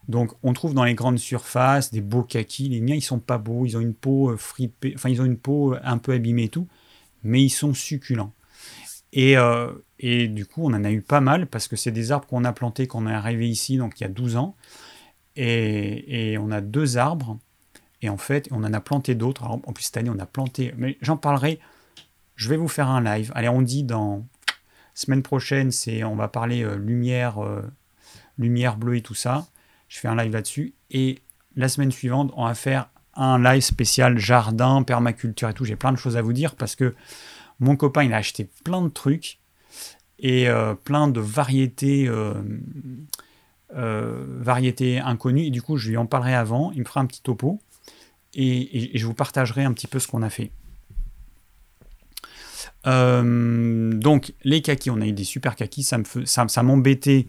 [0.08, 2.68] Donc, on trouve dans les grandes surfaces des beaux kakis.
[2.68, 3.66] Les miens, ils sont pas beaux.
[3.66, 6.48] Ils ont une peau euh, fripée, enfin, ils ont une peau un peu abîmée et
[6.48, 6.66] tout,
[7.22, 8.32] mais ils sont succulents.
[9.12, 12.12] Et, euh, et du coup, on en a eu pas mal parce que c'est des
[12.12, 14.56] arbres qu'on a plantés quand on est arrivé ici, donc il y a 12 ans.
[15.36, 17.38] Et, et on a deux arbres.
[18.02, 19.44] Et en fait, on en a planté d'autres.
[19.44, 20.74] En plus, cette année, on a planté.
[20.76, 21.60] Mais j'en parlerai
[22.40, 23.30] je vais vous faire un live.
[23.34, 24.26] Allez, on dit dans
[24.94, 27.60] semaine prochaine, c'est on va parler euh, lumière, euh,
[28.38, 29.46] lumière bleue et tout ça.
[29.88, 30.72] Je fais un live là-dessus.
[30.90, 31.18] Et
[31.54, 35.66] la semaine suivante, on va faire un live spécial jardin, permaculture et tout.
[35.66, 36.94] J'ai plein de choses à vous dire parce que
[37.60, 39.38] mon copain, il a acheté plein de trucs
[40.18, 42.10] et euh, plein de variétés,
[43.70, 45.44] variétés inconnues.
[45.44, 46.72] Et du coup, je lui en parlerai avant.
[46.72, 47.60] Il me fera un petit topo
[48.34, 50.50] et je vous partagerai un petit peu ce qu'on a fait.
[52.86, 57.26] Euh, donc les kakis, on a eu des super kakis, ça, m'embêtait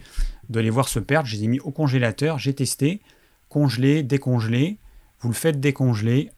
[0.50, 1.28] de les voir se perdre.
[1.28, 3.02] Je les ai mis au congélateur, j'ai testé,
[3.50, 4.78] congelé, décongelé.
[5.20, 6.32] Vous le faites décongeler,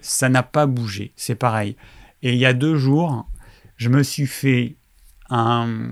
[0.00, 1.76] ça n'a pas bougé, c'est pareil.
[2.22, 3.28] Et il y a deux jours,
[3.76, 4.76] je me suis fait
[5.30, 5.88] un.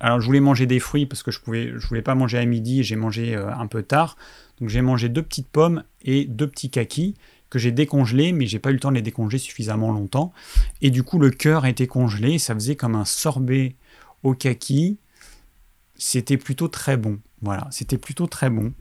[0.00, 2.84] Alors je voulais manger des fruits parce que je pouvais, voulais pas manger à midi,
[2.84, 4.16] j'ai mangé euh, un peu tard.
[4.60, 7.14] Donc j'ai mangé deux petites pommes et deux petits kakis
[7.50, 10.32] que j'ai décongelé, mais j'ai pas eu le temps de les décongeler suffisamment longtemps.
[10.82, 13.76] Et du coup, le cœur était congelé, ça faisait comme un sorbet
[14.22, 14.98] au kaki.
[15.96, 17.18] C'était plutôt très bon.
[17.40, 18.72] Voilà, c'était plutôt très bon.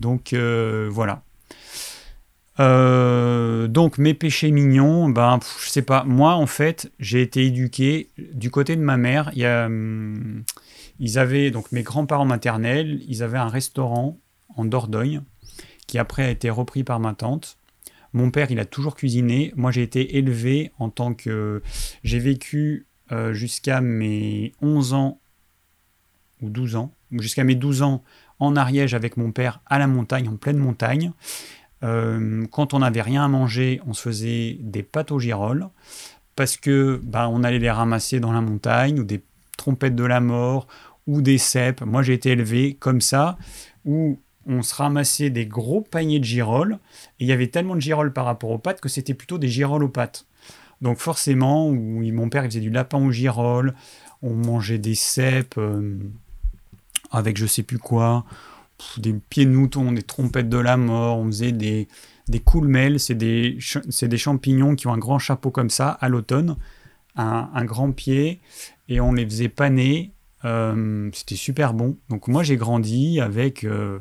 [0.00, 1.22] Donc euh, voilà.
[2.62, 6.04] Euh, donc mes péchés mignons, ben je sais pas.
[6.04, 9.30] Moi en fait, j'ai été éduqué du côté de ma mère.
[9.34, 10.44] Il y a, hum,
[11.00, 14.18] ils avaient donc mes grands-parents maternels, ils avaient un restaurant
[14.56, 15.22] en Dordogne
[15.86, 17.58] qui après a été repris par ma tante.
[18.12, 19.52] Mon père, il a toujours cuisiné.
[19.56, 21.62] Moi, j'ai été élevé en tant que...
[22.04, 25.20] J'ai vécu euh, jusqu'à mes 11 ans
[26.42, 28.02] ou 12 ans, jusqu'à mes 12 ans
[28.38, 31.12] en Ariège avec mon père à la montagne, en pleine montagne.
[31.82, 35.68] Euh, quand on n'avait rien à manger, on se faisait des pâtes aux girolles
[36.36, 39.22] parce que bah, on allait les ramasser dans la montagne ou des
[39.56, 40.66] trompettes de la mort
[41.06, 41.82] ou des cèpes.
[41.82, 43.36] Moi, j'ai été élevé comme ça
[43.84, 46.78] où on se ramassait des gros paniers de girolles,
[47.20, 49.48] et il y avait tellement de girolles par rapport aux pâtes que c'était plutôt des
[49.48, 50.26] girolles aux pâtes.
[50.80, 53.74] Donc forcément, où mon père faisait du lapin aux girolles,
[54.22, 55.96] on mangeait des cèpes euh,
[57.12, 58.24] avec je sais plus quoi,
[58.98, 61.88] des pieds de mouton, des trompettes de la mort, on faisait des,
[62.28, 63.58] des coulmelles, c'est des,
[64.02, 66.56] des champignons qui ont un grand chapeau comme ça à l'automne,
[67.16, 68.40] un, grand pied,
[68.88, 70.12] et on les faisait paner.
[70.44, 71.96] Euh, c'était super bon.
[72.08, 74.00] Donc moi j'ai grandi avec euh,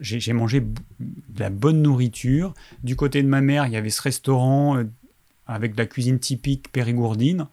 [0.00, 2.54] j'ai mangé de la bonne nourriture.
[2.82, 4.84] Du côté de ma mère, il y avait ce restaurant euh,
[5.46, 7.46] avec de la cuisine typique périgourdine.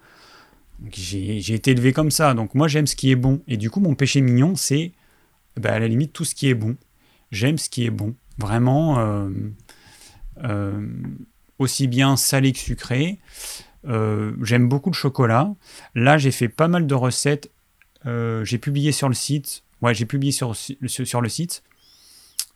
[0.92, 2.34] J'ai été élevé comme ça.
[2.34, 3.42] Donc moi, j'aime ce qui est bon.
[3.48, 4.92] Et du coup, mon péché mignon, c'est
[5.58, 6.76] bah, à la limite tout ce qui est bon.
[7.32, 8.16] J'aime ce qui est bon.
[8.38, 9.30] Vraiment, euh,
[10.44, 10.88] euh,
[11.60, 13.20] aussi bien salé que sucré.
[13.86, 15.54] j'aime beaucoup le chocolat.
[15.96, 17.52] Là, j'ai fait pas mal de recettes.
[18.06, 19.64] j'ai publié sur le site.
[19.82, 21.64] Ouais, j'ai publié sur, le site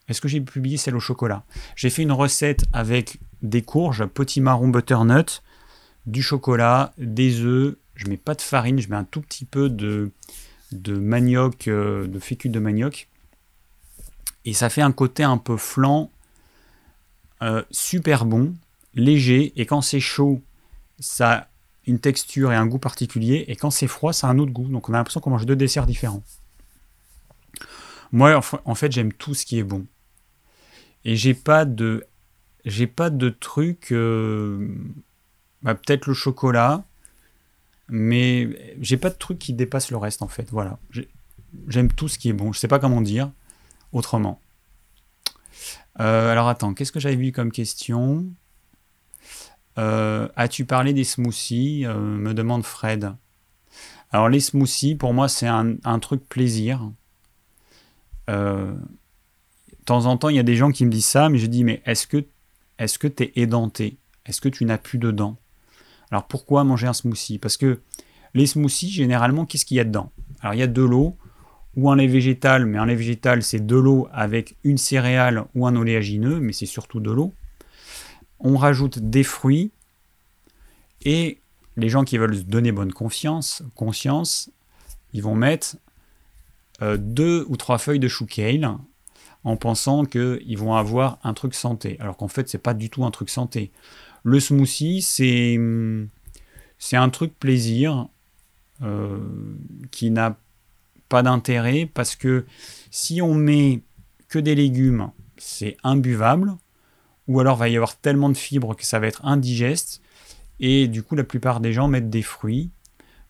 [0.08, 1.44] est-ce que j'ai publié celle au chocolat?
[1.76, 5.44] J'ai fait une recette avec des courges, potimarron butternut,
[6.06, 7.76] du chocolat, des œufs.
[7.96, 10.12] Je mets pas de farine, je mets un tout petit peu de,
[10.72, 13.08] de manioc, euh, de fécule de manioc.
[14.46, 16.10] Et ça fait un côté un peu flan,
[17.42, 18.54] euh, super bon,
[18.94, 19.54] léger.
[19.60, 20.42] Et quand c'est chaud,
[21.00, 21.48] ça a
[21.86, 23.46] une texture et un goût particulier.
[23.48, 24.68] Et quand c'est froid, ça a un autre goût.
[24.68, 26.24] Donc on a l'impression qu'on mange deux desserts différents.
[28.12, 29.86] Moi, en fait, j'aime tout ce qui est bon.
[31.04, 32.06] Et j'ai pas de
[32.66, 33.92] j'ai pas de truc.
[33.92, 34.68] euh,
[35.62, 36.86] bah, Peut-être le chocolat,
[37.90, 40.50] mais j'ai pas de truc qui dépasse le reste en fait.
[40.52, 40.78] Voilà.
[40.92, 41.10] J'ai-
[41.68, 42.52] J'aime tout ce qui est bon.
[42.54, 43.32] Je sais pas comment dire
[43.94, 44.40] autrement.
[46.00, 48.26] Euh, alors attends, qu'est-ce que j'avais vu comme question?
[49.78, 51.86] Euh, As-tu parlé des smoothies?
[51.86, 53.14] Euh, me demande Fred.
[54.12, 56.92] Alors les smoothies, pour moi, c'est un, truc plaisir.
[58.28, 58.76] De
[59.86, 61.64] temps en temps, il y a des gens qui me disent ça, mais je dis,
[61.64, 62.26] mais est-ce que
[62.78, 63.98] est-ce que tu es édenté?
[64.26, 65.38] Est-ce que tu n'as plus de dents?
[66.12, 67.40] Alors pourquoi manger un smoothie?
[67.40, 67.80] Parce que
[68.34, 70.12] les smoothies, généralement, qu'est-ce qu'il y a dedans?
[70.42, 71.16] Alors il y a de l'eau
[71.76, 75.68] ou un lait végétal, mais un lait végétal, c'est de l'eau avec une céréale ou
[75.68, 77.34] un oléagineux, mais c'est surtout de l'eau.
[78.40, 79.72] On rajoute des fruits
[81.04, 81.40] et
[81.76, 84.50] les gens qui veulent se donner bonne confiance, conscience,
[85.14, 85.78] ils vont mettre
[86.82, 88.70] euh, deux ou trois feuilles de chou kale
[89.44, 93.06] en pensant qu'ils vont avoir un truc santé, alors qu'en fait, c'est pas du tout
[93.06, 93.72] un truc santé.
[94.28, 95.58] Le smoothie, c'est
[96.98, 98.10] un truc plaisir
[98.84, 99.20] euh,
[99.90, 100.36] qui n'a
[101.08, 102.46] pas d'intérêt parce que
[102.92, 103.84] si on met
[104.28, 106.58] que des légumes, c'est imbuvable,
[107.30, 110.02] ou alors va y avoir tellement de fibres que ça va être indigeste,
[110.60, 112.70] et du coup, la plupart des gens mettent des fruits,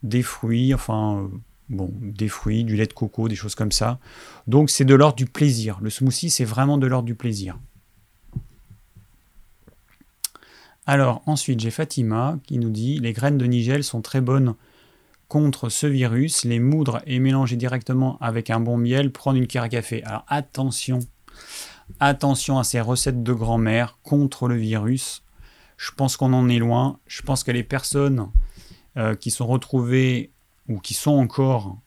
[0.02, 1.38] des fruits, enfin, euh,
[1.70, 4.00] bon, des fruits, du lait de coco, des choses comme ça.
[4.48, 5.78] Donc, c'est de l'ordre du plaisir.
[5.80, 7.60] Le smoothie, c'est vraiment de l'ordre du plaisir.
[10.90, 14.56] Alors, ensuite, j'ai Fatima qui nous dit Les graines de Nigel sont très bonnes
[15.28, 16.46] contre ce virus.
[16.46, 20.02] Les moudre et mélanger directement avec un bon miel, prendre une cuillère à café.
[20.06, 21.00] Alors, attention,
[22.00, 25.24] attention à ces recettes de grand-mère contre le virus.
[25.76, 27.00] Je pense qu'on en est loin.
[27.06, 28.32] Je pense que les personnes
[28.96, 30.32] euh, qui sont retrouvées
[30.70, 31.78] ou qui sont encore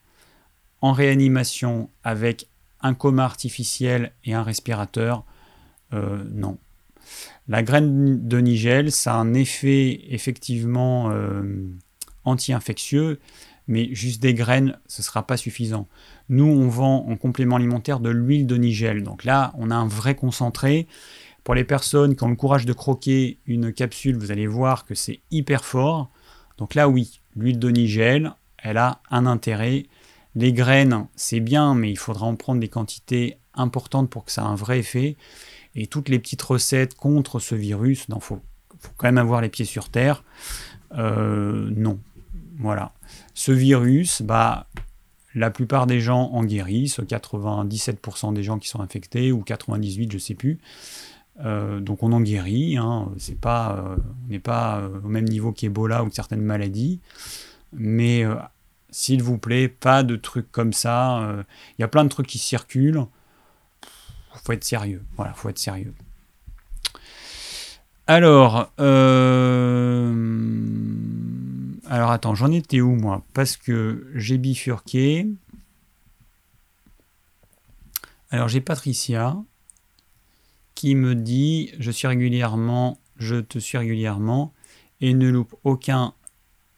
[0.82, 2.48] en réanimation avec
[2.82, 5.24] un coma artificiel et un respirateur,
[5.94, 6.58] euh, non.
[7.50, 11.42] La graine de nigel, ça a un effet effectivement euh,
[12.22, 13.18] anti-infectieux,
[13.66, 15.88] mais juste des graines, ce ne sera pas suffisant.
[16.28, 19.02] Nous, on vend en complément alimentaire de l'huile de nigel.
[19.02, 20.86] Donc là, on a un vrai concentré.
[21.42, 24.94] Pour les personnes qui ont le courage de croquer une capsule, vous allez voir que
[24.94, 26.12] c'est hyper fort.
[26.56, 29.86] Donc là, oui, l'huile de nigel, elle a un intérêt.
[30.36, 34.42] Les graines, c'est bien, mais il faudra en prendre des quantités importantes pour que ça
[34.42, 35.16] ait un vrai effet.
[35.74, 38.40] Et toutes les petites recettes contre ce virus, il faut,
[38.96, 40.24] quand même avoir les pieds sur terre.
[40.96, 41.98] Euh, non.
[42.58, 42.92] Voilà.
[43.34, 44.66] Ce virus, bah,
[45.34, 50.14] la plupart des gens en guérissent, 97% des gens qui sont infectés, ou 98%, je
[50.14, 50.58] ne sais plus.
[51.42, 53.10] Euh, donc on en guérit, hein.
[53.16, 57.00] c'est pas, euh, on n'est pas au même niveau qu'Ebola ou certaines maladies.
[57.72, 58.24] Mais
[58.90, 61.36] s'il vous plaît, pas de trucs comme ça.
[61.78, 63.06] Il y a plein de trucs qui circulent
[64.38, 65.04] faut être sérieux.
[65.16, 65.94] Voilà, faut être sérieux.
[68.06, 70.12] Alors, euh...
[71.86, 73.24] alors attends, j'en étais où moi?
[73.34, 75.28] Parce que j'ai bifurqué.
[78.30, 79.36] Alors j'ai Patricia
[80.74, 84.52] qui me dit je suis régulièrement, je te suis régulièrement
[85.00, 86.14] et ne loupe aucun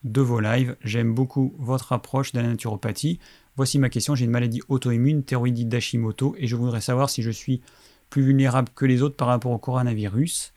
[0.04, 0.76] de vos lives.
[0.82, 3.20] J'aime beaucoup votre approche de la naturopathie.
[3.56, 7.30] Voici ma question, j'ai une maladie auto-immune, thyroïdite d'Hashimoto, et je voudrais savoir si je
[7.30, 7.60] suis
[8.08, 10.54] plus vulnérable que les autres par rapport au coronavirus.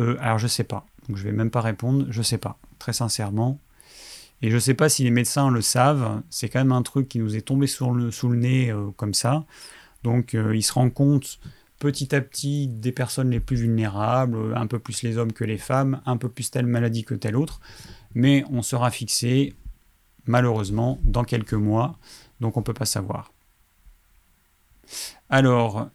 [0.00, 2.92] Euh, alors je sais pas, donc je vais même pas répondre, je sais pas, très
[2.92, 3.58] sincèrement.
[4.42, 7.18] Et je sais pas si les médecins le savent, c'est quand même un truc qui
[7.18, 9.44] nous est tombé sous le nez euh, comme ça.
[10.04, 11.40] Donc euh, ils se rendent compte
[11.78, 15.58] petit à petit des personnes les plus vulnérables, un peu plus les hommes que les
[15.58, 17.60] femmes, un peu plus telle maladie que telle autre,
[18.14, 19.54] mais on sera fixé
[20.28, 21.98] malheureusement, dans quelques mois,
[22.40, 23.32] donc on ne peut pas savoir.
[25.28, 25.88] Alors,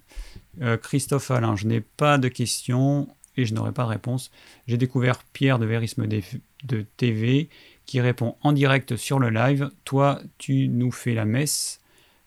[0.61, 3.07] euh, Christophe Alain, je n'ai pas de questions
[3.37, 4.31] et je n'aurai pas de réponse.
[4.67, 7.49] J'ai découvert Pierre de Vérisme de TV
[7.85, 9.71] qui répond en direct sur le live.
[9.85, 11.79] Toi, tu nous fais la messe.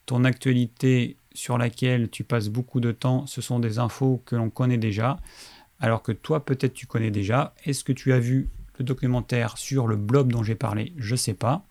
[0.07, 4.51] Ton actualité sur laquelle tu passes beaucoup de temps, ce sont des infos que l'on
[4.51, 5.19] connaît déjà,
[5.81, 7.55] alors que toi, peut-être tu connais déjà.
[7.65, 10.93] Est-ce que tu as vu le documentaire sur le blob dont j'ai parlé?
[10.97, 11.65] Je ne sais pas.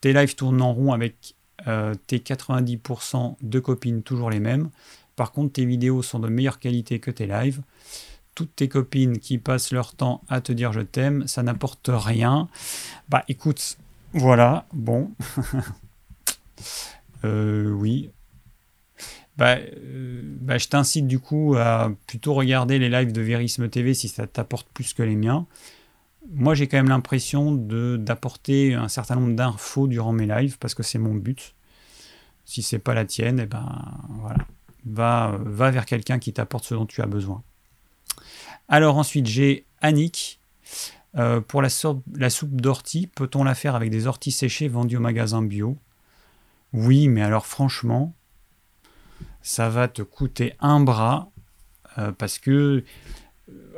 [0.00, 1.34] Tes lives tournent en rond avec
[1.66, 4.70] euh, tes 90% de copines toujours les mêmes.
[5.16, 7.60] Par contre, tes vidéos sont de meilleure qualité que tes lives.
[8.34, 12.48] Toutes tes copines qui passent leur temps à te dire je t'aime, ça n'apporte rien.
[13.08, 13.78] Bah écoute,
[14.12, 15.10] voilà, bon.
[17.24, 18.10] euh, oui.
[19.36, 23.94] Bah, euh, bah, je t'incite du coup à plutôt regarder les lives de Vérisme TV
[23.94, 25.46] si ça t'apporte plus que les miens
[26.32, 30.82] moi j'ai quand même l'impression d'apporter un certain nombre d'infos durant mes lives parce que
[30.82, 31.54] c'est mon but.
[32.44, 33.68] Si c'est pas la tienne, eh ben
[34.20, 34.46] voilà,
[34.86, 37.42] va, va vers quelqu'un qui t'apporte ce dont tu as besoin.
[38.68, 40.40] Alors ensuite, j'ai Annick.
[41.16, 41.68] Euh, pour la,
[42.14, 45.76] la soupe d'ortie, peut-on la faire avec des orties séchées vendues au magasin bio?
[46.74, 48.14] Oui, mais alors franchement,
[49.40, 51.30] ça va te coûter un bras
[51.96, 52.84] euh, parce que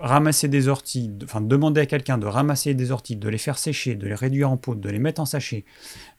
[0.00, 3.94] ramasser des orties, enfin demander à quelqu'un de ramasser des orties, de les faire sécher,
[3.94, 5.64] de les réduire en poudre, de les mettre en sachet,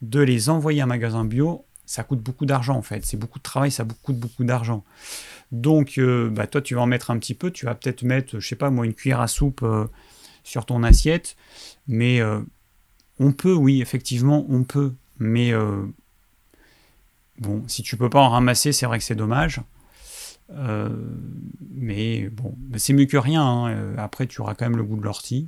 [0.01, 3.05] de les envoyer à un magasin bio, ça coûte beaucoup d'argent en fait.
[3.05, 4.83] C'est beaucoup de travail, ça coûte beaucoup d'argent.
[5.51, 7.51] Donc, euh, bah, toi, tu vas en mettre un petit peu.
[7.51, 9.87] Tu vas peut-être mettre, je sais pas moi, une cuillère à soupe euh,
[10.43, 11.35] sur ton assiette.
[11.87, 12.39] Mais euh,
[13.19, 14.93] on peut, oui, effectivement, on peut.
[15.19, 15.53] Mais
[17.37, 19.61] bon, si tu peux pas en ramasser, c'est vrai que c'est dommage.
[21.73, 23.43] Mais bon, c'est mieux que rien.
[23.43, 23.95] Hein.
[23.97, 25.47] Après, tu auras quand même le goût de l'ortie.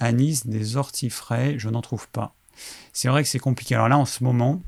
[0.00, 2.34] Anis, des orties frais, je n'en trouve pas.
[2.92, 3.74] C'est vrai que c'est compliqué.
[3.74, 4.62] Alors là, en ce moment,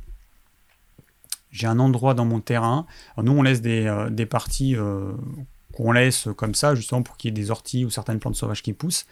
[1.51, 2.87] j'ai un endroit dans mon terrain.
[3.23, 5.13] nous, on laisse des, euh, parties euh,
[5.73, 8.63] qu'on laisse comme ça, justement pour qu'il y ait des orties ou certaines plantes sauvages
[8.63, 9.07] qui poussent.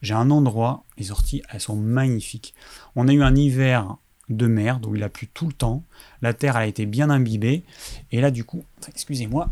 [0.00, 2.54] J'ai un endroit, les orties, elles sont magnifiques.
[2.96, 3.96] On a eu un hiver
[4.28, 5.82] de merde où il a plu tout le temps.
[6.20, 7.64] La terre a été bien imbibée.
[8.10, 9.50] Et là, du coup, excusez-moi,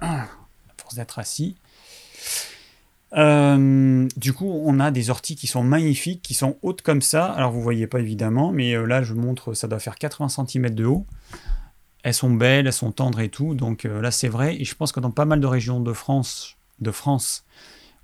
[0.00, 0.26] à
[0.76, 1.56] force d'être assis,
[3.16, 7.26] euh, du coup, on a des orties qui sont magnifiques, qui sont hautes comme ça.
[7.26, 10.70] Alors, vous voyez pas évidemment, mais euh, là, je montre, ça doit faire 80 cm
[10.70, 11.06] de haut.
[12.02, 13.54] Elles sont belles, elles sont tendres et tout.
[13.54, 14.56] Donc euh, là, c'est vrai.
[14.60, 17.44] Et je pense que dans pas mal de régions de France, de France,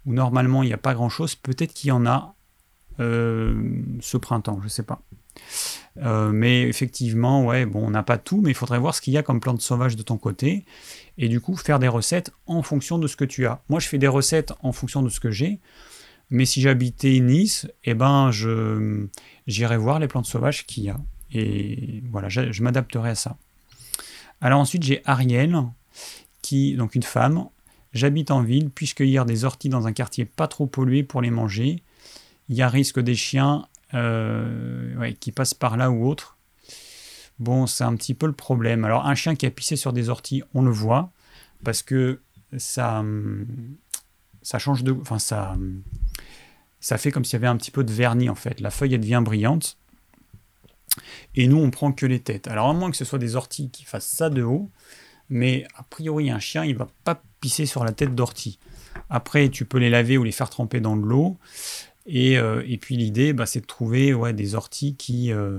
[0.05, 2.35] où normalement il n'y a pas grand-chose, peut-être qu'il y en a
[2.99, 4.59] ce printemps.
[4.63, 5.03] Je sais pas.
[5.97, 9.19] Mais effectivement, ouais, bon, on n'a pas tout, mais il faudrait voir ce qu'il y
[9.19, 10.65] a comme plantes sauvages de ton côté
[11.19, 13.63] et du coup faire des recettes en fonction de ce que tu as.
[13.69, 15.59] Moi, je fais des recettes en fonction de ce que j'ai,
[16.31, 20.99] mais si j'habitais Nice, eh ben, je voir les plantes sauvages qu'il y a
[21.33, 23.37] et voilà, je, je m'adapterai à ça.
[24.41, 25.57] Alors ensuite, j'ai Ariel,
[26.43, 27.47] qui donc une femme.
[27.93, 31.31] J'habite en ville, puis-je cueillir des orties dans un quartier pas trop pollué pour les
[31.31, 31.83] manger
[32.49, 36.37] Il y a risque des chiens euh, qui passent par là ou autre.
[37.39, 38.85] Bon, c'est un petit peu le problème.
[38.85, 41.11] Alors, un chien qui a pissé sur des orties, on le voit,
[41.65, 42.21] parce que
[42.57, 43.05] ça,
[44.43, 44.93] ça change de.
[44.93, 45.57] Enfin, ça,
[46.81, 48.61] ça fait comme s'il y avait un petit peu de vernis, en fait.
[48.61, 49.77] La feuille, elle devient brillante.
[51.35, 52.49] Et nous, on prend que les têtes.
[52.49, 54.71] Alors, à moins que ce soit des orties qui fassent ça de haut,
[55.29, 58.59] mais a priori, un chien, il va pas pisser sur la tête d'ortie.
[59.11, 61.37] Après, tu peux les laver ou les faire tremper dans de l'eau.
[62.07, 65.33] Et, euh, puis, l'idée, bah, c'est de trouver ouais, des orties qui.
[65.33, 65.59] Euh,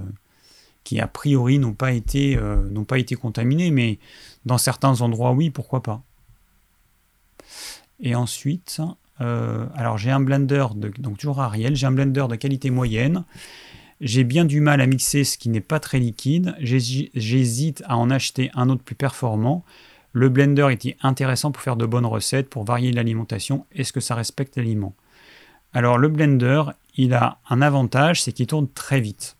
[0.83, 3.99] qui a priori n'ont pas été euh, pas été contaminés, mais
[4.45, 6.01] dans certains endroits oui, pourquoi pas.
[7.99, 8.79] Et ensuite,
[9.19, 13.25] alors j'ai un blender de, donc toujours Ariel, j'ai un blender de qualité moyenne.
[13.99, 16.55] J'ai bien du mal à mixer ce qui n'est pas très liquide.
[16.61, 19.65] J'hésite à en acheter un autre plus performant.
[20.13, 23.65] Le blender est intéressant pour faire de bonnes recettes, pour varier l'alimentation.
[23.73, 24.95] Est-ce que ça respecte l'aliment?
[25.77, 26.63] Alors le blender,
[26.95, 29.37] il a un avantage, c'est qu'il tourne très vite.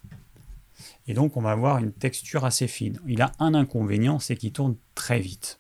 [1.07, 2.99] Et donc on va avoir une texture assez fine.
[3.07, 5.59] Il a un inconvénient, c'est qu'il tourne très vite.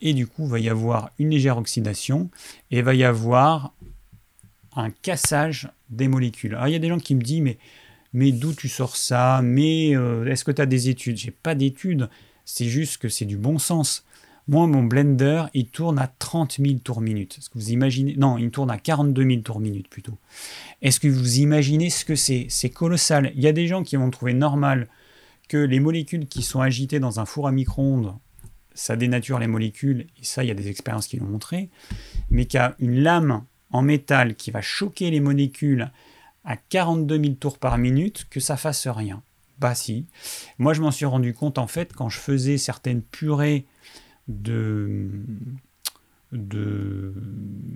[0.00, 2.30] Et du coup, il va y avoir une légère oxydation
[2.72, 3.74] et il va y avoir
[4.74, 6.56] un cassage des molécules.
[6.56, 7.58] Alors il y a des gens qui me disent, mais,
[8.12, 9.40] mais d'où tu sors ça?
[9.40, 11.16] Mais euh, est-ce que tu as des études?
[11.16, 12.10] J'ai pas d'études,
[12.44, 14.04] c'est juste que c'est du bon sens.
[14.48, 17.36] Moi, mon blender, il tourne à 30 000 tours minute.
[17.38, 20.18] Est-ce que vous imaginez Non, il tourne à 42 000 tours minute plutôt.
[20.80, 22.46] Est-ce que vous imaginez ce que c'est?
[22.48, 23.32] C'est colossal.
[23.36, 24.88] Il y a des gens qui vont trouver normal
[25.48, 28.14] que les molécules qui sont agitées dans un four à micro-ondes,
[28.74, 31.68] ça dénature les molécules, et ça, il y a des expériences qui l'ont montré,
[32.30, 35.90] mais a une lame en métal qui va choquer les molécules
[36.44, 39.22] à 42 000 tours par minute, que ça fasse rien.
[39.58, 40.06] Bah si.
[40.58, 43.66] Moi, je m'en suis rendu compte en fait quand je faisais certaines purées
[44.28, 45.10] de,
[46.32, 47.12] de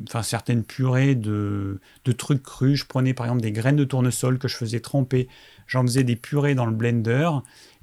[0.09, 2.81] enfin certaines purées de, de, trucs crus.
[2.81, 5.29] Je prenais par exemple des graines de tournesol que je faisais tremper.
[5.67, 7.31] J'en faisais des purées dans le blender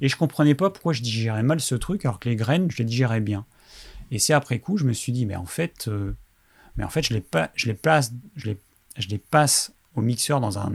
[0.02, 2.78] et je comprenais pas pourquoi je digérais mal ce truc alors que les graines, je
[2.78, 3.46] les digérais bien.
[4.12, 6.14] Et c'est après coup, je me suis dit, mais en fait, euh,
[6.76, 8.58] mais en fait je, les pas, je, les place, je, les,
[8.98, 10.72] je les passe au mixeur dans un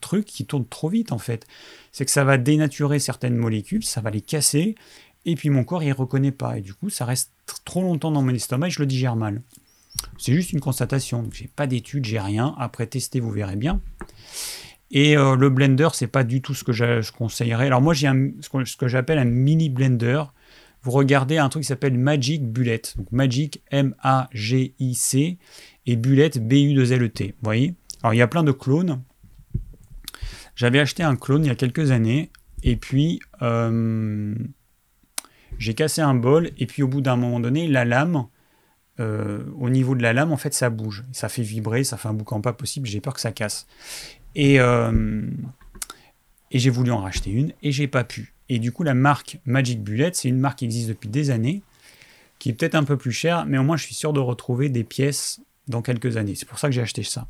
[0.00, 1.46] truc qui tourne trop vite en fait.
[1.92, 4.74] C'est que ça va dénaturer certaines molécules, ça va les casser
[5.26, 7.32] et puis mon corps il reconnaît pas et du coup ça reste
[7.64, 9.42] trop longtemps dans mon estomac et je le digère mal.
[10.18, 11.28] C'est juste une constatation.
[11.32, 12.54] J'ai pas d'études, j'ai rien.
[12.58, 13.80] Après tester, vous verrez bien.
[14.90, 17.66] Et euh, le blender, c'est pas du tout ce que je conseillerais.
[17.66, 18.08] Alors moi j'ai
[18.40, 20.22] ce que, j'appelle un mini blender.
[20.82, 22.82] Vous regardez un truc qui s'appelle Magic Bullet.
[22.96, 25.38] Donc Magic M-A-G-I-C
[25.86, 27.26] et Bullet B-U-2-L-E-T.
[27.26, 27.74] Vous voyez?
[28.02, 29.02] Alors il y a plein de clones.
[30.54, 32.30] J'avais acheté un clone il y a quelques années.
[32.62, 34.34] Et puis euh,
[35.64, 38.26] j'ai cassé un bol et puis au bout d'un moment donné, la lame
[38.98, 41.02] au niveau de la lame, en fait, ça bouge.
[41.10, 42.86] Ça fait vibrer, ça fait un boucan pas possible.
[42.86, 43.66] J'ai peur que ça casse.
[44.36, 44.58] Et,
[46.54, 48.34] et j'ai voulu en racheter une et j'ai pas pu.
[48.48, 51.62] Et du coup, la marque Magic Bullet, c'est une marque qui existe depuis des années,
[52.38, 54.68] qui est peut-être un peu plus chère, mais au moins je suis sûr de retrouver
[54.68, 56.34] des pièces dans quelques années.
[56.34, 57.26] C'est pour ça que j'ai acheté ça.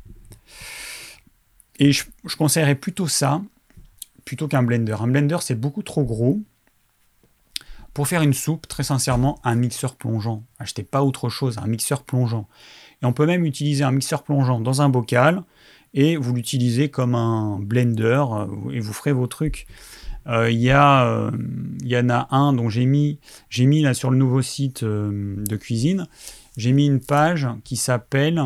[1.79, 2.03] Et je,
[2.37, 3.41] conseillerais plutôt ça,
[4.23, 4.95] plutôt qu'un blender.
[4.99, 6.39] Un blender, c'est beaucoup trop gros.
[7.95, 10.43] Pour faire une soupe, très sincèrement, un mixeur plongeant.
[10.59, 12.49] Achetez pas autre chose, un mixeur plongeant.
[13.01, 15.43] Et on peut même utiliser un mixeur plongeant dans un bocal
[15.93, 19.65] et vous l'utilisez comme un blender euh, et vous ferez vos trucs.
[20.27, 21.31] Euh, il y, euh,
[21.83, 23.19] y, en a un dont j'ai mis,
[23.49, 26.05] j'ai mis là sur le nouveau site de cuisine,
[26.57, 28.41] j'ai mis une page qui s'appelle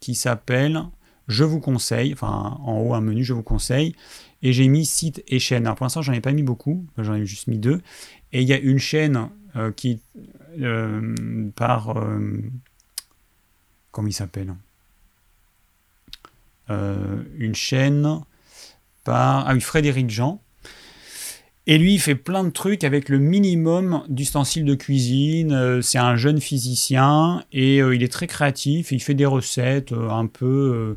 [0.00, 0.82] qui s'appelle
[1.28, 3.94] Je vous conseille, enfin en haut un menu Je vous conseille,
[4.42, 5.66] et j'ai mis site et chaîne.
[5.66, 7.80] Alors pour l'instant j'en ai pas mis beaucoup, j'en ai juste mis deux,
[8.32, 9.28] et il y a une chaîne
[9.76, 10.00] qui
[11.56, 11.94] par
[13.90, 14.54] comment il s'appelle?
[16.70, 18.20] Euh, une chaîne
[19.04, 20.40] par ah Frédéric Jean.
[21.66, 25.52] Et lui, il fait plein de trucs avec le minimum d'ustensiles de cuisine.
[25.52, 28.92] Euh, c'est un jeune physicien et euh, il est très créatif.
[28.92, 30.96] il fait des recettes un peu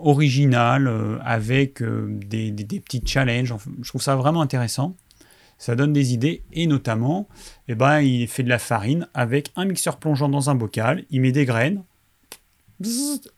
[0.00, 3.54] originales avec des, petits challenges.
[3.82, 4.96] je trouve ça vraiment intéressant.
[5.58, 7.28] Ça donne des idées et notamment,
[7.68, 11.04] eh ben, il fait de la farine avec un mixeur plongeant dans un bocal.
[11.10, 11.82] Il met des graines,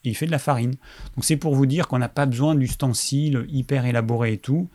[0.05, 0.75] il fait de la farine.
[1.15, 4.69] Donc c'est pour vous dire qu'on n'a pas besoin d'ustensiles hyper élaborés et tout.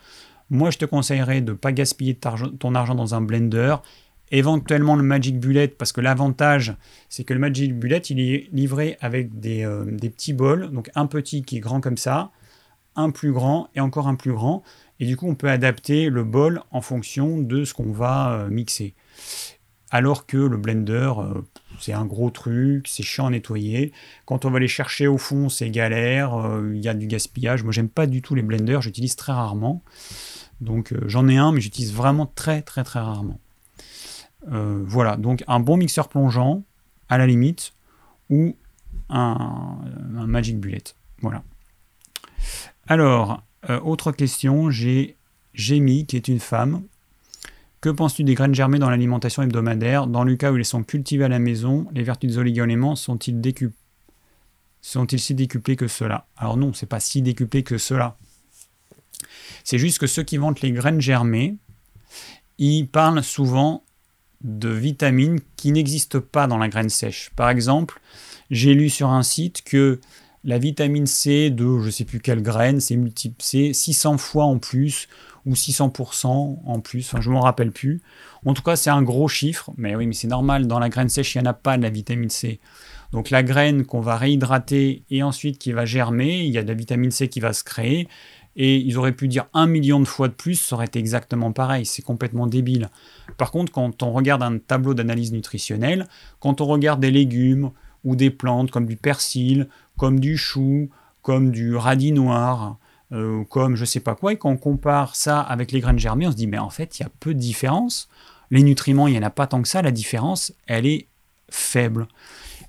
[0.49, 3.75] Moi, je te conseillerais de ne pas gaspiller ton argent dans un blender.
[4.31, 6.75] Éventuellement le Magic Bullet, parce que l'avantage,
[7.09, 10.71] c'est que le Magic Bullet, il est livré avec des, euh, des, petits bols.
[10.71, 12.31] Donc un petit qui est grand comme ça,
[12.95, 14.63] un plus grand et encore un plus grand.
[14.99, 18.49] Et du coup, on peut adapter le bol en fonction de ce qu'on va euh,
[18.49, 18.95] mixer.
[19.91, 21.41] Alors que le blender, euh,
[21.79, 23.91] c'est un gros truc, c'est chiant à nettoyer.
[24.25, 27.61] Quand on va les chercher au fond, c'est galère, il y a du gaspillage.
[27.63, 29.83] Moi, j'aime pas du tout les blenders, j'utilise très rarement.
[30.61, 33.39] Donc, j'en ai un, mais j'utilise vraiment très, très, très rarement.
[34.51, 36.63] Euh, voilà, donc un bon mixeur plongeant,
[37.09, 37.73] à la limite,
[38.29, 38.55] ou
[39.09, 39.79] un,
[40.27, 40.83] Magic Bullet.
[41.21, 41.43] Voilà.
[42.87, 43.43] Alors,
[43.83, 45.15] autre question, j'ai
[45.53, 46.83] Jamie, qui est une femme,
[47.83, 50.07] que penses-tu des graines germées dans l'alimentation hebdomadaire?
[50.07, 53.41] Dans le cas où elles sont cultivées à la maison, les vertus des oligo-éléments sont-ils
[54.81, 56.25] sont-ils si décuplés que cela?
[56.37, 58.17] Alors non, c'est pas si décuplé que cela.
[59.65, 61.57] C'est juste que ceux qui vantent les graines germées,
[62.57, 63.83] ils parlent souvent
[64.43, 67.31] de vitamines qui n'existent pas dans la graine sèche.
[67.35, 68.01] Par exemple,
[68.51, 69.99] j'ai lu sur un site que
[70.43, 74.57] la vitamine C de je ne sais plus quelle graine, c'est multiplié 600 fois en
[74.57, 75.07] plus
[75.45, 76.27] ou 600%
[76.65, 78.01] en plus, je ne m'en rappelle plus.
[78.45, 81.09] En tout cas, c'est un gros chiffre, mais oui, mais c'est normal, dans la graine
[81.09, 82.59] sèche, il n'y en a pas de la vitamine C.
[83.11, 86.67] Donc la graine qu'on va réhydrater et ensuite qui va germer, il y a de
[86.67, 88.07] la vitamine C qui va se créer,
[88.55, 91.51] et ils auraient pu dire un million de fois de plus, ça aurait été exactement
[91.51, 92.89] pareil, c'est complètement débile.
[93.37, 96.07] Par contre, quand on regarde un tableau d'analyse nutritionnelle,
[96.39, 97.71] quand on regarde des légumes
[98.03, 99.67] ou des plantes comme du persil,
[99.97, 100.89] comme du chou,
[101.21, 102.77] comme du radis noir,
[103.11, 106.27] euh, comme je sais pas quoi, et quand on compare ça avec les graines germées,
[106.27, 108.09] on se dit, mais en fait, il y a peu de différence.
[108.51, 109.81] Les nutriments, il n'y en a pas tant que ça.
[109.81, 111.07] La différence, elle est
[111.49, 112.07] faible.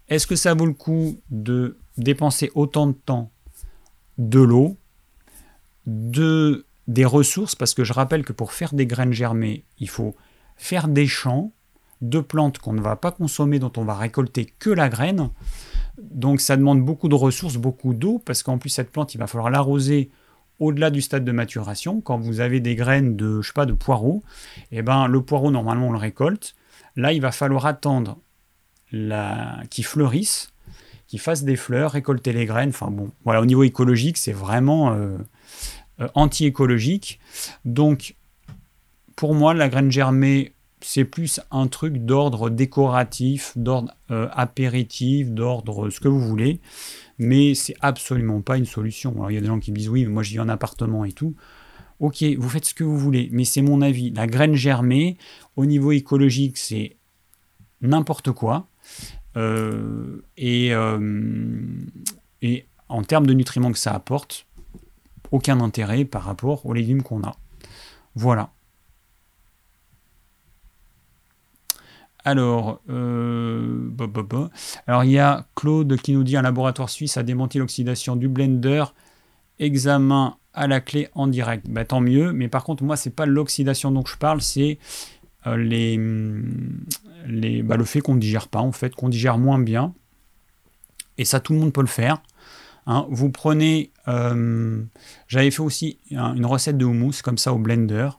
[0.09, 3.31] Est-ce que ça vaut le coup de dépenser autant de temps,
[4.19, 4.77] de l'eau,
[5.87, 10.15] de, des ressources Parce que je rappelle que pour faire des graines germées, il faut
[10.57, 11.53] faire des champs
[12.01, 15.31] de plantes qu'on ne va pas consommer, dont on va récolter que la graine.
[15.99, 19.27] Donc ça demande beaucoup de ressources, beaucoup d'eau, parce qu'en plus cette plante, il va
[19.27, 20.11] falloir l'arroser
[20.61, 23.73] au-delà du stade de maturation, quand vous avez des graines de, je sais pas, de
[23.73, 24.23] poireau,
[24.71, 26.55] eh ben, le poireau, normalement, on le récolte.
[26.97, 28.19] Là, il va falloir attendre
[28.93, 29.63] la...
[29.71, 30.53] qu'il fleurisse,
[31.09, 32.69] qu'il fasse des fleurs, récolter les graines.
[32.69, 35.19] Enfin bon, voilà, au niveau écologique, c'est vraiment euh,
[36.15, 37.21] anti-écologique.
[37.65, 38.17] Donc,
[39.17, 45.89] pour moi, la graine germée, c'est plus un truc d'ordre décoratif, d'ordre euh, apéritif, d'ordre
[45.91, 46.61] ce que vous voulez
[47.19, 49.13] mais c'est absolument pas une solution.
[49.15, 51.13] Alors il y a des gens qui disent oui, mais moi j'ai un appartement et
[51.13, 51.35] tout.
[52.01, 54.11] Ok, vous faites ce que vous voulez, mais c'est mon avis.
[54.11, 55.17] La graine germée,
[55.57, 56.97] au niveau écologique, c'est
[57.81, 58.67] n'importe quoi.
[59.37, 61.63] Euh, euh,
[62.43, 64.47] et en termes de nutriments que ça apporte,
[65.31, 67.37] aucun intérêt par rapport aux légumes qu'on a.
[68.15, 68.51] Voilà.
[72.25, 73.91] Alors, euh,
[74.87, 78.29] Alors, il y a Claude qui nous dit un laboratoire suisse a démenti l'oxydation du
[78.29, 78.85] blender.
[79.59, 81.69] Examen à la clé en direct.
[81.69, 84.79] Bah, tant mieux, mais par contre, moi, c'est pas l'oxydation dont je parle, c'est
[85.47, 86.01] les,
[87.27, 89.93] les, bah, le fait qu'on ne digère pas, en fait, qu'on digère moins bien.
[91.19, 92.23] Et ça, tout le monde peut le faire.
[92.87, 93.07] Hein.
[93.11, 98.11] vous prenez, j'avais fait aussi une recette de houmous comme ça au blender.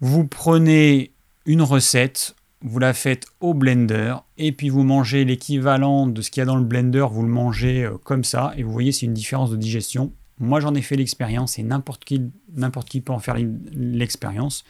[0.00, 1.12] Vous prenez
[1.44, 6.40] une recette, vous la faites au blender, et puis vous mangez l'équivalent de ce qu'il
[6.40, 9.06] y a dans le blender, vous le mangez euh, comme ça, et vous voyez c'est
[9.06, 10.12] une différence de digestion.
[10.38, 12.30] Moi j'en ai fait l'expérience, et n'importe qui,
[12.86, 13.36] qui peut en faire
[13.72, 14.64] l'expérience,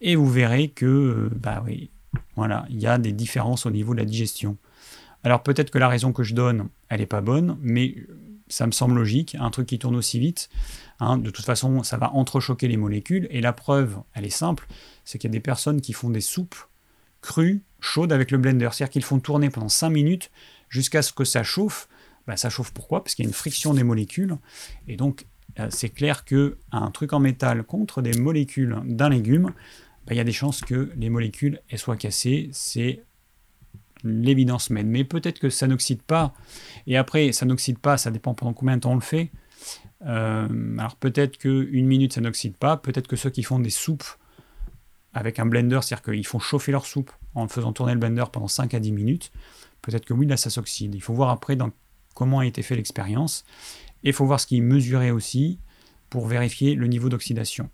[0.00, 1.90] et vous verrez que, euh, bah oui,
[2.36, 4.56] voilà, il y a des différences au niveau de la digestion.
[5.24, 7.96] Alors peut-être que la raison que je donne, elle n'est pas bonne, mais
[8.54, 10.48] ça me semble logique, un truc qui tourne aussi vite.
[11.00, 13.26] Hein, de toute façon, ça va entrechoquer les molécules.
[13.30, 14.68] Et la preuve, elle est simple,
[15.04, 16.54] c'est qu'il y a des personnes qui font des soupes
[17.20, 18.68] crues, chaudes avec le blender.
[18.70, 20.30] C'est-à-dire qu'ils font tourner pendant 5 minutes
[20.68, 21.88] jusqu'à ce que ça chauffe.
[22.28, 23.02] Ben, ça chauffe pourquoi?
[23.02, 24.36] Parce qu'il y a une friction des molécules.
[24.86, 25.26] Et donc,
[25.58, 29.52] euh, c'est clair qu'un truc en métal contre des molécules d'un légume,
[30.06, 32.50] ben, il y a des chances que les molécules soient cassées.
[32.52, 33.02] C'est
[34.04, 34.88] l'évidence même.
[34.88, 36.34] Mais peut-être que ça n'oxyde pas.
[36.86, 39.30] Et après, ça n'oxyde pas, ça dépend pendant combien de temps on le fait.
[40.06, 42.76] Euh, alors peut-être qu'une minute, ça n'oxyde pas.
[42.76, 44.04] Peut-être que ceux qui font des soupes
[45.14, 48.48] avec un blender, c'est-à-dire qu'ils font chauffer leur soupe en faisant tourner le blender pendant
[48.48, 49.32] 5 à 10 minutes,
[49.82, 50.94] peut-être que oui, là, ça s'oxyde.
[50.94, 51.56] Il faut voir après
[52.14, 53.44] comment a été fait l'expérience.
[54.02, 55.58] Et il faut voir ce qui est mesuré aussi
[56.10, 57.70] pour vérifier le niveau d'oxydation.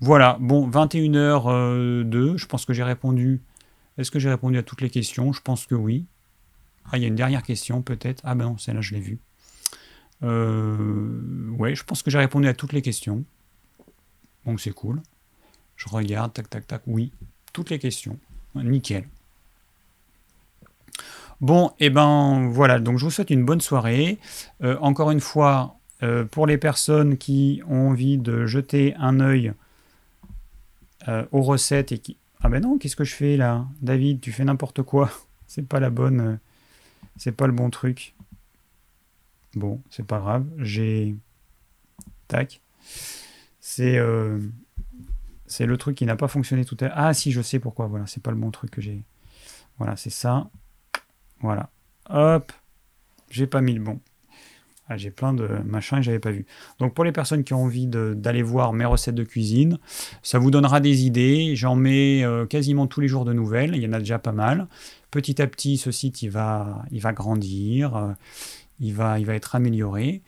[0.00, 3.42] Voilà, bon, 21h02, euh, je pense que j'ai répondu
[3.98, 5.32] est-ce que j'ai répondu à toutes les questions?
[5.32, 6.04] Je pense que oui.
[6.90, 8.20] Ah, il y a une dernière question peut-être.
[8.24, 9.18] Ah ben non, celle-là je l'ai vue.
[10.22, 13.24] Euh, ouais, je pense que j'ai répondu à toutes les questions.
[14.46, 15.00] Donc c'est cool.
[15.76, 16.82] Je regarde, tac, tac, tac.
[16.86, 17.12] Oui,
[17.52, 18.18] toutes les questions.
[18.54, 19.08] Nickel.
[21.40, 24.18] Bon, et eh ben voilà, donc je vous souhaite une bonne soirée.
[24.62, 29.52] Euh, encore une fois, euh, pour les personnes qui ont envie de jeter un œil
[31.32, 33.66] aux recettes et qui, ah ben non, qu'est-ce que je fais là?
[33.80, 35.10] David, tu fais n'importe quoi.
[35.46, 36.20] C'est pas la bonne.
[36.20, 36.36] Euh,
[37.16, 38.14] c'est pas le bon truc.
[39.54, 40.44] Bon, c'est pas grave.
[40.58, 41.14] J'ai.
[42.26, 42.60] Tac.
[43.60, 43.98] C'est.
[43.98, 44.40] Euh,
[45.46, 46.94] c'est le truc qui n'a pas fonctionné tout à l'heure.
[46.96, 47.86] Ah si, je sais pourquoi.
[47.86, 49.04] Voilà, c'est pas le bon truc que j'ai.
[49.78, 50.50] Voilà, c'est ça.
[51.38, 51.70] Voilà.
[52.10, 52.50] Hop.
[53.30, 54.00] J'ai pas mis le bon.
[54.86, 56.44] Ah, j'ai plein de machins que j'avais pas vu.
[56.78, 59.78] Donc pour les personnes qui ont envie d'aller voir mes recettes de cuisine,
[60.22, 61.56] ça vous donnera des idées.
[61.56, 63.74] J'en mets euh, quasiment tous les jours de nouvelles.
[63.74, 64.68] Il y en a déjà pas mal.
[65.10, 66.84] Petit à petit, ce site il va,
[67.14, 68.12] grandir, euh,
[68.78, 70.22] il, va, il va être amélioré.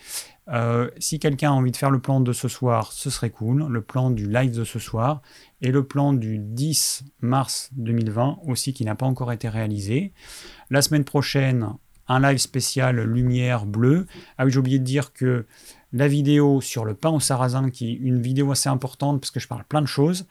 [0.48, 3.66] Euh, si quelqu'un a envie de faire le plan de ce soir, ce serait cool.
[3.68, 5.20] Le plan du live de ce soir
[5.60, 10.12] et le plan du 10 mars 2020 aussi qui n'a pas encore été réalisé.
[10.70, 11.74] La semaine prochaine,
[12.08, 14.06] un live spécial lumière bleue.
[14.38, 15.46] Ah oui, j'ai oublié de dire que
[15.92, 19.40] la vidéo sur le pain au sarrasin, qui est une vidéo assez importante parce que
[19.40, 20.26] je parle plein de choses,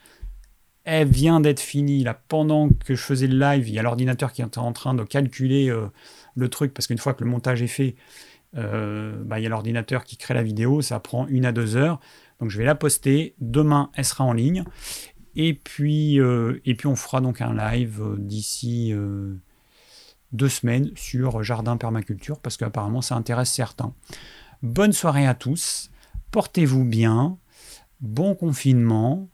[0.85, 3.67] elle vient d'être finie là pendant que je faisais le live.
[3.67, 5.87] Il y a l'ordinateur qui est en train de calculer euh,
[6.35, 7.95] le truc parce qu'une fois que le montage est fait,
[8.55, 10.81] euh, bah, il y a l'ordinateur qui crée la vidéo.
[10.81, 11.99] Ça prend une à deux heures.
[12.39, 13.33] Donc je vais la poster.
[13.39, 14.63] Demain, elle sera en ligne.
[15.35, 18.93] Et puis, euh, et puis on fera donc un live d'ici
[20.31, 23.93] deux semaines sur Jardin Permaculture parce qu'apparemment ça intéresse certains.
[24.61, 25.89] Bonne soirée à tous,
[26.31, 27.37] portez-vous bien,
[28.01, 29.29] bon confinement,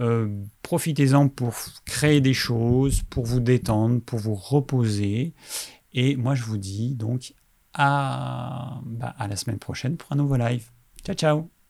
[0.00, 0.28] euh,
[0.62, 1.54] profitez-en pour
[1.84, 5.34] créer des choses, pour vous détendre, pour vous reposer.
[5.92, 7.34] Et moi je vous dis donc
[7.74, 10.70] à, bah, à la semaine prochaine pour un nouveau live.
[11.04, 11.61] Ciao ciao